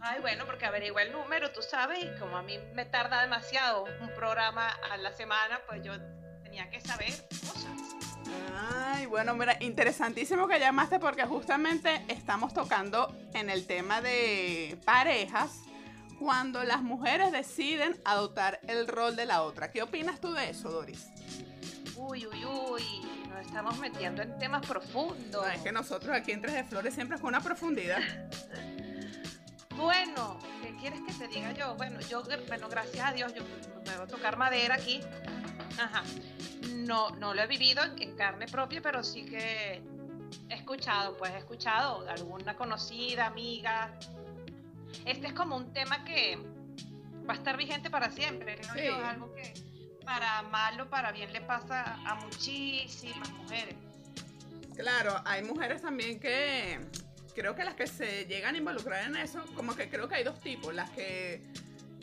Ay, 0.00 0.20
bueno, 0.20 0.44
porque 0.46 0.66
averigua 0.66 1.02
el 1.02 1.12
número, 1.12 1.52
tú 1.52 1.62
sabes, 1.62 2.02
y 2.02 2.18
como 2.18 2.36
a 2.36 2.42
mí 2.42 2.58
me 2.74 2.84
tarda 2.84 3.22
demasiado 3.22 3.84
un 4.00 4.12
programa 4.14 4.68
a 4.90 4.96
la 4.96 5.12
semana, 5.12 5.60
pues 5.68 5.84
yo 5.84 5.92
tenía 6.42 6.68
que 6.68 6.80
saber 6.80 7.12
cosas. 7.28 7.70
Ay, 8.52 9.06
bueno, 9.06 9.34
mira, 9.34 9.56
interesantísimo 9.60 10.48
que 10.48 10.58
llamaste 10.58 10.98
porque 10.98 11.24
justamente 11.24 12.04
estamos 12.08 12.52
tocando 12.52 13.16
en 13.32 13.48
el 13.48 13.64
tema 13.66 14.00
de 14.00 14.76
parejas 14.84 15.60
cuando 16.24 16.64
las 16.64 16.82
mujeres 16.82 17.32
deciden 17.32 18.00
adoptar 18.04 18.58
el 18.66 18.88
rol 18.88 19.14
de 19.14 19.26
la 19.26 19.42
otra. 19.42 19.70
¿Qué 19.70 19.82
opinas 19.82 20.20
tú 20.20 20.32
de 20.32 20.50
eso, 20.50 20.70
Doris? 20.70 21.10
Uy, 21.96 22.26
uy, 22.26 22.44
uy, 22.44 22.82
nos 23.28 23.46
estamos 23.46 23.78
metiendo 23.78 24.22
en 24.22 24.38
temas 24.38 24.66
profundos. 24.66 25.46
es 25.54 25.60
que 25.60 25.70
nosotros 25.70 26.16
aquí 26.16 26.32
en 26.32 26.40
Tres 26.40 26.54
de 26.54 26.64
Flores 26.64 26.94
siempre 26.94 27.18
con 27.18 27.28
una 27.28 27.42
profundidad. 27.42 28.00
bueno, 29.76 30.38
¿qué 30.62 30.74
quieres 30.76 31.00
que 31.06 31.12
te 31.12 31.28
diga 31.28 31.52
yo? 31.52 31.74
Bueno, 31.76 32.00
yo, 32.00 32.22
bueno, 32.48 32.68
gracias 32.70 33.06
a 33.06 33.12
Dios, 33.12 33.34
yo 33.34 33.42
me 33.84 33.96
voy 33.96 34.04
a 34.04 34.08
tocar 34.08 34.38
madera 34.38 34.76
aquí. 34.76 35.02
Ajá 35.78 36.02
no, 36.84 37.10
no 37.10 37.34
lo 37.34 37.42
he 37.42 37.46
vivido 37.46 37.82
en 37.82 38.16
carne 38.16 38.46
propia, 38.46 38.80
pero 38.82 39.02
sí 39.02 39.24
que 39.24 39.82
he 40.48 40.54
escuchado, 40.54 41.16
pues 41.16 41.32
he 41.32 41.38
escuchado 41.38 42.08
alguna 42.08 42.56
conocida, 42.56 43.26
amiga. 43.26 43.92
Este 45.04 45.28
es 45.28 45.32
como 45.32 45.56
un 45.56 45.72
tema 45.72 46.04
que 46.04 46.38
va 47.28 47.34
a 47.34 47.36
estar 47.36 47.56
vigente 47.56 47.90
para 47.90 48.10
siempre, 48.10 48.58
¿no? 48.66 49.06
algo 49.06 49.34
que 49.34 49.54
para 50.04 50.42
mal 50.42 50.80
o 50.80 50.90
para 50.90 51.12
bien 51.12 51.32
le 51.32 51.40
pasa 51.40 51.98
a 52.04 52.14
muchísimas 52.16 53.30
mujeres. 53.32 53.74
Claro, 54.76 55.20
hay 55.24 55.42
mujeres 55.42 55.82
también 55.82 56.20
que 56.20 56.80
creo 57.34 57.54
que 57.54 57.64
las 57.64 57.74
que 57.74 57.86
se 57.86 58.26
llegan 58.26 58.54
a 58.54 58.58
involucrar 58.58 59.08
en 59.08 59.16
eso, 59.16 59.44
como 59.54 59.74
que 59.74 59.88
creo 59.88 60.08
que 60.08 60.16
hay 60.16 60.24
dos 60.24 60.40
tipos, 60.40 60.74
las 60.74 60.90
que 60.90 61.42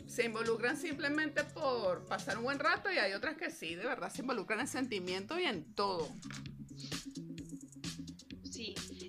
se 0.06 0.24
involucran 0.24 0.76
simplemente 0.76 1.44
por 1.44 2.04
pasar 2.04 2.36
un 2.36 2.44
buen 2.44 2.58
rato 2.58 2.92
y 2.92 2.98
hay 2.98 3.14
otras 3.14 3.36
que 3.36 3.50
sí, 3.50 3.74
de 3.74 3.86
verdad 3.86 4.10
se 4.10 4.20
involucran 4.22 4.60
en 4.60 4.68
sentimientos 4.68 5.40
y 5.40 5.44
en 5.44 5.74
todo. 5.74 6.08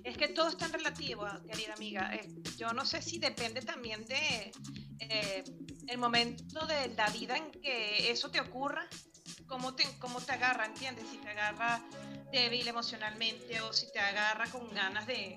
Es 0.04 0.18
que 0.18 0.28
todo 0.28 0.48
es 0.50 0.58
tan 0.58 0.70
relativo, 0.70 1.26
querida 1.46 1.72
amiga. 1.72 2.14
Eh, 2.14 2.28
yo 2.58 2.74
no 2.74 2.84
sé 2.84 3.00
si 3.00 3.18
depende 3.18 3.62
también 3.62 4.04
de 4.04 4.52
eh, 5.00 5.44
el 5.88 5.98
momento 5.98 6.66
de 6.66 6.88
la 6.94 7.08
vida 7.08 7.38
en 7.38 7.50
que 7.50 8.10
eso 8.10 8.30
te 8.30 8.38
ocurra, 8.38 8.86
cómo 9.46 9.74
te, 9.74 9.84
cómo 9.98 10.20
te 10.20 10.32
agarra, 10.32 10.66
¿entiendes? 10.66 11.06
Si 11.10 11.16
te 11.16 11.30
agarra 11.30 11.80
débil 12.30 12.68
emocionalmente 12.68 13.62
o 13.62 13.72
si 13.72 13.90
te 13.92 13.98
agarra 13.98 14.46
con 14.50 14.72
ganas 14.74 15.06
de, 15.06 15.36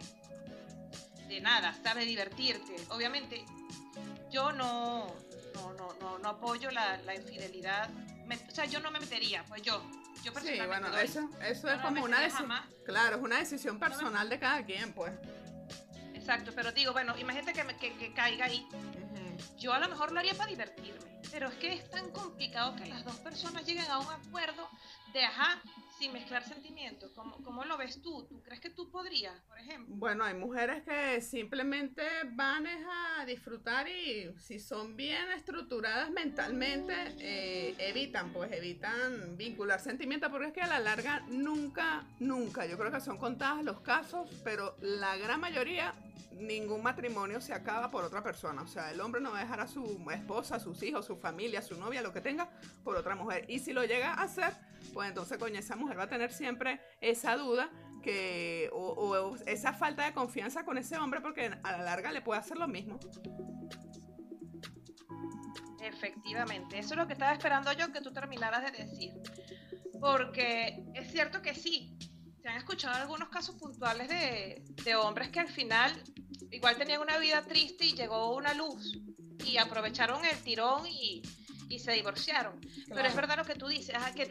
de 1.30 1.40
nada, 1.40 1.74
¿sabes? 1.82 2.06
Divertirte. 2.06 2.76
Obviamente, 2.90 3.46
yo 4.30 4.52
no, 4.52 5.08
no, 5.56 5.74
no, 5.76 5.94
no, 6.02 6.20
no 6.20 6.30
apoyo 6.30 6.72
la 6.72 7.16
infidelidad. 7.16 7.90
o 7.90 8.54
sea, 8.54 8.66
yo 8.66 8.82
no 8.82 8.92
me 8.92 9.00
metería, 9.00 9.46
pues 9.46 9.62
yo. 9.62 9.82
Yo 10.28 10.40
sí, 10.42 10.60
bueno, 10.68 10.98
eso, 10.98 11.30
eso 11.42 11.70
es 11.70 11.82
como 11.82 12.04
una 12.04 12.20
decisión. 12.20 12.52
Claro, 12.86 13.16
es 13.16 13.22
una 13.22 13.40
decisión 13.40 13.80
personal 13.80 14.28
de 14.28 14.40
cada 14.40 14.66
quien, 14.66 14.92
pues. 14.94 15.14
Exacto, 16.14 16.52
pero 16.54 16.74
digo, 16.74 16.92
bueno, 16.92 17.18
imagínate 17.18 17.54
que, 17.54 17.66
que, 17.78 17.98
que 17.98 18.14
caiga 18.14 18.46
ahí. 18.46 18.68
Yo 19.58 19.74
a 19.74 19.80
lo 19.80 19.88
mejor 19.88 20.12
lo 20.12 20.20
haría 20.20 20.34
para 20.34 20.50
divertirme, 20.50 21.22
pero 21.32 21.48
es 21.48 21.56
que 21.56 21.74
es 21.74 21.90
tan 21.90 22.10
complicado 22.12 22.76
que 22.76 22.86
las 22.88 23.06
dos 23.06 23.16
personas 23.18 23.66
lleguen 23.66 23.90
a 23.90 24.00
un 24.00 24.12
acuerdo 24.12 24.70
de, 25.14 25.24
ajá, 25.24 25.62
sin 25.98 26.14
mezclar 26.14 26.44
sentimientos. 26.44 27.12
¿Cómo, 27.16 27.38
¿Cómo, 27.44 27.66
lo 27.66 27.78
ves 27.78 28.02
tú? 28.02 28.26
¿Tú 28.28 28.42
crees 28.44 28.62
que 28.62 28.70
tú 28.70 28.90
podrías, 28.92 29.40
por 29.48 29.58
ejemplo? 29.58 29.96
Bueno, 29.98 30.24
hay 30.24 30.36
mujeres 30.36 30.84
que 30.84 31.22
simplemente 31.22 32.04
van 32.32 32.68
a 32.68 33.26
disfrutar 33.26 33.88
y 33.88 34.34
si 34.40 34.60
son 34.60 34.96
bien 34.96 35.32
estructuradas 35.36 36.12
mentalmente, 36.12 36.94
eh, 37.20 37.76
evitan, 37.80 38.32
pues 38.32 38.52
evitan 38.52 39.38
vincular 39.38 39.80
sentimientos, 39.80 40.30
porque 40.30 40.48
es 40.48 40.54
que 40.54 40.62
a 40.62 40.68
la 40.68 40.80
larga 40.80 41.22
nunca, 41.30 42.06
nunca, 42.20 42.66
yo 42.66 42.78
creo 42.78 42.92
que 42.92 43.02
son 43.02 43.18
contadas 43.18 43.64
los 43.64 43.82
casos, 43.82 44.30
pero 44.44 44.76
la 44.82 45.18
gran 45.18 45.40
mayoría 45.40 45.94
ningún 46.40 46.84
matrimonio 46.84 47.42
se 47.42 47.54
acaba 47.54 47.90
por 47.90 48.04
otra 48.04 48.24
persona. 48.24 48.62
O 48.62 48.68
sea, 48.68 48.92
el 48.92 49.02
hombre 49.02 49.22
no 49.22 49.32
va 49.32 49.40
a 49.40 49.42
dejar 49.42 49.60
a 49.60 49.68
su 49.68 50.06
esposa, 50.12 50.60
sus 50.60 50.82
hijos, 50.84 51.06
su 51.06 51.18
familia, 51.18 51.62
su 51.62 51.76
novia, 51.76 52.02
lo 52.02 52.14
que 52.14 52.22
tenga, 52.22 52.50
por 52.84 52.96
otra 52.96 53.16
mujer. 53.16 53.46
Y 53.48 53.60
si 53.60 53.74
lo 53.74 53.84
llega 53.84 54.14
a 54.14 54.24
hacer, 54.24 54.54
pues 54.94 55.10
entonces, 55.10 55.38
coño, 55.38 55.60
esa 55.60 55.76
mujer 55.76 55.98
va 55.98 56.04
a 56.04 56.10
tener 56.10 56.32
siempre 56.32 56.82
esa 57.02 57.36
duda 57.36 57.70
que, 58.02 58.70
o, 58.74 59.36
esa 59.46 59.74
falta 59.74 60.06
de 60.06 60.14
confianza 60.14 60.64
con 60.66 60.78
ese 60.78 60.98
hombre, 60.98 61.22
porque 61.22 61.52
a 61.64 61.72
la 61.72 61.84
larga 61.84 62.12
le 62.12 62.22
puede 62.22 62.40
hacer 62.40 62.58
lo 62.58 62.68
mismo. 62.68 63.00
Efectivamente, 65.82 66.80
eso 66.80 66.94
es 66.94 66.98
lo 66.98 67.08
que 67.08 67.14
estaba 67.14 67.34
esperando 67.34 67.72
yo 67.74 67.92
que 67.92 68.02
tú 68.02 68.12
terminaras 68.12 68.72
de 68.72 68.86
decir. 68.86 69.14
Porque 70.00 70.84
es 70.94 71.12
cierto 71.12 71.42
que 71.42 71.56
sí, 71.56 71.98
se 72.48 72.48
han 72.48 72.58
escuchado 72.58 72.96
algunos 72.96 73.30
casos 73.30 73.56
puntuales 73.56 74.08
de, 74.08 74.96
hombres 74.96 75.30
que 75.30 75.42
al 75.42 75.50
final 75.50 75.92
igual 76.58 76.78
tenían 76.78 77.02
una 77.02 77.18
vida 77.18 77.44
triste 77.44 77.86
y 77.86 77.94
llegó 77.94 78.36
una 78.36 78.54
luz 78.54 79.00
y 79.46 79.58
aprovecharon 79.58 80.24
el 80.26 80.38
tirón 80.44 80.86
y, 80.88 81.22
y 81.70 81.80
se 81.80 81.92
divorciaron. 81.92 82.60
Pero 82.88 83.08
es 83.08 83.16
verdad 83.16 83.38
lo 83.38 83.46
que 83.46 83.56
tú 83.56 83.68
dices, 83.68 83.96
¿qué, 84.16 84.26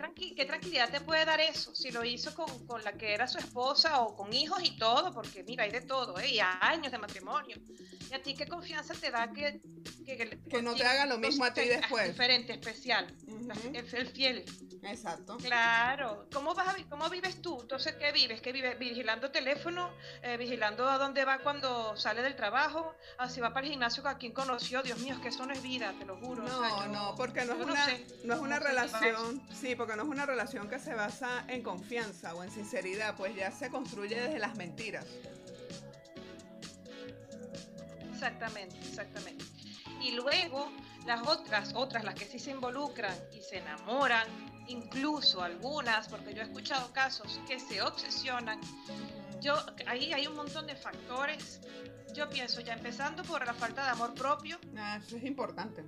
tranquilidad 0.44 0.90
te 0.90 1.00
puede 1.00 1.24
dar 1.24 1.40
eso? 1.40 1.74
Si 1.74 1.90
lo 1.90 2.04
hizo 2.04 2.34
con, 2.34 2.66
con, 2.66 2.82
la 2.84 2.92
que 2.92 3.12
era 3.12 3.28
su 3.28 3.38
esposa 3.38 4.00
o 4.00 4.16
con 4.16 4.32
hijos 4.32 4.58
y 4.62 4.76
todo, 4.76 5.12
porque 5.12 5.42
mira, 5.44 5.64
hay 5.64 5.70
de 5.70 5.82
todo, 5.82 6.18
¿eh? 6.18 6.28
y 6.28 6.38
años 6.40 6.90
de 6.90 6.98
matrimonio. 6.98 7.56
¿Y 8.10 8.14
a 8.14 8.22
ti 8.22 8.34
qué 8.34 8.46
confianza 8.46 8.94
te 8.94 9.10
da 9.10 9.32
que... 9.32 9.60
Que, 10.04 10.62
no 10.62 10.74
te 10.74 10.84
haga 10.84 11.06
lo 11.06 11.18
mismo 11.18 11.44
a 11.44 11.52
ti 11.52 11.62
después. 11.62 12.08
Diferente, 12.08 12.52
especial, 12.52 13.12
el 13.72 14.06
fiel. 14.08 14.44
Exacto. 14.90 15.36
Claro. 15.38 16.26
¿Cómo, 16.32 16.54
vas 16.54 16.68
a, 16.68 16.76
¿Cómo 16.88 17.08
vives 17.10 17.40
tú? 17.42 17.60
Entonces, 17.60 17.94
¿qué 17.96 18.12
vives? 18.12 18.40
¿Qué 18.40 18.52
vives? 18.52 18.78
¿Vigilando 18.78 19.30
teléfono? 19.30 19.90
Eh, 20.22 20.36
¿Vigilando 20.36 20.88
a 20.88 20.98
dónde 20.98 21.24
va 21.24 21.38
cuando 21.38 21.96
sale 21.96 22.22
del 22.22 22.36
trabajo? 22.36 22.94
¿A 23.18 23.28
si 23.28 23.40
va 23.40 23.52
para 23.52 23.66
el 23.66 23.72
gimnasio 23.72 24.06
a 24.06 24.18
quien 24.18 24.32
conoció? 24.32 24.82
Dios 24.82 24.98
mío, 25.00 25.14
es 25.14 25.20
que 25.20 25.28
eso 25.28 25.46
no 25.46 25.52
es 25.52 25.62
vida, 25.62 25.94
te 25.98 26.04
lo 26.04 26.16
juro. 26.16 26.42
No, 26.42 26.86
no, 26.88 27.14
porque 27.16 27.44
no 27.44 27.54
es, 27.54 27.66
una, 27.66 27.86
no, 28.24 28.34
es 28.34 28.40
una 28.40 28.58
relación, 28.58 29.42
sí, 29.52 29.74
porque 29.74 29.96
no 29.96 30.02
es 30.02 30.08
una 30.08 30.26
relación 30.26 30.68
que 30.68 30.78
se 30.78 30.94
basa 30.94 31.44
en 31.48 31.62
confianza 31.62 32.34
o 32.34 32.42
en 32.42 32.50
sinceridad, 32.50 33.16
pues 33.16 33.34
ya 33.34 33.50
se 33.50 33.70
construye 33.70 34.20
desde 34.20 34.38
las 34.38 34.56
mentiras. 34.56 35.06
Exactamente, 38.12 38.76
exactamente. 38.78 39.44
Y 40.00 40.12
luego 40.12 40.70
las 41.06 41.26
otras, 41.26 41.72
otras, 41.74 42.04
las 42.04 42.14
que 42.14 42.26
sí 42.26 42.38
se 42.38 42.50
involucran 42.50 43.14
y 43.32 43.40
se 43.40 43.58
enamoran, 43.58 44.26
incluso 44.68 45.42
algunas, 45.42 46.08
porque 46.08 46.34
yo 46.34 46.42
he 46.42 46.44
escuchado 46.44 46.92
casos 46.92 47.40
que 47.46 47.58
se 47.58 47.82
obsesionan. 47.82 48.60
Yo, 49.40 49.54
ahí 49.86 50.12
hay 50.12 50.26
un 50.26 50.36
montón 50.36 50.66
de 50.66 50.76
factores. 50.76 51.60
Yo 52.14 52.28
pienso 52.30 52.60
ya 52.60 52.74
empezando 52.74 53.22
por 53.22 53.44
la 53.46 53.54
falta 53.54 53.84
de 53.84 53.90
amor 53.90 54.14
propio. 54.14 54.58
Ah, 54.76 54.98
eso 55.04 55.16
es 55.16 55.24
importante. 55.24 55.84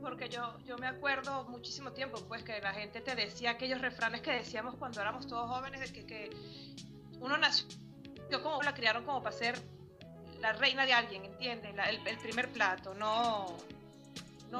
Porque 0.00 0.28
yo, 0.28 0.58
yo 0.66 0.76
me 0.78 0.86
acuerdo 0.86 1.44
muchísimo 1.44 1.92
tiempo, 1.92 2.20
pues 2.28 2.42
que 2.42 2.60
la 2.60 2.72
gente 2.72 3.00
te 3.00 3.14
decía 3.14 3.52
aquellos 3.52 3.80
refranes 3.80 4.20
que 4.20 4.32
decíamos 4.32 4.74
cuando 4.76 5.00
éramos 5.00 5.26
todos 5.26 5.48
jóvenes, 5.48 5.80
de 5.80 5.92
que, 5.92 6.06
que 6.06 6.30
uno 7.20 7.36
nació 7.36 7.66
como 8.42 8.62
la 8.62 8.74
criaron 8.74 9.04
como 9.04 9.22
para 9.22 9.36
ser 9.36 9.60
la 10.40 10.52
reina 10.52 10.86
de 10.86 10.92
alguien, 10.92 11.24
¿entiendes? 11.24 11.74
el, 11.88 12.18
primer 12.18 12.50
plato, 12.50 12.94
no, 12.94 13.56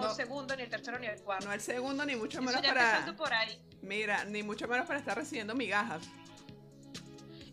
no, 0.00 0.08
el 0.08 0.16
segundo, 0.16 0.56
ni 0.56 0.62
el 0.62 0.70
tercero, 0.70 0.98
ni 0.98 1.06
el 1.06 1.20
cuarto. 1.20 1.46
No 1.46 1.52
el 1.52 1.60
segundo, 1.60 2.04
ni 2.04 2.16
mucho 2.16 2.40
menos 2.40 2.62
para... 2.62 3.14
por 3.16 3.32
ahí. 3.32 3.60
Mira, 3.82 4.24
ni 4.24 4.42
mucho 4.42 4.66
menos 4.66 4.86
para 4.86 4.98
estar 4.98 5.16
recibiendo 5.16 5.54
migajas. 5.54 6.02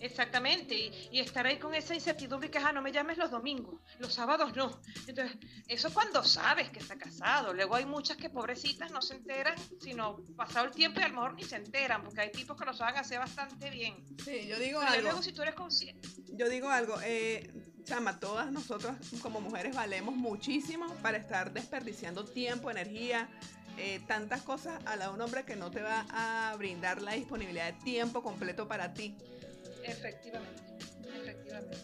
Exactamente, 0.01 0.73
y, 1.11 1.19
estar 1.19 1.45
ahí 1.45 1.57
con 1.57 1.73
esa 1.73 1.93
incertidumbre 1.93 2.49
que, 2.49 2.57
ah, 2.57 2.71
no 2.71 2.81
me 2.81 2.93
llames 2.93 3.17
los 3.17 3.29
domingos, 3.29 3.81
los 3.99 4.13
sábados 4.13 4.55
no. 4.55 4.79
Entonces, 5.07 5.37
eso 5.67 5.93
cuando 5.93 6.23
sabes 6.23 6.69
que 6.69 6.79
está 6.79 6.97
casado. 6.97 7.53
Luego 7.53 7.75
hay 7.75 7.85
muchas 7.85 8.15
que 8.15 8.29
pobrecitas 8.29 8.91
no 8.91 9.01
se 9.01 9.15
enteran, 9.15 9.55
sino 9.81 10.23
pasado 10.37 10.67
el 10.67 10.71
tiempo 10.71 11.01
y 11.01 11.03
a 11.03 11.09
lo 11.09 11.15
mejor 11.15 11.33
ni 11.33 11.43
se 11.43 11.57
enteran, 11.57 12.01
porque 12.03 12.21
hay 12.21 12.31
tipos 12.31 12.57
que 12.57 12.65
lo 12.65 12.73
saben 12.73 12.97
hacer 12.97 13.19
bastante 13.19 13.69
bien. 13.69 14.05
Sí, 14.23 14.47
yo 14.47 14.57
digo 14.57 14.79
algo. 14.79 15.01
Luego, 15.01 15.21
si 15.21 15.33
tú 15.33 15.41
eres 15.41 15.55
consciente. 15.55 16.07
Yo 16.31 16.47
digo 16.47 16.69
algo, 16.69 16.95
eh, 17.03 17.51
chama, 17.83 18.19
todas 18.19 18.51
nosotras 18.51 18.97
como 19.21 19.41
mujeres 19.41 19.75
valemos 19.75 20.15
muchísimo 20.15 20.93
para 21.01 21.17
estar 21.17 21.53
desperdiciando 21.53 22.25
tiempo, 22.25 22.69
energía, 22.71 23.29
eh, 23.77 24.01
tantas 24.07 24.41
cosas 24.41 24.79
a 24.85 24.95
la 24.95 25.07
de 25.07 25.13
un 25.13 25.21
hombre 25.21 25.45
que 25.45 25.55
no 25.55 25.71
te 25.71 25.81
va 25.81 26.05
a 26.09 26.55
brindar 26.57 27.01
la 27.01 27.13
disponibilidad 27.13 27.73
de 27.73 27.79
tiempo 27.83 28.21
completo 28.21 28.67
para 28.67 28.93
ti. 28.93 29.15
Efectivamente, 29.83 30.61
efectivamente. 31.15 31.77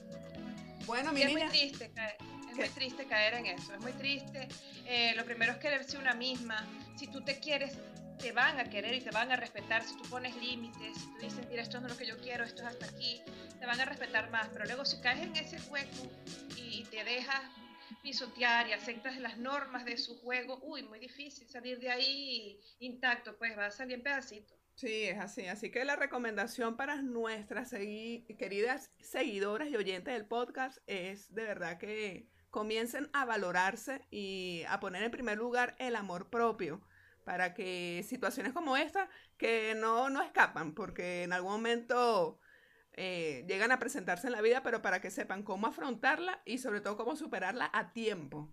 Bueno, 0.86 1.14
mi 1.14 1.22
Es 1.24 1.32
muy 1.32 1.42
triste 1.48 1.90
caer, 1.92 2.18
es 2.52 2.58
muy 2.58 2.70
triste 2.70 3.06
caer 3.06 3.34
en 3.36 3.46
eso, 3.48 3.74
es 3.74 3.82
muy 3.82 3.94
triste. 3.94 4.48
Eh, 4.86 5.14
lo 5.16 5.26
primero 5.26 5.54
es 5.54 5.58
quererse 5.58 5.98
una 5.98 6.14
misma. 6.14 6.66
Si 6.98 7.08
tú 7.08 7.22
te 7.22 7.40
quieres, 7.40 7.78
te 8.26 8.32
van 8.32 8.60
a 8.60 8.68
querer 8.68 8.96
y 8.96 9.02
te 9.02 9.12
van 9.12 9.32
a 9.32 9.36
respetar. 9.36 9.84
Si 9.84 9.96
tú 9.98 10.10
pones 10.10 10.36
límites, 10.38 10.98
si 10.98 11.06
tú 11.14 11.20
dices, 11.20 11.48
mira, 11.48 11.62
esto 11.62 11.80
no 11.80 11.86
es 11.86 11.94
lo 11.94 12.00
que 12.00 12.08
yo 12.08 12.18
quiero, 12.18 12.44
esto 12.44 12.64
es 12.64 12.70
hasta 12.70 12.88
aquí, 12.88 13.22
te 13.60 13.68
van 13.68 13.80
a 13.80 13.86
respetar 13.86 14.32
más. 14.32 14.50
Pero 14.52 14.66
luego 14.66 14.84
si 14.84 15.00
caes 15.00 15.22
en 15.22 15.36
ese 15.36 15.60
juego 15.60 15.92
y 16.58 16.86
te 16.86 17.04
dejas 17.04 17.44
pisotear 18.02 18.68
y 18.68 18.74
aceptas 18.74 19.20
las 19.20 19.38
normas 19.38 19.86
de 19.86 19.96
su 19.98 20.18
juego, 20.22 20.60
uy, 20.64 20.82
muy 20.82 20.98
difícil 20.98 21.48
salir 21.48 21.80
de 21.80 21.92
ahí 21.92 22.60
intacto, 22.80 23.38
pues 23.38 23.56
va 23.56 23.68
a 23.68 23.72
salir 23.72 23.98
en 23.98 24.02
pedacitos. 24.02 24.58
Sí, 24.74 25.04
es 25.04 25.20
así. 25.20 25.46
Así 25.46 25.70
que 25.70 25.86
la 25.86 25.96
recomendación 25.96 26.78
para 26.78 27.04
nuestras 27.04 27.70
queridas 27.70 28.90
seguidoras 29.02 29.70
y 29.70 29.76
oyentes 29.76 30.16
del 30.16 30.26
podcast 30.26 30.80
es 30.88 31.32
de 31.32 31.44
verdad 31.44 31.78
que 31.78 32.28
comiencen 32.50 33.08
a 33.14 33.24
valorarse 33.26 34.02
y 34.10 34.64
a 34.68 34.80
poner 34.80 35.04
en 35.04 35.12
primer 35.12 35.38
lugar 35.38 35.76
el 35.78 35.96
amor 35.96 36.32
propio 36.32 36.82
para 37.26 37.54
que 37.54 38.06
situaciones 38.08 38.54
como 38.54 38.78
esta 38.78 39.10
que 39.38 39.76
no, 39.76 40.10
no 40.10 40.22
escapan 40.22 40.74
porque 40.74 41.24
en 41.24 41.34
algún 41.34 41.52
momento 41.52 42.40
eh, 42.94 43.44
llegan 43.48 43.74
a 43.74 43.80
presentarse 43.80 44.28
en 44.28 44.34
la 44.34 44.42
vida, 44.42 44.64
pero 44.64 44.82
para 44.82 45.02
que 45.02 45.12
sepan 45.12 45.44
cómo 45.44 45.68
afrontarla 45.68 46.42
y 46.46 46.60
sobre 46.60 46.80
todo 46.80 46.96
cómo 46.96 47.18
superarla 47.18 47.70
a 47.74 47.92
tiempo. 47.92 48.50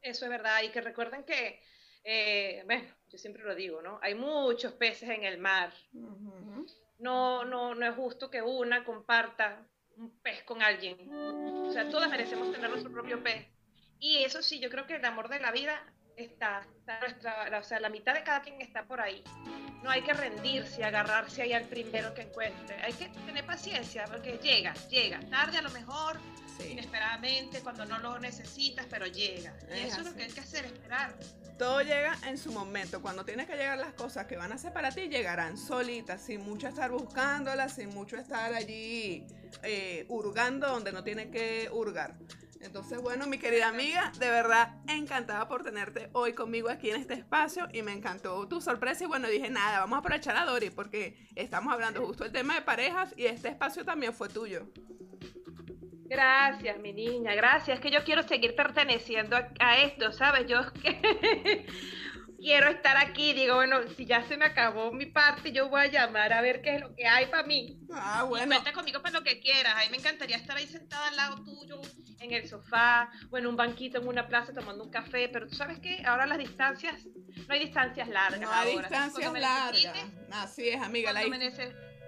Eso 0.00 0.24
es 0.24 0.30
verdad 0.30 0.62
y 0.64 0.70
que 0.70 0.80
recuerden 0.80 1.22
que 1.22 1.62
eh, 2.04 2.62
bueno, 2.66 2.88
yo 3.08 3.18
siempre 3.18 3.44
lo 3.44 3.54
digo, 3.54 3.82
¿no? 3.82 3.98
Hay 4.02 4.14
muchos 4.14 4.72
peces 4.72 5.08
en 5.10 5.24
el 5.24 5.38
mar. 5.38 5.72
No, 6.98 7.44
no, 7.44 7.74
no 7.74 7.86
es 7.86 7.94
justo 7.94 8.30
que 8.30 8.42
una 8.42 8.84
comparta 8.84 9.66
un 9.96 10.18
pez 10.20 10.42
con 10.44 10.62
alguien. 10.62 11.12
O 11.12 11.70
sea, 11.70 11.88
todas 11.88 12.10
merecemos 12.10 12.50
tener 12.52 12.70
nuestro 12.70 12.90
propio 12.90 13.22
pez. 13.22 13.46
Y 13.98 14.24
eso 14.24 14.42
sí, 14.42 14.58
yo 14.58 14.70
creo 14.70 14.86
que 14.86 14.96
el 14.96 15.04
amor 15.04 15.28
de 15.28 15.38
la 15.38 15.52
vida 15.52 15.91
está, 16.16 16.66
está 16.78 17.00
nuestra, 17.00 17.48
la- 17.50 17.58
o 17.58 17.62
sea, 17.62 17.80
la 17.80 17.88
mitad 17.88 18.14
de 18.14 18.22
cada 18.22 18.42
quien 18.42 18.60
está 18.60 18.84
por 18.84 19.00
ahí. 19.00 19.22
No 19.82 19.90
hay 19.90 20.02
que 20.02 20.12
rendirse, 20.12 20.84
agarrarse 20.84 21.42
ahí 21.42 21.52
al 21.52 21.64
primero 21.64 22.14
que 22.14 22.22
encuentre. 22.22 22.76
Hay 22.82 22.92
que 22.92 23.08
tener 23.26 23.44
paciencia 23.44 24.04
porque 24.04 24.38
llega, 24.42 24.74
llega. 24.88 25.20
Tarde 25.30 25.58
a 25.58 25.62
lo 25.62 25.70
mejor, 25.70 26.18
Sí. 26.58 26.68
inesperadamente, 26.72 27.60
cuando 27.62 27.84
no 27.86 27.98
lo 27.98 28.18
necesitas, 28.18 28.86
pero 28.88 29.06
llega. 29.06 29.54
Y 29.70 29.80
Es 29.80 29.86
eso 29.92 30.00
es 30.00 30.06
lo 30.06 30.14
que 30.14 30.24
hay 30.24 30.30
que 30.30 30.40
hacer, 30.40 30.64
esperar. 30.66 31.14
Todo 31.58 31.80
llega 31.82 32.16
en 32.26 32.38
su 32.38 32.52
momento. 32.52 33.00
Cuando 33.02 33.24
tienes 33.24 33.46
que 33.46 33.56
llegar 33.56 33.78
las 33.78 33.94
cosas 33.94 34.26
que 34.26 34.36
van 34.36 34.52
a 34.52 34.58
ser 34.58 34.72
para 34.72 34.90
ti, 34.90 35.08
llegarán 35.08 35.56
solitas, 35.56 36.20
sin 36.22 36.42
mucho 36.42 36.68
estar 36.68 36.90
buscándolas, 36.90 37.74
sin 37.74 37.88
mucho 37.90 38.16
estar 38.16 38.52
allí 38.54 39.26
eh, 39.62 40.04
hurgando 40.08 40.68
donde 40.68 40.92
no 40.92 41.02
tiene 41.04 41.30
que 41.30 41.68
hurgar. 41.72 42.14
Entonces, 42.62 43.02
bueno, 43.02 43.26
mi 43.26 43.38
querida 43.38 43.68
amiga, 43.68 44.12
de 44.18 44.30
verdad 44.30 44.76
encantada 44.88 45.48
por 45.48 45.64
tenerte 45.64 46.08
hoy 46.12 46.32
conmigo 46.32 46.70
aquí 46.70 46.90
en 46.90 46.96
este 47.00 47.14
espacio 47.14 47.68
y 47.72 47.82
me 47.82 47.92
encantó 47.92 48.46
tu 48.46 48.60
sorpresa 48.60 49.02
y 49.02 49.08
bueno, 49.08 49.28
dije, 49.28 49.50
nada, 49.50 49.80
vamos 49.80 49.96
a 49.96 49.98
aprovechar 49.98 50.36
a 50.36 50.44
Dori 50.44 50.70
porque 50.70 51.28
estamos 51.34 51.72
hablando 51.72 52.06
justo 52.06 52.22
del 52.22 52.32
tema 52.32 52.54
de 52.54 52.62
parejas 52.62 53.12
y 53.16 53.26
este 53.26 53.48
espacio 53.48 53.84
también 53.84 54.14
fue 54.14 54.28
tuyo. 54.28 54.68
Gracias, 56.04 56.78
mi 56.78 56.92
niña, 56.92 57.34
gracias. 57.34 57.78
Es 57.78 57.82
que 57.82 57.90
yo 57.90 58.04
quiero 58.04 58.22
seguir 58.22 58.54
perteneciendo 58.54 59.36
a, 59.36 59.48
a 59.58 59.78
esto, 59.78 60.12
¿sabes? 60.12 60.46
Yo 60.46 60.60
que 60.74 61.66
quiero 62.42 62.68
estar 62.68 62.96
aquí. 62.96 63.32
Digo, 63.32 63.54
bueno, 63.54 63.78
si 63.96 64.04
ya 64.04 64.22
se 64.26 64.36
me 64.36 64.44
acabó 64.44 64.92
mi 64.92 65.06
parte, 65.06 65.52
yo 65.52 65.68
voy 65.68 65.82
a 65.82 65.86
llamar 65.86 66.32
a 66.32 66.42
ver 66.42 66.60
qué 66.60 66.74
es 66.76 66.80
lo 66.80 66.94
que 66.94 67.06
hay 67.06 67.26
para 67.26 67.44
mí. 67.44 67.78
Ah, 67.92 68.22
Y 68.24 68.28
bueno. 68.28 68.46
cuenta 68.46 68.72
conmigo 68.72 69.00
para 69.00 69.18
lo 69.18 69.24
que 69.24 69.40
quieras. 69.40 69.74
A 69.76 69.80
mí 69.80 69.86
me 69.90 69.96
encantaría 69.98 70.36
estar 70.36 70.56
ahí 70.56 70.66
sentada 70.66 71.08
al 71.08 71.16
lado 71.16 71.44
tuyo, 71.44 71.80
en 72.20 72.32
el 72.32 72.48
sofá, 72.48 73.10
o 73.30 73.38
en 73.38 73.46
un 73.46 73.56
banquito, 73.56 73.98
en 74.00 74.08
una 74.08 74.26
plaza, 74.26 74.52
tomando 74.52 74.84
un 74.84 74.90
café. 74.90 75.28
Pero 75.28 75.46
tú 75.46 75.54
sabes 75.54 75.78
qué, 75.78 76.02
ahora 76.04 76.26
las 76.26 76.38
distancias, 76.38 77.06
no 77.06 77.54
hay 77.54 77.60
distancias 77.60 78.08
largas. 78.08 78.40
No 78.40 78.50
hay 78.52 78.72
ahora. 78.72 78.88
distancias 78.88 79.32
largas. 79.32 79.96
Así 80.30 80.68
es, 80.68 80.82
amiga. 80.82 81.12
La 81.12 81.26
me, 81.26 81.52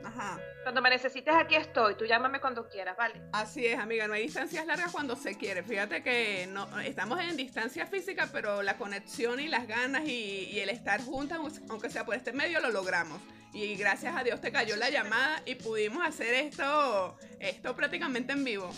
Ajá. 0.04 0.38
cuando 0.62 0.82
me 0.82 0.90
necesites, 0.90 1.34
aquí 1.34 1.54
estoy. 1.54 1.94
Tú 1.96 2.04
llámame 2.04 2.40
cuando 2.40 2.68
quieras, 2.68 2.96
¿vale? 2.96 3.20
Así 3.32 3.66
es, 3.66 3.78
amiga, 3.78 4.06
no 4.06 4.14
hay 4.14 4.22
distancias 4.22 4.66
largas 4.66 4.92
cuando 4.92 5.16
se 5.16 5.36
quiere. 5.36 5.62
Fíjate 5.62 6.02
que 6.02 6.46
no 6.50 6.80
estamos 6.80 7.20
en 7.20 7.36
distancia 7.36 7.86
física, 7.86 8.28
pero 8.32 8.62
la 8.62 8.76
conexión 8.76 9.40
y 9.40 9.48
las 9.48 9.66
ganas 9.66 10.04
y, 10.04 10.48
y 10.52 10.60
el 10.60 10.68
estar 10.68 11.00
juntas, 11.02 11.38
aunque 11.68 11.90
sea 11.90 12.04
por 12.04 12.14
este 12.14 12.32
medio, 12.32 12.60
lo 12.60 12.70
logramos. 12.70 13.20
Y 13.52 13.76
gracias 13.76 14.16
a 14.16 14.24
Dios 14.24 14.40
te 14.40 14.50
cayó 14.50 14.74
la 14.74 14.90
llamada 14.90 15.40
y 15.46 15.54
pudimos 15.54 16.04
hacer 16.04 16.34
esto, 16.34 17.16
esto 17.38 17.76
prácticamente 17.76 18.32
en 18.32 18.42
vivo. 18.42 18.68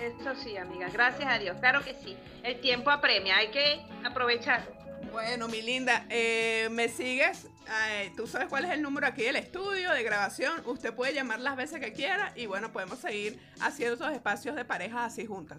Eso 0.00 0.34
sí, 0.36 0.56
amiga, 0.56 0.88
gracias 0.92 1.28
a 1.28 1.38
Dios. 1.38 1.56
Claro 1.58 1.82
que 1.84 1.94
sí. 1.94 2.16
El 2.42 2.60
tiempo 2.60 2.90
apremia, 2.90 3.36
hay 3.36 3.48
que 3.48 3.84
aprovecharlo. 4.04 4.72
Bueno, 5.12 5.48
mi 5.48 5.60
linda, 5.60 6.06
eh, 6.08 6.68
¿me 6.70 6.88
sigues? 6.88 7.48
Ay, 7.70 8.10
Tú 8.16 8.26
sabes 8.26 8.48
cuál 8.48 8.64
es 8.64 8.70
el 8.72 8.82
número 8.82 9.06
aquí 9.06 9.22
del 9.22 9.36
estudio 9.36 9.92
de 9.92 10.02
grabación. 10.02 10.62
Usted 10.66 10.94
puede 10.94 11.12
llamar 11.14 11.40
las 11.40 11.56
veces 11.56 11.80
que 11.80 11.92
quiera 11.92 12.32
y 12.34 12.46
bueno, 12.46 12.72
podemos 12.72 12.98
seguir 12.98 13.38
haciendo 13.60 13.94
esos 13.94 14.12
espacios 14.12 14.56
de 14.56 14.64
parejas 14.64 15.12
así 15.12 15.26
juntas. 15.26 15.58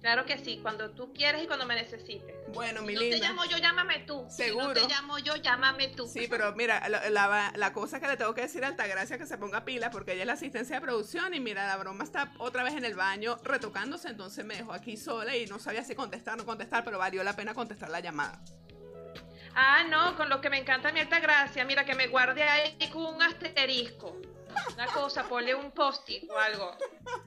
Claro 0.00 0.24
que 0.24 0.38
sí, 0.38 0.60
cuando 0.62 0.92
tú 0.92 1.12
quieres 1.12 1.42
y 1.42 1.46
cuando 1.48 1.66
me 1.66 1.74
necesites. 1.74 2.32
Bueno, 2.54 2.80
Si 2.82 2.86
mi 2.86 2.94
no 2.94 3.00
te 3.00 3.10
linda. 3.10 3.28
llamo 3.28 3.44
yo, 3.46 3.58
llámame 3.58 3.98
tú. 4.06 4.26
Si 4.30 4.44
Seguro. 4.44 4.68
no 4.68 4.72
te 4.72 4.86
llamo 4.86 5.18
yo, 5.18 5.34
llámame 5.34 5.88
tú. 5.88 6.06
Sí, 6.06 6.28
pero 6.30 6.54
mira, 6.54 6.88
la, 6.88 7.10
la- 7.10 7.52
la 7.54 7.72
cosa 7.72 7.98
que 7.98 8.06
le 8.06 8.16
tengo 8.16 8.32
que 8.32 8.42
decir 8.42 8.64
a 8.64 8.68
Altagracia 8.68 9.18
que 9.18 9.26
se 9.26 9.36
ponga 9.36 9.64
pila 9.64 9.90
porque 9.90 10.12
ella 10.12 10.22
es 10.22 10.26
la 10.28 10.32
asistencia 10.34 10.76
de 10.76 10.80
producción 10.82 11.34
y 11.34 11.40
mira, 11.40 11.66
la 11.66 11.76
broma 11.76 12.04
está 12.04 12.32
otra 12.38 12.62
vez 12.62 12.74
en 12.74 12.84
el 12.84 12.94
baño 12.94 13.38
retocándose, 13.42 14.08
entonces 14.08 14.44
me 14.44 14.54
dejó 14.54 14.72
aquí 14.72 14.96
sola 14.96 15.36
y 15.36 15.46
no 15.46 15.58
sabía 15.58 15.82
si 15.82 15.96
contestar 15.96 16.34
o 16.34 16.36
no 16.36 16.46
contestar, 16.46 16.84
pero 16.84 16.96
valió 16.96 17.24
la 17.24 17.34
pena 17.34 17.52
contestar 17.52 17.90
la 17.90 17.98
llamada. 17.98 18.40
Ah, 19.60 19.82
no, 19.90 20.16
con 20.16 20.28
lo 20.28 20.40
que 20.40 20.50
me 20.50 20.58
encanta 20.58 20.92
mi 20.92 21.00
alta 21.00 21.18
gracia, 21.18 21.64
mira 21.64 21.84
que 21.84 21.96
me 21.96 22.06
guarde 22.06 22.44
ahí 22.44 22.78
con 22.92 23.16
un 23.16 23.20
asterisco. 23.20 24.16
Una 24.74 24.86
cosa, 24.86 25.24
ponle 25.24 25.52
un 25.52 25.72
post-it 25.72 26.30
o 26.30 26.38
algo. 26.38 26.76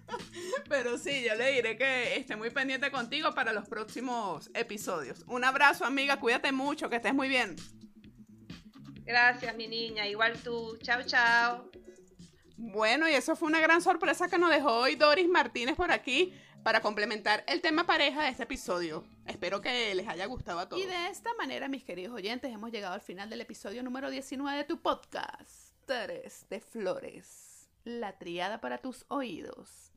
Pero 0.69 0.97
sí, 0.97 1.25
yo 1.27 1.35
le 1.35 1.51
diré 1.51 1.77
que 1.77 2.15
esté 2.15 2.37
muy 2.37 2.49
pendiente 2.49 2.89
contigo 2.89 3.33
para 3.33 3.51
los 3.51 3.67
próximos 3.67 4.49
episodios. 4.53 5.25
Un 5.27 5.43
abrazo, 5.43 5.83
amiga, 5.83 6.21
cuídate 6.21 6.53
mucho, 6.53 6.89
que 6.89 6.95
estés 6.95 7.13
muy 7.13 7.27
bien. 7.27 7.57
Gracias, 9.03 9.53
mi 9.57 9.67
niña. 9.67 10.07
Igual 10.07 10.41
tú. 10.41 10.77
Chao, 10.81 11.03
chao. 11.03 11.69
Bueno, 12.55 13.09
y 13.09 13.13
eso 13.13 13.35
fue 13.35 13.49
una 13.49 13.59
gran 13.59 13.81
sorpresa 13.81 14.29
que 14.29 14.37
nos 14.37 14.51
dejó 14.51 14.71
hoy 14.71 14.95
Doris 14.95 15.27
Martínez 15.27 15.75
por 15.75 15.91
aquí 15.91 16.33
para 16.63 16.81
complementar 16.81 17.43
el 17.47 17.61
tema 17.61 17.85
pareja 17.85 18.23
de 18.23 18.29
este 18.29 18.43
episodio. 18.43 19.03
Espero 19.25 19.61
que 19.61 19.93
les 19.95 20.07
haya 20.07 20.25
gustado 20.25 20.59
a 20.59 20.69
todos. 20.69 20.81
Y 20.81 20.85
de 20.85 21.07
esta 21.07 21.33
manera, 21.35 21.67
mis 21.67 21.83
queridos 21.83 22.13
oyentes, 22.13 22.53
hemos 22.53 22.71
llegado 22.71 22.93
al 22.93 23.01
final 23.01 23.29
del 23.29 23.41
episodio 23.41 23.81
número 23.83 24.09
19 24.09 24.57
de 24.57 24.63
tu 24.63 24.79
podcast, 24.81 25.75
Tres 25.85 26.45
de 26.49 26.59
Flores, 26.59 27.69
la 27.83 28.17
triada 28.17 28.61
para 28.61 28.77
tus 28.77 29.05
oídos. 29.07 29.91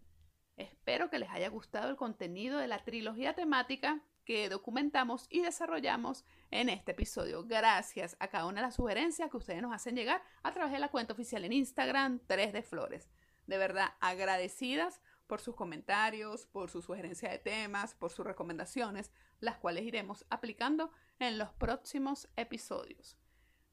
Espero 0.56 1.10
que 1.10 1.18
les 1.18 1.30
haya 1.30 1.48
gustado 1.48 1.90
el 1.90 1.96
contenido 1.96 2.58
de 2.58 2.68
la 2.68 2.78
trilogía 2.78 3.34
temática 3.34 4.00
que 4.24 4.48
documentamos 4.48 5.26
y 5.28 5.42
desarrollamos 5.42 6.24
en 6.50 6.70
este 6.70 6.92
episodio. 6.92 7.44
Gracias 7.44 8.16
a 8.20 8.28
cada 8.28 8.46
una 8.46 8.60
de 8.60 8.68
las 8.68 8.76
sugerencias 8.76 9.30
que 9.30 9.36
ustedes 9.36 9.60
nos 9.60 9.74
hacen 9.74 9.96
llegar 9.96 10.22
a 10.42 10.52
través 10.52 10.72
de 10.72 10.78
la 10.78 10.88
cuenta 10.88 11.12
oficial 11.12 11.44
en 11.44 11.52
Instagram, 11.52 12.20
3 12.26 12.52
de 12.54 12.62
Flores. 12.62 13.10
De 13.46 13.58
verdad, 13.58 13.92
agradecidas 14.00 15.02
por 15.26 15.40
sus 15.40 15.54
comentarios, 15.54 16.46
por 16.46 16.70
su 16.70 16.82
sugerencia 16.82 17.30
de 17.30 17.38
temas, 17.38 17.94
por 17.94 18.10
sus 18.10 18.24
recomendaciones, 18.24 19.10
las 19.40 19.56
cuales 19.56 19.84
iremos 19.84 20.24
aplicando 20.30 20.90
en 21.18 21.38
los 21.38 21.50
próximos 21.52 22.28
episodios. 22.36 23.16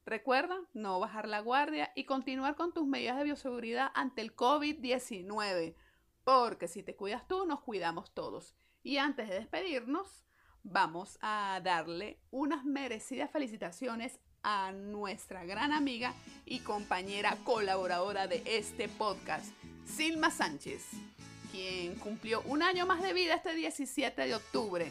Recuerda 0.04 0.58
no 0.74 0.98
bajar 0.98 1.28
la 1.28 1.40
guardia 1.40 1.92
y 1.94 2.04
continuar 2.04 2.56
con 2.56 2.72
tus 2.72 2.86
medidas 2.86 3.16
de 3.16 3.24
bioseguridad 3.24 3.92
ante 3.94 4.20
el 4.20 4.34
COVID-19, 4.34 5.76
porque 6.24 6.68
si 6.68 6.82
te 6.82 6.96
cuidas 6.96 7.26
tú, 7.28 7.46
nos 7.46 7.60
cuidamos 7.60 8.12
todos. 8.12 8.56
Y 8.82 8.96
antes 8.96 9.28
de 9.28 9.36
despedirnos, 9.36 10.24
vamos 10.64 11.18
a 11.20 11.60
darle 11.62 12.20
unas 12.30 12.64
merecidas 12.64 13.30
felicitaciones 13.30 14.18
a 14.42 14.72
nuestra 14.72 15.44
gran 15.44 15.72
amiga 15.72 16.14
y 16.44 16.60
compañera 16.60 17.36
colaboradora 17.44 18.26
de 18.26 18.42
este 18.44 18.88
podcast, 18.88 19.52
Silma 19.84 20.30
Sánchez, 20.30 20.84
quien 21.52 21.94
cumplió 21.96 22.40
un 22.46 22.62
año 22.62 22.86
más 22.86 23.02
de 23.02 23.12
vida 23.12 23.34
este 23.34 23.54
17 23.54 24.26
de 24.26 24.34
octubre. 24.34 24.90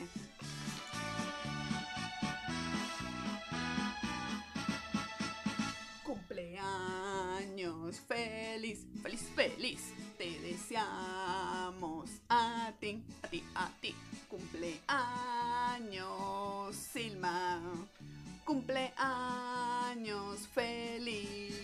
Cumpleaños 6.03 7.99
feliz, 8.07 8.85
feliz, 9.01 9.23
feliz. 9.35 9.81
Te 10.17 10.39
deseamos 10.39 12.09
a 12.29 12.71
ti, 12.79 13.03
a 13.23 13.27
ti, 13.27 13.43
a 13.55 13.69
ti. 13.81 13.95
Cumpleaños, 14.29 14.79
Silma. 16.75 17.59
Cumpleaños 18.45 20.47
feliz. 20.53 21.60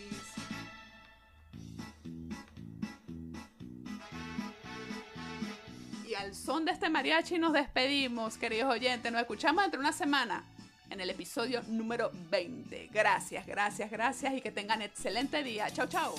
Al 6.28 6.36
son 6.36 6.66
de 6.66 6.72
este 6.72 6.90
mariachi 6.90 7.38
nos 7.38 7.54
despedimos, 7.54 8.38
queridos 8.38 8.74
oyentes. 8.74 9.12
Nos 9.12 9.22
escuchamos 9.22 9.64
dentro 9.64 9.80
de 9.80 9.88
una 9.88 9.94
semana 9.94 10.44
en 10.90 11.00
el 11.00 11.10
episodio 11.10 11.62
número 11.68 12.12
20. 12.30 12.90
Gracias, 12.92 13.46
gracias, 13.46 13.90
gracias 13.90 14.34
y 14.34 14.42
que 14.42 14.52
tengan 14.52 14.82
excelente 14.82 15.42
día. 15.42 15.70
Chao, 15.72 15.88
chao. 15.88 16.16